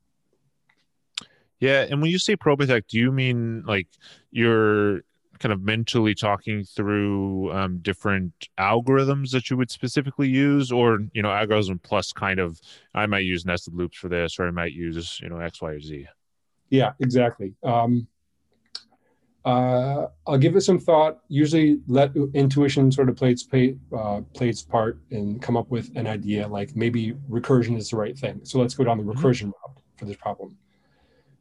Yeah, 1.59 1.85
and 1.87 2.01
when 2.01 2.09
you 2.09 2.17
say 2.17 2.37
probe 2.37 2.61
attack, 2.61 2.87
do 2.87 2.97
you 2.97 3.11
mean 3.11 3.63
like 3.67 3.87
you're 4.31 5.01
kind 5.39 5.51
of 5.51 5.61
mentally 5.61 6.15
talking 6.15 6.63
through 6.63 7.51
um, 7.51 7.79
different 7.79 8.47
algorithms 8.57 9.31
that 9.31 9.49
you 9.49 9.57
would 9.57 9.69
specifically 9.69 10.29
use, 10.29 10.71
or 10.71 10.99
you 11.13 11.21
know, 11.21 11.29
algorithm 11.29 11.77
plus 11.77 12.13
kind 12.13 12.39
of 12.39 12.61
I 12.95 13.05
might 13.05 13.25
use 13.25 13.45
nested 13.45 13.75
loops 13.75 13.97
for 13.97 14.07
this, 14.07 14.39
or 14.39 14.47
I 14.47 14.51
might 14.51 14.71
use 14.71 15.19
you 15.21 15.29
know 15.29 15.39
X, 15.39 15.61
Y, 15.61 15.71
or 15.71 15.79
Z. 15.81 16.07
Yeah, 16.71 16.93
exactly. 16.99 17.53
Um, 17.63 18.07
uh, 19.43 20.07
I'll 20.25 20.37
give 20.37 20.55
it 20.55 20.61
some 20.61 20.79
thought. 20.79 21.19
Usually, 21.27 21.81
let 21.87 22.15
intuition 22.33 22.91
sort 22.91 23.09
of 23.09 23.15
play 23.15 23.31
its 23.31 23.43
play, 23.43 23.75
uh, 23.95 24.21
play 24.33 24.49
its 24.49 24.61
part 24.61 24.99
and 25.11 25.41
come 25.41 25.57
up 25.57 25.69
with 25.69 25.95
an 25.95 26.07
idea. 26.07 26.47
Like 26.47 26.75
maybe 26.75 27.13
recursion 27.29 27.77
is 27.77 27.89
the 27.89 27.97
right 27.97 28.17
thing. 28.17 28.39
So 28.43 28.59
let's 28.59 28.73
go 28.73 28.83
down 28.83 28.97
the 28.97 29.03
mm-hmm. 29.03 29.19
recursion 29.19 29.47
mm-hmm. 29.47 29.71
route 29.71 29.83
for 29.97 30.05
this 30.05 30.15
problem. 30.15 30.57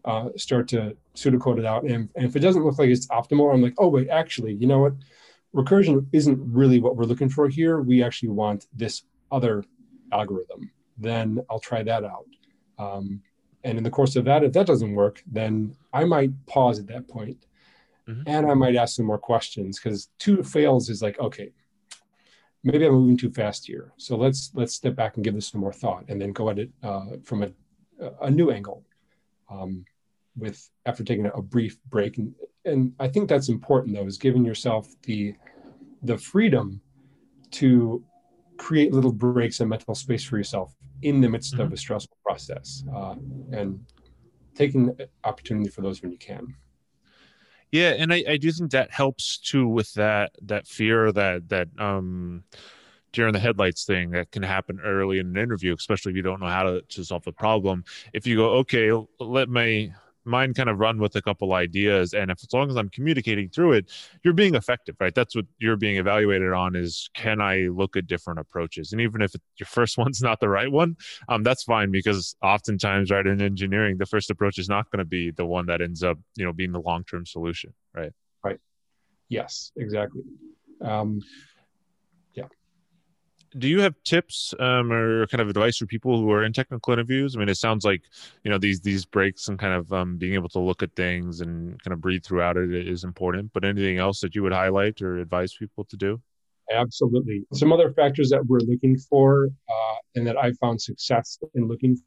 Uh, 0.04 0.30
start 0.36 0.66
to 0.68 0.96
pseudocode 1.14 1.58
it 1.58 1.66
out, 1.66 1.84
and, 1.84 2.08
and 2.16 2.24
if 2.24 2.34
it 2.34 2.40
doesn't 2.40 2.64
look 2.64 2.78
like 2.78 2.88
it's 2.88 3.06
optimal, 3.08 3.52
I'm 3.52 3.62
like, 3.62 3.74
oh 3.78 3.88
wait, 3.88 4.08
actually, 4.08 4.54
you 4.54 4.66
know 4.66 4.78
what? 4.78 4.94
Recursion 5.54 6.06
isn't 6.12 6.38
really 6.52 6.80
what 6.80 6.96
we're 6.96 7.04
looking 7.04 7.28
for 7.28 7.48
here. 7.48 7.82
We 7.82 8.02
actually 8.02 8.30
want 8.30 8.66
this 8.72 9.02
other 9.30 9.62
algorithm. 10.10 10.70
Then 10.96 11.40
I'll 11.50 11.60
try 11.60 11.82
that 11.82 12.04
out. 12.04 12.26
Um, 12.78 13.20
and 13.64 13.78
in 13.78 13.84
the 13.84 13.90
course 13.90 14.16
of 14.16 14.24
that, 14.24 14.42
if 14.42 14.52
that 14.52 14.66
doesn't 14.66 14.94
work, 14.94 15.22
then 15.30 15.76
I 15.92 16.04
might 16.04 16.30
pause 16.46 16.78
at 16.78 16.86
that 16.88 17.08
point 17.08 17.46
Mm-hmm. 18.10 18.22
And 18.26 18.50
I 18.50 18.54
might 18.54 18.76
ask 18.76 18.96
some 18.96 19.06
more 19.06 19.18
questions 19.18 19.78
because 19.78 20.08
two 20.18 20.42
fails 20.42 20.88
is 20.88 21.02
like, 21.02 21.18
okay, 21.20 21.52
maybe 22.64 22.84
I'm 22.84 22.92
moving 22.92 23.16
too 23.16 23.30
fast 23.30 23.66
here. 23.66 23.92
So 23.96 24.16
let's 24.16 24.50
let's 24.54 24.74
step 24.74 24.96
back 24.96 25.16
and 25.16 25.24
give 25.24 25.34
this 25.34 25.48
some 25.48 25.60
more 25.60 25.72
thought, 25.72 26.04
and 26.08 26.20
then 26.20 26.32
go 26.32 26.50
at 26.50 26.58
it 26.58 26.70
uh, 26.82 27.06
from 27.22 27.42
a 27.42 27.50
a 28.22 28.30
new 28.30 28.50
angle, 28.50 28.84
um, 29.50 29.84
with 30.36 30.70
after 30.86 31.04
taking 31.04 31.26
a, 31.26 31.42
brief 31.42 31.78
break. 31.90 32.18
And 32.18 32.34
and 32.64 32.92
I 32.98 33.08
think 33.08 33.28
that's 33.28 33.48
important 33.48 33.94
though, 33.94 34.06
is 34.06 34.18
giving 34.18 34.44
yourself 34.44 34.88
the 35.02 35.34
the 36.02 36.18
freedom 36.18 36.80
to 37.52 38.02
create 38.56 38.92
little 38.92 39.12
breaks 39.12 39.60
and 39.60 39.70
mental 39.70 39.94
space 39.94 40.24
for 40.24 40.36
yourself 40.36 40.74
in 41.02 41.20
the 41.20 41.28
midst 41.28 41.54
mm-hmm. 41.54 41.62
of 41.62 41.72
a 41.72 41.76
stressful 41.76 42.16
process, 42.24 42.84
uh, 42.94 43.14
and 43.52 43.80
taking 44.54 44.96
opportunity 45.24 45.70
for 45.70 45.80
those 45.80 46.02
when 46.02 46.10
you 46.10 46.18
can. 46.18 46.54
Yeah, 47.72 47.90
and 47.90 48.12
I, 48.12 48.24
I 48.28 48.36
do 48.36 48.50
think 48.50 48.72
that 48.72 48.90
helps 48.90 49.38
too 49.38 49.68
with 49.68 49.94
that 49.94 50.32
that 50.42 50.66
fear 50.66 51.12
that 51.12 51.48
that 51.50 51.68
um 51.78 52.42
during 53.12 53.32
the 53.32 53.38
headlights 53.38 53.84
thing 53.84 54.10
that 54.10 54.30
can 54.30 54.42
happen 54.42 54.80
early 54.84 55.18
in 55.18 55.26
an 55.28 55.36
interview, 55.36 55.74
especially 55.74 56.10
if 56.10 56.16
you 56.16 56.22
don't 56.22 56.40
know 56.40 56.46
how 56.46 56.62
to, 56.62 56.82
to 56.82 57.04
solve 57.04 57.24
the 57.24 57.32
problem. 57.32 57.84
If 58.12 58.26
you 58.26 58.36
go, 58.36 58.50
okay, 58.58 58.92
let 59.18 59.48
me 59.48 59.92
mind 60.24 60.54
kind 60.54 60.68
of 60.68 60.78
run 60.78 60.98
with 60.98 61.16
a 61.16 61.22
couple 61.22 61.54
ideas 61.54 62.12
and 62.14 62.30
if 62.30 62.38
as 62.42 62.52
long 62.52 62.68
as 62.68 62.76
i'm 62.76 62.88
communicating 62.90 63.48
through 63.48 63.72
it 63.72 63.90
you're 64.22 64.34
being 64.34 64.54
effective 64.54 64.96
right? 65.00 65.14
That's 65.14 65.34
what 65.34 65.46
you're 65.58 65.76
being 65.76 65.96
evaluated 65.96 66.52
on 66.52 66.76
is 66.76 67.10
can 67.14 67.40
i 67.40 67.68
look 67.72 67.96
at 67.96 68.06
different 68.06 68.40
approaches? 68.40 68.92
And 68.92 69.00
even 69.00 69.22
if 69.22 69.34
your 69.58 69.66
first 69.66 69.98
one's 70.02 70.22
not 70.22 70.40
the 70.40 70.48
right 70.48 70.70
one 70.70 70.96
um, 71.28 71.42
that's 71.42 71.62
fine 71.62 71.90
because 71.90 72.36
oftentimes 72.42 73.10
right 73.10 73.26
in 73.26 73.40
engineering 73.40 73.98
the 73.98 74.06
first 74.06 74.30
approach 74.30 74.58
is 74.58 74.68
not 74.68 74.90
going 74.90 74.98
to 74.98 75.04
be 75.04 75.30
the 75.30 75.46
one 75.46 75.66
that 75.66 75.80
ends 75.80 76.02
up 76.02 76.18
you 76.36 76.44
know 76.44 76.52
being 76.52 76.72
the 76.72 76.80
long-term 76.80 77.26
solution 77.26 77.72
right? 77.94 78.12
Right. 78.44 78.58
Yes 79.28 79.72
exactly. 79.76 80.22
Um, 80.82 81.20
do 83.58 83.68
you 83.68 83.80
have 83.80 83.94
tips 84.04 84.54
um, 84.58 84.92
or 84.92 85.26
kind 85.26 85.40
of 85.40 85.48
advice 85.48 85.76
for 85.76 85.86
people 85.86 86.20
who 86.20 86.30
are 86.30 86.44
in 86.44 86.52
technical 86.52 86.92
interviews? 86.92 87.34
I 87.34 87.38
mean, 87.40 87.48
it 87.48 87.56
sounds 87.56 87.84
like 87.84 88.02
you 88.44 88.50
know 88.50 88.58
these 88.58 88.80
these 88.80 89.04
breaks 89.04 89.48
and 89.48 89.58
kind 89.58 89.74
of 89.74 89.92
um, 89.92 90.16
being 90.16 90.34
able 90.34 90.48
to 90.50 90.60
look 90.60 90.82
at 90.82 90.94
things 90.94 91.40
and 91.40 91.82
kind 91.82 91.92
of 91.92 92.00
breathe 92.00 92.24
throughout 92.24 92.56
it 92.56 92.72
is 92.72 93.04
important. 93.04 93.52
But 93.52 93.64
anything 93.64 93.98
else 93.98 94.20
that 94.20 94.34
you 94.34 94.42
would 94.42 94.52
highlight 94.52 95.02
or 95.02 95.18
advise 95.18 95.54
people 95.54 95.84
to 95.84 95.96
do? 95.96 96.20
Absolutely. 96.72 97.42
Some 97.52 97.72
other 97.72 97.92
factors 97.92 98.30
that 98.30 98.46
we're 98.46 98.60
looking 98.60 98.96
for 98.96 99.48
uh, 99.68 99.96
and 100.14 100.26
that 100.26 100.36
I 100.36 100.52
found 100.52 100.80
success 100.80 101.38
in 101.54 101.66
looking 101.66 101.98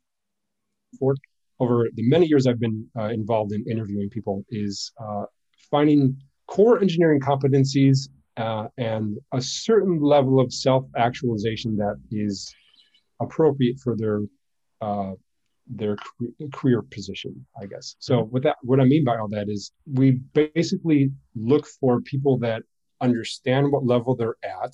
for 0.97 1.15
over 1.59 1.87
the 1.93 2.07
many 2.07 2.25
years 2.25 2.47
I've 2.47 2.59
been 2.59 2.87
uh, 2.97 3.09
involved 3.09 3.51
in 3.51 3.63
interviewing 3.69 4.09
people 4.09 4.43
is 4.49 4.91
uh, 5.01 5.25
finding 5.69 6.17
core 6.47 6.81
engineering 6.81 7.19
competencies 7.19 8.09
uh, 8.37 8.67
and 8.77 9.17
a 9.31 9.41
certain 9.41 10.01
level 10.01 10.39
of 10.39 10.51
self-actualization 10.53 11.77
that 11.77 11.99
is 12.11 12.53
appropriate 13.21 13.79
for 13.79 13.95
their 13.95 14.21
uh, 14.81 15.13
their 15.67 15.95
career 16.51 16.81
position, 16.81 17.45
I 17.59 17.67
guess. 17.67 17.95
So, 17.99 18.23
what 18.23 18.43
that 18.43 18.57
what 18.63 18.79
I 18.79 18.85
mean 18.85 19.03
by 19.03 19.17
all 19.17 19.29
that 19.29 19.49
is, 19.49 19.71
we 19.91 20.11
basically 20.33 21.11
look 21.35 21.65
for 21.65 22.01
people 22.01 22.37
that 22.39 22.63
understand 23.01 23.71
what 23.71 23.85
level 23.85 24.15
they're 24.15 24.35
at, 24.43 24.73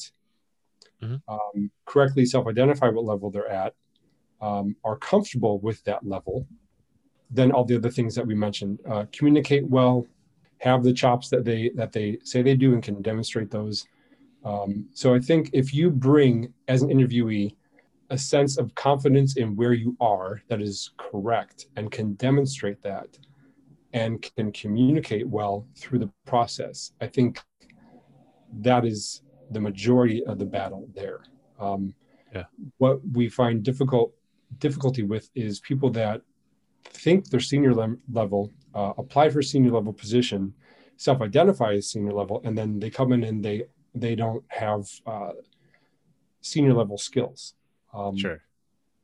mm-hmm. 1.01 1.15
um, 1.27 1.71
correctly 1.85 2.25
self-identify 2.25 2.89
what 2.89 3.05
level 3.05 3.29
they're 3.29 3.49
at, 3.49 3.73
um, 4.41 4.75
are 4.83 4.97
comfortable 4.97 5.59
with 5.59 5.83
that 5.83 6.05
level. 6.05 6.47
Then 7.29 7.51
all 7.51 7.65
the 7.65 7.75
other 7.75 7.91
things 7.91 8.15
that 8.15 8.25
we 8.25 8.33
mentioned, 8.33 8.79
uh, 8.89 9.05
communicate 9.11 9.67
well, 9.67 10.07
have 10.59 10.83
the 10.83 10.93
chops 10.93 11.29
that 11.29 11.45
they 11.45 11.71
that 11.75 11.91
they 11.91 12.17
say 12.23 12.41
they 12.41 12.55
do 12.55 12.73
and 12.73 12.83
can 12.83 13.01
demonstrate 13.01 13.49
those. 13.49 13.87
Um, 14.43 14.87
so 14.93 15.13
I 15.13 15.19
think 15.19 15.49
if 15.53 15.73
you 15.73 15.89
bring 15.89 16.53
as 16.67 16.81
an 16.81 16.89
interviewee 16.89 17.55
a 18.09 18.17
sense 18.17 18.57
of 18.57 18.73
confidence 18.75 19.37
in 19.37 19.55
where 19.55 19.73
you 19.73 19.95
are 19.99 20.41
that 20.47 20.61
is 20.61 20.91
correct 20.97 21.67
and 21.75 21.91
can 21.91 22.13
demonstrate 22.13 22.81
that 22.81 23.17
and 23.93 24.21
can 24.35 24.51
communicate 24.51 25.27
well 25.27 25.67
through 25.75 25.99
the 25.99 26.11
process, 26.25 26.93
I 27.01 27.07
think 27.07 27.41
that 28.61 28.85
is 28.85 29.21
the 29.51 29.59
majority 29.59 30.23
of 30.25 30.39
the 30.39 30.45
battle 30.45 30.87
there. 30.93 31.21
Um, 31.59 31.93
yeah. 32.33 32.45
What 32.77 32.99
we 33.13 33.29
find 33.29 33.63
difficult 33.63 34.13
difficulty 34.59 35.03
with 35.03 35.29
is 35.35 35.59
people 35.59 35.89
that 35.91 36.21
think 36.83 37.29
they're 37.29 37.39
senior 37.39 37.73
le- 37.73 37.97
level 38.11 38.51
uh, 38.73 38.93
apply 38.97 39.29
for 39.29 39.41
senior 39.41 39.71
level 39.71 39.93
position, 39.93 40.53
self-identify 40.97 41.73
as 41.73 41.87
senior 41.87 42.13
level, 42.13 42.41
and 42.43 42.57
then 42.57 42.79
they 42.79 42.89
come 42.89 43.13
in 43.13 43.23
and 43.23 43.43
they 43.43 43.63
they 43.95 44.15
don't 44.15 44.43
have 44.47 44.87
uh, 45.05 45.31
senior 46.41 46.73
level 46.73 46.97
skills. 46.97 47.53
Um, 47.93 48.17
sure. 48.17 48.41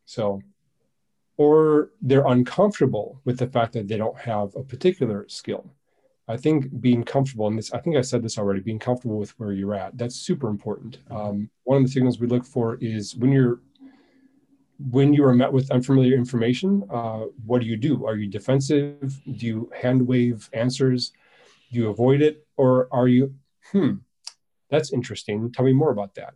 So, 0.05 0.41
or 1.37 1.91
they're 2.01 2.27
uncomfortable 2.27 3.21
with 3.25 3.39
the 3.39 3.47
fact 3.47 3.73
that 3.73 3.87
they 3.87 3.97
don't 3.97 4.17
have 4.17 4.55
a 4.55 4.63
particular 4.63 5.25
skill. 5.27 5.65
I 6.27 6.37
think 6.37 6.81
being 6.81 7.03
comfortable, 7.03 7.47
and 7.47 7.57
this, 7.57 7.71
I 7.71 7.79
think 7.79 7.95
I 7.95 8.01
said 8.01 8.23
this 8.23 8.37
already, 8.37 8.59
being 8.59 8.79
comfortable 8.79 9.19
with 9.19 9.37
where 9.39 9.51
you're 9.51 9.75
at, 9.75 9.97
that's 9.97 10.15
super 10.15 10.47
important. 10.49 10.97
Mm-hmm. 11.05 11.15
Um, 11.15 11.49
one 11.63 11.77
of 11.77 11.83
the 11.83 11.91
signals 11.91 12.19
we 12.19 12.27
look 12.27 12.45
for 12.45 12.77
is 12.81 13.15
when 13.15 13.31
you're 13.31 13.59
when 14.79 15.13
you 15.13 15.25
are 15.25 15.33
met 15.33 15.51
with 15.51 15.71
unfamiliar 15.71 16.15
information, 16.15 16.83
uh, 16.91 17.25
what 17.45 17.61
do 17.61 17.67
you 17.67 17.77
do? 17.77 18.05
Are 18.05 18.15
you 18.15 18.27
defensive? 18.27 19.19
Do 19.25 19.45
you 19.45 19.71
hand 19.79 20.05
wave 20.05 20.49
answers? 20.53 21.11
Do 21.71 21.79
you 21.79 21.89
avoid 21.89 22.21
it? 22.21 22.45
Or 22.57 22.87
are 22.91 23.07
you, 23.07 23.35
hmm, 23.71 23.93
that's 24.69 24.91
interesting. 24.91 25.51
Tell 25.51 25.65
me 25.65 25.73
more 25.73 25.91
about 25.91 26.15
that. 26.15 26.33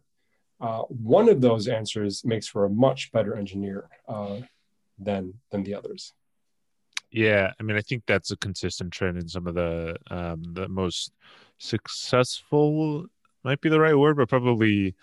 Uh, 0.61 0.81
one 0.83 1.29
of 1.29 1.41
those 1.41 1.67
answers 1.67 2.25
makes 2.25 2.47
for 2.47 2.65
a 2.65 2.69
much 2.69 3.11
better 3.11 3.35
engineer 3.35 3.89
uh, 4.07 4.41
than 4.97 5.33
than 5.51 5.63
the 5.63 5.73
others. 5.73 6.13
Yeah, 7.11 7.53
I 7.59 7.63
mean, 7.63 7.77
I 7.77 7.81
think 7.81 8.03
that's 8.05 8.31
a 8.31 8.37
consistent 8.37 8.91
trend 8.91 9.17
in 9.17 9.27
some 9.27 9.47
of 9.47 9.55
the 9.55 9.95
um, 10.11 10.43
the 10.53 10.67
most 10.67 11.13
successful 11.57 13.05
might 13.43 13.61
be 13.61 13.69
the 13.69 13.79
right 13.79 13.97
word, 13.97 14.17
but 14.17 14.27
probably 14.27 14.95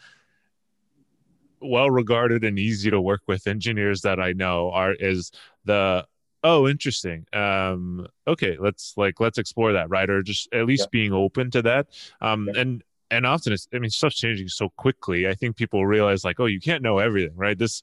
well 1.60 1.90
regarded 1.90 2.44
and 2.44 2.58
easy 2.58 2.90
to 2.90 3.00
work 3.00 3.22
with 3.26 3.46
engineers 3.46 4.02
that 4.02 4.20
I 4.20 4.32
know 4.32 4.70
are 4.70 4.92
is 4.92 5.30
the 5.64 6.06
oh 6.42 6.68
interesting. 6.68 7.26
Um 7.32 8.06
okay 8.26 8.56
let's 8.58 8.94
like 8.96 9.20
let's 9.20 9.38
explore 9.38 9.72
that 9.72 9.90
right? 9.90 10.08
Or 10.08 10.22
just 10.22 10.52
at 10.52 10.66
least 10.66 10.84
yeah. 10.84 10.92
being 10.92 11.12
open 11.12 11.50
to 11.52 11.62
that. 11.62 11.88
Um 12.20 12.48
yeah. 12.52 12.60
and 12.60 12.84
and 13.08 13.24
often 13.24 13.52
it's 13.52 13.68
i 13.72 13.78
mean 13.78 13.90
stuff's 13.90 14.16
changing 14.16 14.48
so 14.48 14.68
quickly. 14.76 15.28
I 15.28 15.34
think 15.34 15.56
people 15.56 15.86
realize 15.86 16.24
like 16.24 16.40
oh 16.40 16.46
you 16.46 16.60
can't 16.60 16.82
know 16.82 16.98
everything 16.98 17.36
right? 17.36 17.58
This 17.58 17.82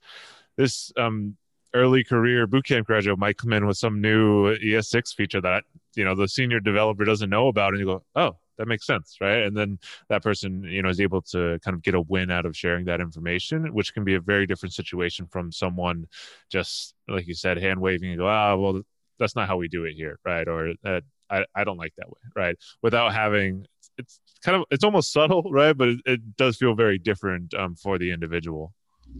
this 0.56 0.92
um 0.96 1.36
early 1.74 2.04
career 2.04 2.46
bootcamp 2.46 2.84
graduate 2.84 3.18
might 3.18 3.36
come 3.36 3.52
in 3.52 3.66
with 3.66 3.76
some 3.76 4.00
new 4.00 4.56
es6 4.58 5.14
feature 5.14 5.40
that 5.40 5.64
you 5.96 6.04
know 6.04 6.14
the 6.14 6.28
senior 6.28 6.60
developer 6.60 7.04
doesn't 7.04 7.30
know 7.30 7.48
about 7.48 7.70
and 7.70 7.80
you 7.80 7.86
go 7.86 8.04
oh 8.14 8.36
that 8.58 8.68
makes 8.68 8.86
sense 8.86 9.16
right? 9.20 9.42
And 9.42 9.56
then 9.56 9.78
that 10.08 10.22
person 10.22 10.62
you 10.64 10.82
know 10.82 10.88
is 10.88 11.00
able 11.00 11.22
to 11.22 11.58
kind 11.64 11.74
of 11.74 11.82
get 11.82 11.94
a 11.94 12.00
win 12.00 12.30
out 12.30 12.46
of 12.46 12.56
sharing 12.56 12.84
that 12.86 13.00
information 13.00 13.72
which 13.72 13.94
can 13.94 14.04
be 14.04 14.14
a 14.14 14.20
very 14.20 14.46
different 14.46 14.72
situation 14.72 15.26
from 15.26 15.52
someone 15.52 16.06
just 16.50 16.94
like 17.08 17.26
you 17.26 17.34
said 17.34 17.58
hand 17.58 17.80
waving 17.80 18.10
and 18.10 18.18
go 18.18 18.26
ah 18.26 18.52
oh, 18.52 18.60
well 18.60 18.82
that's 19.18 19.36
not 19.36 19.48
how 19.48 19.56
we 19.56 19.68
do 19.68 19.84
it 19.84 19.94
here 19.94 20.18
right? 20.24 20.48
Or 20.48 20.72
uh, 20.84 21.00
I, 21.30 21.44
I 21.54 21.64
don't 21.64 21.78
like 21.78 21.94
that 21.96 22.08
way 22.08 22.20
right? 22.34 22.56
Without 22.82 23.12
having 23.12 23.66
it's 23.96 24.20
kind 24.44 24.56
of 24.56 24.64
it's 24.70 24.84
almost 24.84 25.12
subtle 25.18 25.42
right? 25.50 25.76
But 25.76 25.88
it, 25.88 26.00
it 26.06 26.36
does 26.36 26.56
feel 26.56 26.74
very 26.74 26.98
different 26.98 27.54
um, 27.54 27.74
for 27.76 27.98
the 27.98 28.10
individual. 28.10 28.72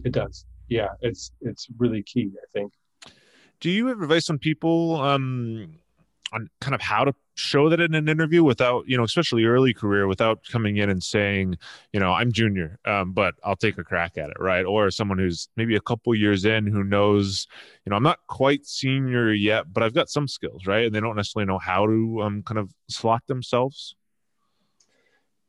It 0.03 0.11
does. 0.11 0.45
Yeah 0.67 0.89
it's 1.01 1.31
it's 1.41 1.67
really 1.77 2.03
key 2.03 2.31
i 2.41 2.47
think. 2.57 2.73
Do 3.59 3.69
you 3.69 3.87
have 3.87 4.01
advice 4.01 4.29
on 4.29 4.39
people 4.39 4.99
um 5.01 5.77
on 6.33 6.49
kind 6.59 6.73
of 6.73 6.81
how 6.81 7.03
to 7.03 7.13
show 7.35 7.69
that 7.69 7.79
in 7.79 7.93
an 7.93 8.07
interview 8.07 8.43
without 8.43 8.87
you 8.87 8.97
know 8.97 9.03
especially 9.03 9.43
early 9.43 9.73
career 9.73 10.07
without 10.07 10.39
coming 10.51 10.77
in 10.77 10.89
and 10.89 11.03
saying 11.03 11.57
you 11.91 11.99
know 11.99 12.11
i'm 12.13 12.31
junior 12.31 12.79
um, 12.85 13.11
but 13.11 13.35
i'll 13.43 13.55
take 13.55 13.77
a 13.77 13.83
crack 13.83 14.17
at 14.17 14.29
it 14.29 14.37
right? 14.39 14.65
Or 14.65 14.89
someone 14.89 15.17
who's 15.17 15.49
maybe 15.57 15.75
a 15.75 15.81
couple 15.81 16.15
years 16.15 16.45
in 16.45 16.65
who 16.65 16.83
knows 16.83 17.47
you 17.85 17.89
know 17.89 17.95
i'm 17.95 18.03
not 18.03 18.19
quite 18.27 18.65
senior 18.65 19.33
yet 19.33 19.71
but 19.71 19.83
i've 19.83 19.93
got 19.93 20.09
some 20.09 20.27
skills 20.27 20.65
right? 20.65 20.85
And 20.85 20.95
they 20.95 20.99
don't 20.99 21.15
necessarily 21.15 21.47
know 21.47 21.59
how 21.59 21.85
to 21.85 22.21
um, 22.23 22.43
kind 22.43 22.57
of 22.57 22.71
slot 22.89 23.23
themselves. 23.27 23.95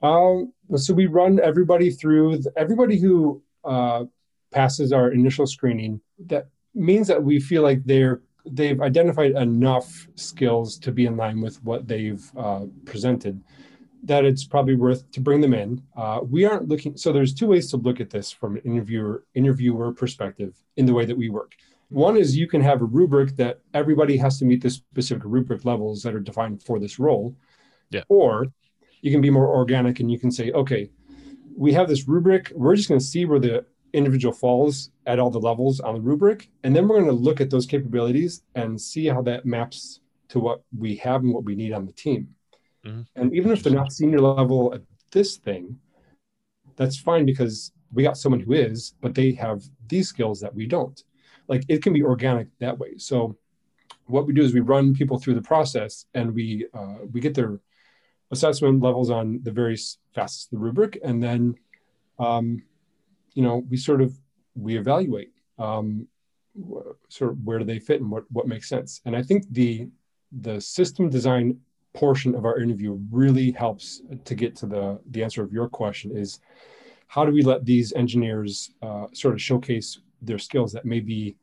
Um, 0.02 0.52
so 0.76 0.92
we 0.92 1.06
run 1.06 1.40
everybody 1.40 1.90
through 1.90 2.38
the, 2.38 2.52
everybody 2.56 2.98
who 2.98 3.42
uh, 3.64 4.04
passes 4.52 4.92
our 4.92 5.10
initial 5.10 5.46
screening 5.46 6.00
that 6.26 6.48
means 6.74 7.08
that 7.08 7.22
we 7.22 7.40
feel 7.40 7.62
like 7.62 7.82
they're 7.84 8.20
they've 8.46 8.80
identified 8.80 9.32
enough 9.32 10.08
skills 10.14 10.78
to 10.78 10.92
be 10.92 11.06
in 11.06 11.16
line 11.16 11.40
with 11.40 11.62
what 11.64 11.86
they've 11.86 12.24
uh, 12.36 12.66
presented 12.84 13.42
that 14.06 14.24
it's 14.24 14.44
probably 14.44 14.76
worth 14.76 15.10
to 15.10 15.20
bring 15.20 15.40
them 15.40 15.52
in. 15.52 15.82
Uh, 15.96 16.20
we 16.22 16.44
aren't 16.44 16.68
looking. 16.68 16.96
So 16.96 17.12
there's 17.12 17.34
two 17.34 17.48
ways 17.48 17.70
to 17.70 17.76
look 17.76 18.00
at 18.00 18.08
this 18.08 18.30
from 18.30 18.56
an 18.56 18.62
interviewer 18.64 19.24
interviewer 19.34 19.92
perspective 19.92 20.54
in 20.76 20.86
the 20.86 20.94
way 20.94 21.04
that 21.04 21.16
we 21.16 21.28
work. 21.28 21.54
One 21.88 22.16
is 22.16 22.36
you 22.36 22.48
can 22.48 22.60
have 22.60 22.82
a 22.82 22.84
rubric 22.84 23.36
that 23.36 23.60
everybody 23.74 24.16
has 24.16 24.38
to 24.38 24.44
meet 24.44 24.62
the 24.62 24.70
specific 24.70 25.24
rubric 25.24 25.64
levels 25.64 26.02
that 26.02 26.14
are 26.14 26.20
defined 26.20 26.62
for 26.62 26.78
this 26.78 26.98
role. 26.98 27.36
Yeah. 27.90 28.02
Or 28.08 28.46
you 29.02 29.10
can 29.10 29.20
be 29.20 29.30
more 29.30 29.48
organic 29.48 30.00
and 30.00 30.10
you 30.10 30.18
can 30.18 30.30
say, 30.30 30.50
okay, 30.52 30.90
we 31.56 31.72
have 31.72 31.88
this 31.88 32.08
rubric. 32.08 32.52
We're 32.54 32.76
just 32.76 32.88
going 32.88 33.00
to 33.00 33.06
see 33.06 33.24
where 33.24 33.38
the 33.38 33.64
individual 33.96 34.34
falls 34.34 34.90
at 35.06 35.18
all 35.18 35.30
the 35.30 35.40
levels 35.40 35.80
on 35.80 35.94
the 35.94 36.00
rubric. 36.00 36.48
And 36.62 36.76
then 36.76 36.86
we're 36.86 37.00
going 37.00 37.06
to 37.16 37.24
look 37.28 37.40
at 37.40 37.50
those 37.50 37.66
capabilities 37.66 38.42
and 38.54 38.80
see 38.80 39.06
how 39.06 39.22
that 39.22 39.46
maps 39.46 40.00
to 40.28 40.38
what 40.38 40.62
we 40.76 40.96
have 40.96 41.22
and 41.22 41.32
what 41.32 41.44
we 41.44 41.54
need 41.54 41.72
on 41.72 41.86
the 41.86 41.92
team. 41.92 42.28
Mm-hmm. 42.84 43.02
And 43.16 43.34
even 43.34 43.50
if 43.50 43.62
they're 43.62 43.72
not 43.72 43.92
senior 43.92 44.20
level 44.20 44.74
at 44.74 44.82
this 45.10 45.36
thing, 45.36 45.78
that's 46.76 46.98
fine 46.98 47.24
because 47.24 47.72
we 47.92 48.02
got 48.02 48.18
someone 48.18 48.40
who 48.40 48.52
is, 48.52 48.94
but 49.00 49.14
they 49.14 49.32
have 49.32 49.62
these 49.88 50.08
skills 50.08 50.40
that 50.40 50.54
we 50.54 50.66
don't. 50.66 51.02
Like 51.48 51.64
it 51.68 51.82
can 51.82 51.92
be 51.92 52.02
organic 52.02 52.48
that 52.58 52.78
way. 52.78 52.98
So 52.98 53.36
what 54.06 54.26
we 54.26 54.34
do 54.34 54.42
is 54.42 54.52
we 54.52 54.60
run 54.60 54.94
people 54.94 55.18
through 55.18 55.34
the 55.34 55.42
process 55.42 56.06
and 56.14 56.34
we 56.34 56.66
uh, 56.74 56.98
we 57.12 57.20
get 57.20 57.34
their 57.34 57.60
assessment 58.30 58.82
levels 58.82 59.10
on 59.10 59.40
the 59.42 59.52
various 59.52 59.98
facets 60.14 60.44
of 60.46 60.50
the 60.58 60.64
rubric, 60.64 60.98
and 61.04 61.22
then 61.22 61.54
um, 62.18 62.62
you 63.36 63.42
know, 63.42 63.62
we 63.70 63.76
sort 63.76 64.00
of 64.00 64.18
we 64.56 64.76
evaluate 64.76 65.30
um, 65.58 66.08
sort 67.08 67.30
of 67.32 67.44
where 67.44 67.58
do 67.58 67.64
they 67.64 67.78
fit 67.78 68.00
and 68.00 68.10
what 68.10 68.24
what 68.32 68.48
makes 68.48 68.68
sense. 68.68 69.00
And 69.04 69.14
I 69.14 69.22
think 69.22 69.44
the 69.52 69.88
the 70.32 70.60
system 70.60 71.08
design 71.08 71.60
portion 71.94 72.34
of 72.34 72.44
our 72.44 72.58
interview 72.58 72.98
really 73.10 73.52
helps 73.52 74.02
to 74.24 74.34
get 74.34 74.56
to 74.56 74.66
the 74.66 74.98
the 75.10 75.22
answer 75.22 75.42
of 75.42 75.52
your 75.52 75.68
question 75.68 76.16
is 76.16 76.40
how 77.08 77.24
do 77.24 77.30
we 77.30 77.42
let 77.42 77.64
these 77.64 77.92
engineers 77.92 78.72
uh, 78.82 79.06
sort 79.12 79.34
of 79.34 79.40
showcase 79.40 80.00
their 80.22 80.38
skills 80.38 80.72
that 80.72 80.84
may 80.84 81.00
be 81.00 81.36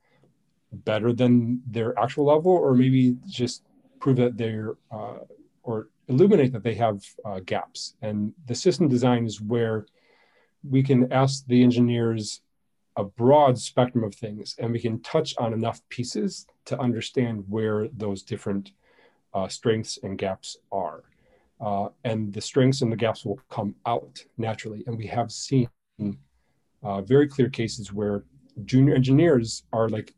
better 0.72 1.14
than 1.14 1.62
their 1.68 1.98
actual 1.98 2.26
level 2.26 2.52
or 2.52 2.74
maybe 2.74 3.16
just 3.28 3.64
prove 4.00 4.18
that 4.18 4.36
they're 4.36 4.76
uh, 4.91 5.20
or 5.62 5.89
illuminate 6.08 6.52
that 6.52 6.64
they 6.64 6.74
have 6.74 7.02
uh, 7.24 7.39
gaps 7.46 7.96
and 8.02 8.34
the 8.48 8.56
system 8.56 8.88
design 8.88 9.26
is 9.26 9.39
where 9.39 9.86
we 10.68 10.84
can 10.84 11.11
ask 11.11 11.45
the 11.47 11.64
engineers 11.64 12.41
a 12.95 13.03
broad 13.03 13.57
spectrum 13.57 14.03
of 14.03 14.14
things 14.14 14.55
and 14.59 14.72
we 14.72 14.80
can 14.80 15.01
touch 15.01 15.36
on 15.38 15.53
enough 15.53 15.82
pieces 15.89 16.45
to 16.66 16.80
understand 16.80 17.43
where 17.49 17.88
those 17.89 18.22
different 18.22 18.72
uh, 19.34 19.47
strengths 19.47 19.97
and 20.03 20.18
gaps 20.18 20.57
are. 20.72 21.03
Uh, 21.59 21.89
and 22.03 22.34
the 22.34 22.41
strengths 22.41 22.82
and 22.82 22.91
the 22.91 22.95
gaps 22.95 23.26
will 23.26 23.39
come 23.49 23.74
out 23.86 24.24
naturally. 24.38 24.84
And 24.86 24.97
we 24.97 25.07
have 25.07 25.32
seen 25.32 25.70
uh, 26.84 27.01
very 27.01 27.28
clear 27.28 27.49
cases 27.49 27.91
where 27.91 28.26
junior 28.66 28.93
engineers 28.93 29.64
are 29.72 29.89
like 29.89 30.14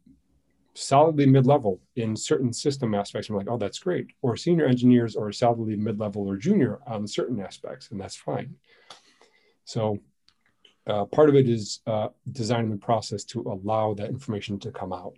solidly 0.73 1.25
mid-level 1.25 1.79
in 1.95 2.15
certain 2.15 2.51
system 2.51 2.93
aspects. 2.93 3.29
We're 3.29 3.37
like, 3.37 3.49
oh, 3.49 3.57
that's 3.57 3.79
great. 3.79 4.07
Or 4.21 4.35
senior 4.35 4.65
engineers 4.65 5.15
are 5.15 5.31
solidly 5.31 5.77
mid-level 5.77 6.27
or 6.27 6.35
junior 6.35 6.79
on 6.85 7.07
certain 7.07 7.39
aspects, 7.39 7.91
and 7.91 8.01
that's 8.01 8.15
fine. 8.15 8.55
So 9.63 9.99
uh, 10.87 11.05
part 11.05 11.29
of 11.29 11.35
it 11.35 11.49
is 11.49 11.81
uh, 11.87 12.09
designing 12.31 12.71
the 12.71 12.77
process 12.77 13.23
to 13.25 13.41
allow 13.41 13.93
that 13.95 14.09
information 14.09 14.59
to 14.59 14.71
come 14.71 14.93
out. 14.93 15.15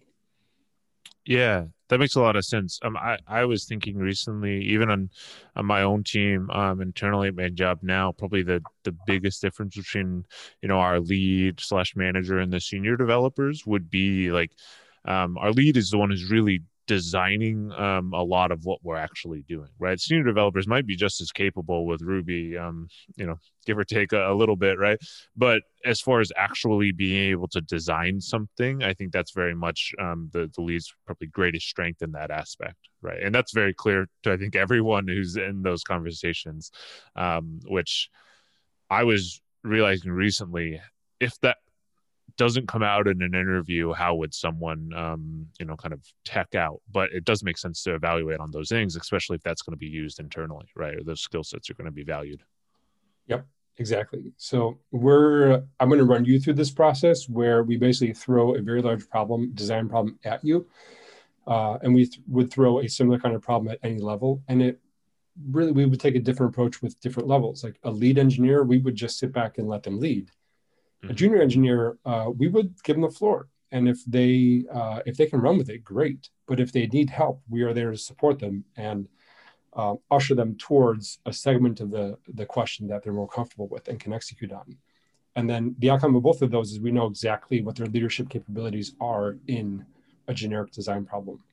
Yeah, 1.26 1.66
that 1.90 2.00
makes 2.00 2.16
a 2.16 2.22
lot 2.22 2.38
of 2.38 2.46
sense. 2.46 2.80
Um, 2.84 2.96
I, 2.96 3.18
I 3.28 3.44
was 3.44 3.66
thinking 3.66 3.98
recently, 3.98 4.62
even 4.62 4.90
on, 4.90 5.10
on 5.58 5.66
my 5.66 5.82
own 5.82 6.04
team, 6.06 6.50
um, 6.52 6.80
internally 6.80 7.28
at 7.28 7.36
my 7.36 7.50
job 7.50 7.80
now, 7.82 8.14
probably 8.14 8.44
the, 8.44 8.62
the 8.86 8.96
biggest 9.06 9.42
difference 9.42 9.76
between, 9.76 10.26
you 10.62 10.70
know, 10.70 10.80
our 10.80 11.02
lead 11.02 11.60
slash 11.60 11.98
manager 11.98 12.40
and 12.40 12.52
the 12.52 12.62
senior 12.62 12.96
developers 12.96 13.66
would 13.66 13.90
be 13.90 14.32
like, 14.32 14.52
um, 15.04 15.38
our 15.38 15.52
lead 15.52 15.76
is 15.76 15.90
the 15.90 15.98
one 15.98 16.12
who's 16.12 16.32
really 16.32 16.62
designing 16.88 17.72
um, 17.74 18.14
a 18.14 18.24
lot 18.24 18.52
of 18.52 18.66
what 18.66 18.80
we're 18.84 18.96
actually 18.96 19.44
doing 19.48 19.70
right? 19.80 20.00
Senior 20.00 20.24
developers 20.24 20.68
might 20.68 20.88
be 20.88 20.96
just 20.96 21.22
as 21.22 21.32
capable 21.32 21.86
with 21.86 22.02
ruby 22.02 22.58
um, 22.58 22.88
you 23.16 23.26
know 23.26 23.38
give 23.66 23.78
or 23.78 23.84
take 23.84 24.14
a, 24.14 24.32
a, 24.32 24.34
little 24.34 24.56
bit 24.56 24.80
right? 24.80 24.98
But 25.36 25.62
as 25.86 26.00
far 26.00 26.22
as 26.22 26.32
actually 26.38 26.92
being 26.92 27.32
able 27.32 27.48
to 27.50 27.62
design 27.62 28.20
something 28.20 28.84
i 28.84 28.94
think 28.94 29.12
that's 29.12 29.32
very 29.32 29.56
much 29.56 29.94
um, 30.00 30.30
the, 30.34 30.50
the 30.56 30.62
lead's 30.62 30.94
probably 31.06 31.28
greatest 31.28 31.68
strength 31.68 32.02
in 32.02 32.12
that 32.12 32.32
aspect 32.32 32.78
right? 33.02 33.22
And 33.22 33.34
that's 33.34 33.54
very 33.54 33.74
clear 33.74 34.08
to 34.24 34.34
i 34.34 34.38
think 34.38 34.56
everyone 34.56 35.08
who's 35.08 35.36
in 35.36 35.62
those 35.62 35.84
conversations 35.84 36.72
um, 37.16 37.60
which 37.66 38.10
i 38.90 39.04
was 39.04 39.42
realizing 39.64 40.12
recently 40.12 40.82
if 41.20 41.40
that 41.42 41.58
doesn't 42.36 42.68
come 42.68 42.84
out 42.84 43.08
in 43.08 43.22
an 43.22 43.34
interview, 43.34 43.94
how 43.94 44.16
would 44.16 44.34
someone, 44.34 44.92
um, 44.96 45.48
you 45.60 45.66
know, 45.66 45.76
kind 45.76 45.94
of 45.94 46.02
tech 46.26 46.56
out? 46.56 46.82
But 46.92 47.12
it 47.12 47.24
does 47.24 47.44
make 47.44 47.58
sense 47.58 47.82
to 47.84 47.96
evaluate 47.96 48.40
on 48.40 48.52
those 48.52 48.70
things, 48.70 48.96
especially 48.96 49.36
if 49.36 49.44
that's 49.44 49.62
going 49.62 49.74
to 49.74 49.78
be 49.78 49.88
used 49.88 50.20
internally, 50.20 50.68
right? 50.76 50.96
Or 50.96 51.04
those 51.04 51.22
skill 51.22 51.44
sets 51.44 51.70
are 51.70 51.74
going 51.74 51.86
to 51.86 51.92
be 51.92 52.04
valued. 52.04 52.44
Yep, 53.28 53.46
exactly. 53.78 54.34
So 54.38 54.78
we're, 54.92 55.64
I'm 55.80 55.90
going 55.90 56.00
to 56.00 56.06
run 56.06 56.26
you 56.26 56.40
through 56.40 56.54
this 56.54 56.72
process 56.72 57.28
where 57.30 57.64
we 57.64 57.78
basically 57.78 58.14
throw 58.14 58.56
a 58.56 58.62
very 58.62 58.82
large 58.82 59.10
problem, 59.10 59.52
design 59.54 59.90
problem 59.90 60.20
at 60.24 60.44
you. 60.44 60.68
Uh, 61.48 61.78
and 61.82 61.96
we 61.96 62.06
th- 62.06 62.22
would 62.28 62.52
throw 62.52 62.80
a 62.80 62.90
similar 62.90 63.18
kind 63.18 63.34
of 63.34 63.42
problem 63.42 63.72
at 63.72 63.80
any 63.82 64.00
level. 64.00 64.44
And 64.50 64.62
it 64.62 64.82
really, 65.50 65.72
we 65.72 65.86
would 65.86 66.00
take 66.00 66.16
a 66.16 66.20
different 66.20 66.54
approach 66.54 66.82
with 66.82 67.00
different 67.00 67.30
levels. 67.30 67.64
Like 67.64 67.80
a 67.84 67.90
lead 67.90 68.18
engineer, 68.18 68.64
we 68.64 68.80
would 68.80 68.96
just 68.96 69.18
sit 69.18 69.32
back 69.32 69.58
and 69.58 69.68
let 69.68 69.84
them 69.84 70.00
lead 70.00 70.30
Mm-hmm. 71.04 71.12
A 71.12 71.14
junior 71.14 71.42
engineer, 71.42 71.98
uh, 72.06 72.32
we 72.36 72.48
would 72.48 72.74
give 72.84 72.96
them 72.96 73.04
the 73.04 73.10
floor, 73.10 73.48
and 73.72 73.88
if 73.88 74.04
they 74.06 74.64
uh, 74.74 75.02
if 75.06 75.16
they 75.18 75.28
can 75.28 75.42
run 75.42 75.58
with 75.58 75.70
it, 75.70 75.84
great. 75.84 76.30
But 76.48 76.60
if 76.60 76.72
they 76.72 76.88
need 76.88 77.10
help, 77.10 77.42
we 77.50 77.62
are 77.64 77.74
there 77.74 77.92
to 77.92 77.98
support 77.98 78.40
them 78.40 78.64
and 78.76 79.08
uh, 79.74 79.96
usher 80.10 80.34
them 80.34 80.56
towards 80.58 81.20
a 81.26 81.34
segment 81.34 81.80
of 81.80 81.92
the 81.92 82.18
the 82.34 82.46
question 82.46 82.88
that 82.88 83.04
they're 83.04 83.14
more 83.14 83.28
comfortable 83.28 83.68
with 83.68 83.88
and 83.88 84.00
can 84.00 84.12
execute 84.12 84.52
on. 84.52 84.78
And 85.36 85.48
then 85.48 85.76
the 85.78 85.92
outcome 85.92 86.16
of 86.16 86.24
both 86.24 86.42
of 86.42 86.50
those 86.50 86.72
is 86.72 86.80
we 86.80 86.92
know 86.92 87.06
exactly 87.06 87.62
what 87.62 87.76
their 87.76 87.86
leadership 87.86 88.28
capabilities 88.28 88.96
are 89.00 89.38
in 89.46 89.86
a 90.28 90.34
generic 90.34 90.72
design 90.72 91.06
problem. 91.06 91.44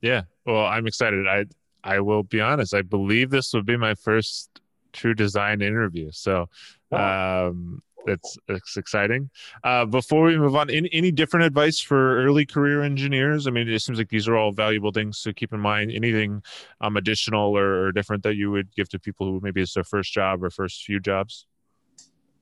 Yeah, 0.00 0.22
well, 0.46 0.64
I'm 0.64 0.86
excited. 0.86 1.26
I 1.26 1.46
I 1.82 2.00
will 2.00 2.22
be 2.22 2.40
honest. 2.40 2.72
I 2.72 2.82
believe 2.82 3.30
this 3.30 3.52
would 3.52 3.66
be 3.66 3.76
my 3.76 3.94
first 3.94 4.60
true 4.92 5.14
design 5.14 5.60
interview. 5.60 6.10
So, 6.12 6.48
um, 6.92 7.82
it's 8.06 8.38
it's 8.48 8.76
exciting. 8.76 9.30
Uh, 9.62 9.84
before 9.84 10.24
we 10.24 10.38
move 10.38 10.56
on, 10.56 10.70
any, 10.70 10.88
any 10.92 11.10
different 11.10 11.46
advice 11.46 11.80
for 11.80 12.22
early 12.22 12.46
career 12.46 12.82
engineers? 12.82 13.46
I 13.46 13.50
mean, 13.50 13.68
it 13.68 13.80
seems 13.80 13.98
like 13.98 14.08
these 14.08 14.28
are 14.28 14.36
all 14.36 14.52
valuable 14.52 14.92
things 14.92 15.22
to 15.22 15.32
keep 15.32 15.52
in 15.52 15.60
mind. 15.60 15.90
Anything 15.92 16.42
um, 16.80 16.96
additional 16.96 17.56
or, 17.56 17.86
or 17.86 17.92
different 17.92 18.22
that 18.24 18.36
you 18.36 18.50
would 18.50 18.74
give 18.74 18.88
to 18.90 18.98
people 18.98 19.26
who 19.26 19.40
maybe 19.42 19.60
it's 19.60 19.74
their 19.74 19.84
first 19.84 20.12
job 20.12 20.42
or 20.42 20.50
first 20.50 20.84
few 20.84 21.00
jobs? 21.00 21.46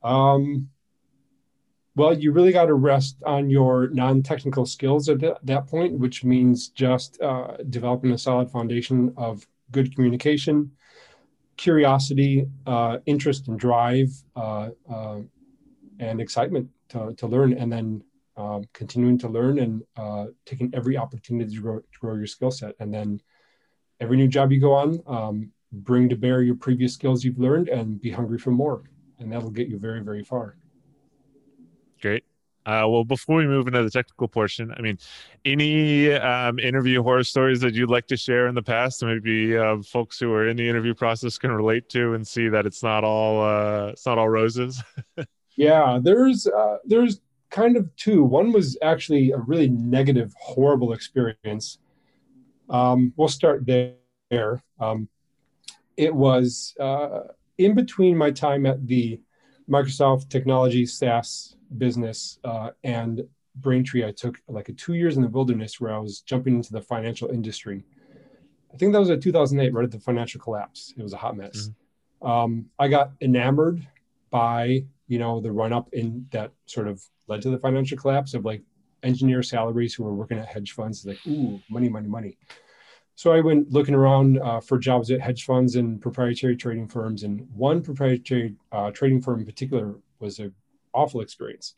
Um, 0.03 0.69
well, 1.95 2.19
you 2.19 2.33
really 2.33 2.53
got 2.53 2.67
to 2.67 2.75
rest 2.75 3.17
on 3.27 3.51
your 3.51 3.89
non-technical 3.91 4.67
skills 4.67 5.09
at 5.09 5.21
that 5.45 5.67
point, 5.67 5.99
which 5.99 6.25
means 6.25 6.69
just 6.69 7.21
uh, 7.21 7.59
developing 7.69 8.13
a 8.13 8.19
solid 8.19 8.51
foundation 8.51 9.13
of 9.17 9.47
good 9.71 9.95
communication, 9.95 10.71
curiosity, 11.57 12.47
uh, 12.67 12.99
interest, 13.07 13.49
and 13.49 13.59
drive, 13.59 14.09
uh, 14.37 14.71
uh 14.91 15.21
and 16.03 16.21
excitement 16.21 16.69
to, 16.89 17.15
to 17.15 17.27
learn, 17.27 17.53
and 17.53 17.73
then 17.73 18.03
um, 18.37 18.65
continuing 18.73 19.19
to 19.19 19.29
learn 19.29 19.59
and 19.61 19.83
uh, 19.97 20.27
taking 20.45 20.71
every 20.75 20.97
opportunity 20.97 21.55
to 21.55 21.61
grow, 21.61 21.79
to 21.79 21.99
grow 22.01 22.15
your 22.17 22.27
skill 22.27 22.51
set. 22.51 22.75
And 22.81 22.93
then 22.93 23.21
every 24.01 24.17
new 24.17 24.29
job 24.29 24.51
you 24.51 24.61
go 24.61 24.73
on, 24.73 25.01
um, 25.07 25.53
bring 25.71 26.09
to 26.09 26.17
bear 26.17 26.43
your 26.43 26.57
previous 26.57 26.93
skills 26.93 27.25
you've 27.25 27.39
learned 27.39 27.69
and 27.69 28.01
be 28.01 28.11
hungry 28.11 28.39
for 28.39 28.51
more. 28.51 28.83
And 29.21 29.31
that'll 29.31 29.51
get 29.51 29.69
you 29.69 29.79
very, 29.79 30.01
very 30.01 30.25
far. 30.25 30.57
Great. 32.01 32.25
Uh, 32.67 32.87
well, 32.89 33.05
before 33.05 33.37
we 33.37 33.47
move 33.47 33.67
into 33.67 33.83
the 33.83 33.91
technical 33.91 34.29
portion, 34.29 34.73
I 34.77 34.81
mean, 34.81 34.99
any 35.45 36.13
um, 36.13 36.59
interview 36.59 37.03
horror 37.03 37.25
stories 37.25 37.61
that 37.61 37.75
you'd 37.75 37.91
like 37.91 38.07
to 38.09 38.17
share 38.17 38.47
in 38.47 38.55
the 38.55 38.63
past, 38.63 39.05
maybe 39.05 39.57
uh, 39.57 39.83
folks 39.83 40.19
who 40.19 40.33
are 40.33 40.49
in 40.49 40.57
the 40.57 40.69
interview 40.69 40.95
process 40.95 41.39
can 41.39 41.51
relate 41.51 41.89
to 41.91 42.15
and 42.15 42.27
see 42.27 42.49
that 42.49 42.67
it's 42.67 42.83
not 42.83 43.03
all 43.03 43.43
uh, 43.43 43.87
it's 43.89 44.07
not 44.07 44.19
all 44.19 44.29
roses. 44.29 44.83
yeah, 45.57 45.99
there's 46.03 46.47
uh, 46.47 46.79
there's 46.85 47.21
kind 47.51 47.77
of 47.77 47.95
two. 47.97 48.25
One 48.25 48.53
was 48.53 48.77
actually 48.83 49.31
a 49.31 49.39
really 49.39 49.69
negative, 49.69 50.33
horrible 50.39 50.93
experience. 50.93 51.79
Um, 52.71 53.13
we'll 53.17 53.29
start 53.29 53.67
there. 53.67 54.63
Um, 54.81 55.09
it 55.97 56.15
was 56.15 56.75
uh, 56.81 57.21
in 57.59 57.75
between 57.75 58.17
my 58.17 58.31
time 58.31 58.67
at 58.67 58.87
the 58.87 59.21
Microsoft 59.69 60.29
Technology 60.29 60.87
SaaS 60.87 61.57
business 61.77 62.39
uh, 62.45 62.71
and 62.83 63.23
Braintree, 63.57 64.05
I 64.05 64.13
took 64.13 64.41
like 64.49 64.69
a 64.69 64.73
two 64.73 64.95
years 64.95 65.17
in 65.17 65.23
the 65.23 65.29
wilderness 65.29 65.81
where 65.81 65.95
I 65.95 65.99
was 65.99 66.21
jumping 66.21 66.55
into 66.57 66.73
the 66.73 66.81
financial 66.81 67.29
industry. 67.31 67.85
I 68.73 68.77
think 68.77 68.93
that 68.93 68.99
was 68.99 69.11
at 69.11 69.21
2008, 69.21 69.73
right 69.75 69.85
at 69.85 69.91
the 69.91 70.01
financial 70.01 70.41
collapse. 70.41 70.95
It 70.97 71.03
was 71.03 71.13
a 71.13 71.19
hot 71.19 71.37
mess. 71.37 71.69
Mm-hmm. 72.23 72.27
Um, 72.27 72.67
I 72.79 72.89
got 72.89 73.13
enamored 73.21 73.87
by 74.31 74.87
you 75.09 75.19
know 75.19 75.41
the 75.41 75.53
run 75.53 75.73
up 75.73 75.89
in 75.93 76.27
that 76.31 76.53
sort 76.67 76.89
of 76.89 77.03
led 77.29 77.43
to 77.43 77.51
the 77.51 77.59
financial 77.59 77.99
collapse 77.99 78.35
of 78.35 78.45
like 78.45 78.63
engineer 79.03 79.43
salaries 79.43 79.95
who 79.95 80.05
were 80.05 80.15
working 80.15 80.39
at 80.39 80.47
hedge 80.47 80.73
funds. 80.73 81.05
Like 81.05 81.19
ooh, 81.27 81.61
money, 81.71 81.89
money, 81.89 82.09
money. 82.09 82.39
So 83.15 83.33
I 83.33 83.41
went 83.41 83.71
looking 83.71 83.95
around 83.95 84.39
uh, 84.41 84.61
for 84.61 84.79
jobs 84.79 85.11
at 85.11 85.21
hedge 85.21 85.45
funds 85.45 85.77
and 85.77 86.01
proprietary 86.01 86.57
trading 86.57 86.89
firms, 86.89 87.23
and 87.25 87.47
one 87.55 87.83
proprietary 87.83 88.57
uh, 88.73 88.91
trading 88.91 89.21
firm 89.21 89.41
in 89.41 89.47
particular 89.47 89.97
was 90.19 90.41
a 90.41 90.51
awful 90.95 91.21
experience. 91.21 91.75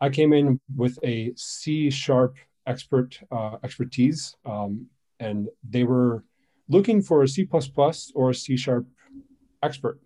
I 0.00 0.08
came 0.08 0.32
in 0.32 0.60
with 0.76 0.98
a 1.04 1.32
C 1.36 1.90
sharp 1.90 2.36
expert 2.66 3.18
uh, 3.30 3.56
expertise, 3.62 4.36
um, 4.44 4.86
and 5.20 5.48
they 5.68 5.84
were 5.84 6.24
looking 6.68 7.02
for 7.02 7.22
a 7.22 7.28
C 7.28 7.48
or 8.14 8.30
a 8.30 8.34
C 8.34 8.56
sharp 8.56 8.86
expert. 9.62 10.00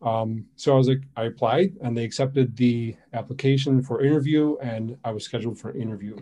Um, 0.00 0.46
so 0.56 0.74
I 0.74 0.76
was 0.76 0.88
like, 0.88 1.02
I 1.16 1.24
applied, 1.24 1.72
and 1.82 1.96
they 1.96 2.04
accepted 2.04 2.56
the 2.56 2.96
application 3.12 3.82
for 3.82 4.02
interview, 4.02 4.56
and 4.58 4.96
I 5.04 5.10
was 5.10 5.24
scheduled 5.24 5.58
for 5.58 5.70
an 5.70 5.80
interview. 5.80 6.16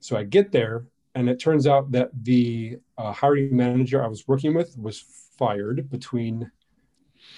So 0.00 0.16
I 0.16 0.24
get 0.24 0.50
there, 0.50 0.86
and 1.14 1.28
it 1.28 1.38
turns 1.38 1.66
out 1.66 1.92
that 1.92 2.10
the 2.24 2.78
uh, 2.98 3.12
hiring 3.12 3.56
manager 3.56 4.02
I 4.02 4.08
was 4.08 4.26
working 4.26 4.54
with 4.54 4.76
was 4.76 5.04
fired 5.38 5.88
between 5.90 6.50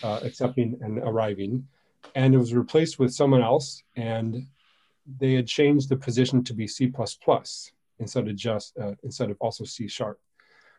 uh, 0.02 0.20
accepting 0.22 0.78
and 0.80 0.98
arriving 0.98 1.66
and 2.14 2.34
it 2.34 2.38
was 2.38 2.55
replaced 2.55 2.98
with 2.98 3.12
someone 3.12 3.42
else 3.42 3.82
and 3.96 4.46
they 5.18 5.34
had 5.34 5.46
changed 5.46 5.88
the 5.88 5.96
position 5.96 6.42
to 6.44 6.55
be 6.55 6.66
c++ 6.66 6.92
instead 7.98 8.28
of 8.28 8.36
just 8.36 8.76
uh, 8.78 8.94
instead 9.02 9.30
of 9.30 9.36
also 9.40 9.64
c 9.64 9.86
sharp 9.88 10.18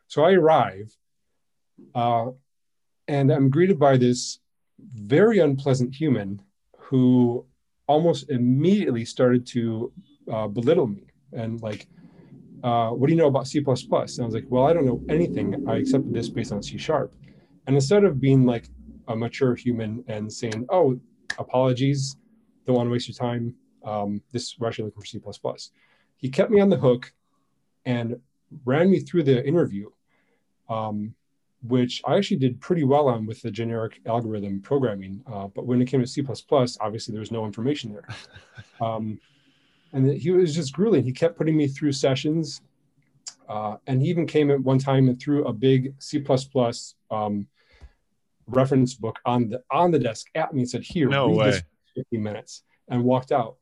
so 0.08 0.24
i 0.24 0.32
arrive 0.32 0.96
uh, 1.94 2.28
and 3.08 3.32
i'm 3.32 3.50
greeted 3.50 3.80
by 3.80 3.98
this 3.98 4.40
very 4.94 5.40
unpleasant 5.40 5.94
human 5.94 6.42
who 6.78 7.46
almost 7.88 8.30
immediately 8.30 9.06
started 9.06 9.46
to 9.46 9.92
uh, 10.32 10.48
belittle 10.48 10.88
me 10.88 11.06
and 11.34 11.62
like 11.62 11.88
uh, 12.64 12.90
what 12.90 13.08
do 13.08 13.14
you 13.14 13.20
know 13.20 13.28
about 13.28 13.48
c++ 13.48 13.60
and 13.60 13.68
i 13.68 14.26
was 14.26 14.34
like 14.34 14.46
well 14.50 14.66
i 14.66 14.74
don't 14.74 14.86
know 14.86 15.02
anything 15.10 15.68
i 15.68 15.78
accepted 15.78 16.14
this 16.14 16.30
based 16.30 16.52
on 16.52 16.62
c 16.62 16.78
sharp 16.78 17.14
and 17.68 17.76
instead 17.76 18.04
of 18.04 18.20
being 18.20 18.46
like 18.46 18.70
a 19.10 19.16
mature 19.16 19.56
human 19.56 20.04
and 20.08 20.32
saying 20.32 20.66
oh 20.70 21.00
apologies. 21.40 22.18
Don't 22.66 22.76
want 22.76 22.88
to 22.88 22.92
waste 22.92 23.08
your 23.08 23.16
time. 23.16 23.56
Um, 23.84 24.22
this 24.32 24.56
we're 24.58 24.68
actually 24.68 24.86
looking 24.86 25.22
for 25.22 25.54
C++. 25.56 25.64
He 26.18 26.30
kept 26.30 26.52
me 26.52 26.60
on 26.60 26.70
the 26.70 26.78
hook 26.78 27.14
and 27.86 28.20
ran 28.64 28.90
me 28.90 29.00
through 29.00 29.24
the 29.24 29.46
interview, 29.46 29.90
um, 30.70 31.14
which 31.64 32.02
I 32.06 32.16
actually 32.16 32.38
did 32.38 32.60
pretty 32.62 32.84
well 32.84 33.08
on 33.08 33.26
with 33.26 33.42
the 33.42 33.52
generic 33.52 34.00
algorithm 34.06 34.62
programming. 34.62 35.24
Uh, 35.26 35.48
but 35.48 35.66
when 35.66 35.82
it 35.82 35.86
came 35.86 36.02
to 36.02 36.08
C++, 36.08 36.24
obviously 36.80 37.12
there 37.12 37.20
was 37.20 37.32
no 37.32 37.46
information 37.46 37.94
there. 37.94 38.08
Um, 38.82 39.22
and 39.94 40.12
he 40.12 40.32
was 40.32 40.54
just 40.54 40.74
grueling. 40.74 41.06
He 41.06 41.14
kept 41.14 41.38
putting 41.38 41.56
me 41.56 41.70
through 41.70 41.94
sessions. 41.94 42.60
Uh, 43.48 43.78
and 43.88 44.02
he 44.02 44.10
even 44.10 44.28
came 44.28 44.52
at 44.52 44.60
one 44.60 44.80
time 44.80 45.08
and 45.08 45.18
threw 45.18 45.46
a 45.46 45.54
big 45.54 45.94
C++ 46.00 46.22
um, 47.10 47.48
reference 48.48 48.94
book 48.96 49.20
on 49.26 49.50
the 49.50 49.64
on 49.72 49.92
the 49.92 50.00
desk 50.00 50.28
at 50.36 50.54
me 50.54 50.62
and 50.62 50.70
said, 50.70 50.84
"Here, 50.84 51.08
no 51.08 51.28
read 51.28 51.38
way. 51.38 51.52
this 51.52 51.64
50 51.96 52.18
minutes," 52.18 52.64
and 52.90 53.04
walked 53.04 53.32
out. 53.32 53.58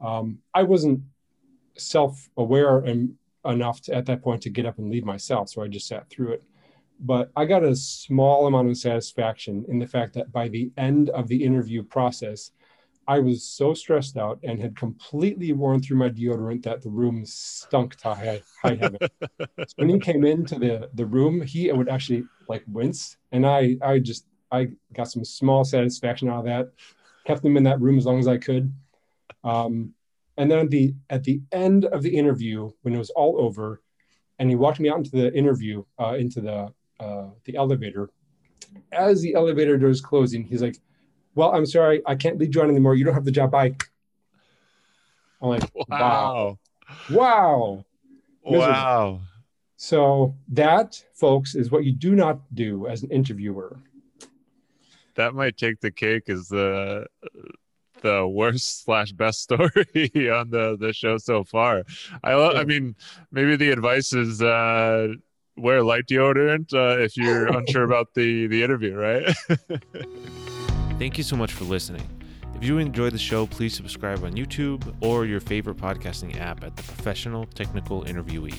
Um, 0.00 0.38
I 0.52 0.62
wasn't 0.62 1.02
self-aware 1.76 2.78
and 2.78 3.14
enough 3.44 3.80
to, 3.82 3.94
at 3.94 4.06
that 4.06 4.22
point 4.22 4.42
to 4.42 4.50
get 4.50 4.66
up 4.66 4.78
and 4.78 4.90
leave 4.90 5.04
myself, 5.04 5.48
so 5.48 5.62
I 5.62 5.68
just 5.68 5.86
sat 5.86 6.08
through 6.08 6.32
it. 6.32 6.42
But 7.04 7.30
I 7.36 7.44
got 7.44 7.62
a 7.62 7.76
small 7.76 8.46
amount 8.46 8.70
of 8.70 8.78
satisfaction 8.78 9.66
in 9.68 9.78
the 9.78 9.86
fact 9.86 10.14
that 10.14 10.32
by 10.32 10.48
the 10.48 10.72
end 10.78 11.10
of 11.10 11.28
the 11.28 11.44
interview 11.44 11.82
process, 11.82 12.50
I 13.06 13.18
was 13.18 13.44
so 13.44 13.74
stressed 13.74 14.16
out 14.16 14.38
and 14.42 14.58
had 14.58 14.74
completely 14.74 15.52
worn 15.52 15.82
through 15.82 15.98
my 15.98 16.08
deodorant 16.08 16.62
that 16.62 16.80
the 16.80 16.88
room 16.88 17.26
stunk 17.26 17.96
to 17.96 18.14
high, 18.14 18.40
high 18.62 18.76
heaven. 18.76 18.98
so 19.20 19.74
when 19.76 19.90
he 19.90 19.98
came 19.98 20.24
into 20.24 20.58
the, 20.58 20.88
the 20.94 21.04
room, 21.04 21.42
he 21.42 21.70
would 21.70 21.90
actually 21.90 22.24
like 22.48 22.64
wince. 22.66 23.18
And 23.32 23.46
I, 23.46 23.76
I 23.82 23.98
just, 23.98 24.24
I 24.50 24.68
got 24.94 25.10
some 25.10 25.26
small 25.26 25.62
satisfaction 25.62 26.30
out 26.30 26.38
of 26.38 26.44
that, 26.46 26.70
kept 27.26 27.44
him 27.44 27.58
in 27.58 27.64
that 27.64 27.82
room 27.82 27.98
as 27.98 28.06
long 28.06 28.18
as 28.18 28.28
I 28.28 28.38
could. 28.38 28.72
Um, 29.42 29.92
and 30.38 30.50
then 30.50 30.60
at 30.60 30.70
the, 30.70 30.94
at 31.10 31.24
the 31.24 31.42
end 31.52 31.84
of 31.84 32.02
the 32.02 32.16
interview, 32.16 32.70
when 32.80 32.94
it 32.94 32.98
was 32.98 33.10
all 33.10 33.38
over, 33.38 33.82
and 34.38 34.48
he 34.48 34.56
walked 34.56 34.80
me 34.80 34.88
out 34.88 34.96
into 34.96 35.10
the 35.10 35.30
interview, 35.34 35.84
uh, 36.00 36.14
into 36.14 36.40
the, 36.40 36.72
uh, 37.00 37.26
the 37.44 37.56
elevator, 37.56 38.10
as 38.92 39.20
the 39.22 39.34
elevator 39.34 39.76
door 39.76 39.90
is 39.90 40.00
closing, 40.00 40.44
he's 40.44 40.62
like, 40.62 40.78
well, 41.34 41.52
I'm 41.52 41.66
sorry, 41.66 42.02
I 42.06 42.14
can't 42.14 42.38
lead 42.38 42.54
you 42.54 42.62
on 42.62 42.70
anymore. 42.70 42.94
You 42.94 43.04
don't 43.04 43.14
have 43.14 43.24
the 43.24 43.32
job. 43.32 43.50
Bye. 43.50 43.74
I'm 45.42 45.48
like, 45.48 45.70
wow. 45.88 46.58
Wow. 47.10 47.84
Wow. 48.42 48.58
wow. 48.58 49.20
So 49.76 50.34
that, 50.48 51.02
folks, 51.14 51.54
is 51.54 51.70
what 51.70 51.84
you 51.84 51.92
do 51.92 52.14
not 52.14 52.40
do 52.54 52.86
as 52.86 53.02
an 53.02 53.10
interviewer. 53.10 53.78
That 55.16 55.34
might 55.34 55.56
take 55.56 55.80
the 55.80 55.90
cake 55.90 56.28
as 56.28 56.48
the 56.48 57.06
the 58.00 58.26
worst 58.26 58.84
slash 58.84 59.12
best 59.12 59.42
story 59.42 60.30
on 60.30 60.50
the 60.50 60.76
the 60.78 60.92
show 60.92 61.18
so 61.18 61.44
far. 61.44 61.84
I 62.22 62.34
love. 62.34 62.56
I 62.56 62.64
mean, 62.64 62.96
maybe 63.30 63.56
the 63.56 63.70
advice 63.70 64.12
is 64.12 64.42
uh, 64.42 65.08
wear 65.56 65.82
light 65.82 66.06
deodorant 66.06 66.72
uh, 66.74 67.00
if 67.00 67.16
you're 67.16 67.46
unsure 67.58 67.84
about 67.84 68.14
the 68.14 68.46
the 68.46 68.62
interview, 68.62 68.96
right? 68.96 69.34
Thank 70.98 71.18
you 71.18 71.24
so 71.24 71.36
much 71.36 71.52
for 71.52 71.64
listening. 71.64 72.08
If 72.54 72.62
you 72.62 72.78
enjoyed 72.78 73.12
the 73.12 73.18
show, 73.18 73.46
please 73.46 73.74
subscribe 73.74 74.22
on 74.24 74.32
YouTube 74.34 74.94
or 75.00 75.26
your 75.26 75.40
favorite 75.40 75.76
podcasting 75.76 76.40
app 76.40 76.62
at 76.62 76.76
The 76.76 76.82
Professional 76.84 77.46
Technical 77.46 78.04
Interviewee. 78.04 78.58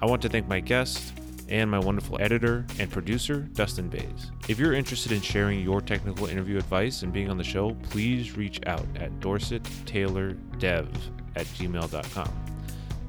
I 0.00 0.06
want 0.06 0.20
to 0.22 0.28
thank 0.28 0.46
my 0.46 0.60
guest 0.60 1.14
and 1.48 1.70
my 1.70 1.78
wonderful 1.78 2.18
editor 2.20 2.66
and 2.78 2.90
producer, 2.90 3.48
Dustin 3.54 3.88
Bays. 3.88 4.30
If 4.48 4.58
you're 4.58 4.74
interested 4.74 5.12
in 5.12 5.20
sharing 5.20 5.60
your 5.60 5.80
technical 5.80 6.26
interview 6.26 6.58
advice 6.58 7.02
and 7.02 7.12
being 7.12 7.30
on 7.30 7.38
the 7.38 7.44
show, 7.44 7.74
please 7.90 8.36
reach 8.36 8.60
out 8.66 8.86
at 8.96 9.10
dorsettaylordev 9.20 10.86
at 11.36 11.46
gmail.com. 11.46 12.44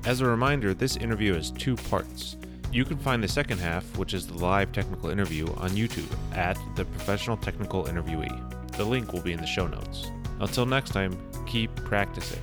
As 0.05 0.21
a 0.21 0.25
reminder, 0.25 0.73
this 0.73 0.97
interview 0.97 1.33
has 1.33 1.51
two 1.51 1.75
parts. 1.75 2.37
You 2.71 2.83
can 2.83 2.97
find 2.97 3.23
the 3.23 3.27
second 3.27 3.59
half, 3.59 3.97
which 3.97 4.13
is 4.13 4.27
the 4.27 4.33
live 4.33 4.71
technical 4.71 5.09
interview, 5.09 5.47
on 5.55 5.69
YouTube 5.71 6.11
at 6.35 6.57
The 6.75 6.85
Professional 6.85 7.37
Technical 7.37 7.85
Interviewee. 7.85 8.71
The 8.73 8.83
link 8.83 9.13
will 9.13 9.21
be 9.21 9.31
in 9.31 9.39
the 9.39 9.47
show 9.47 9.67
notes. 9.67 10.11
Until 10.39 10.65
next 10.65 10.91
time, 10.91 11.17
keep 11.45 11.73
practicing. 11.75 12.41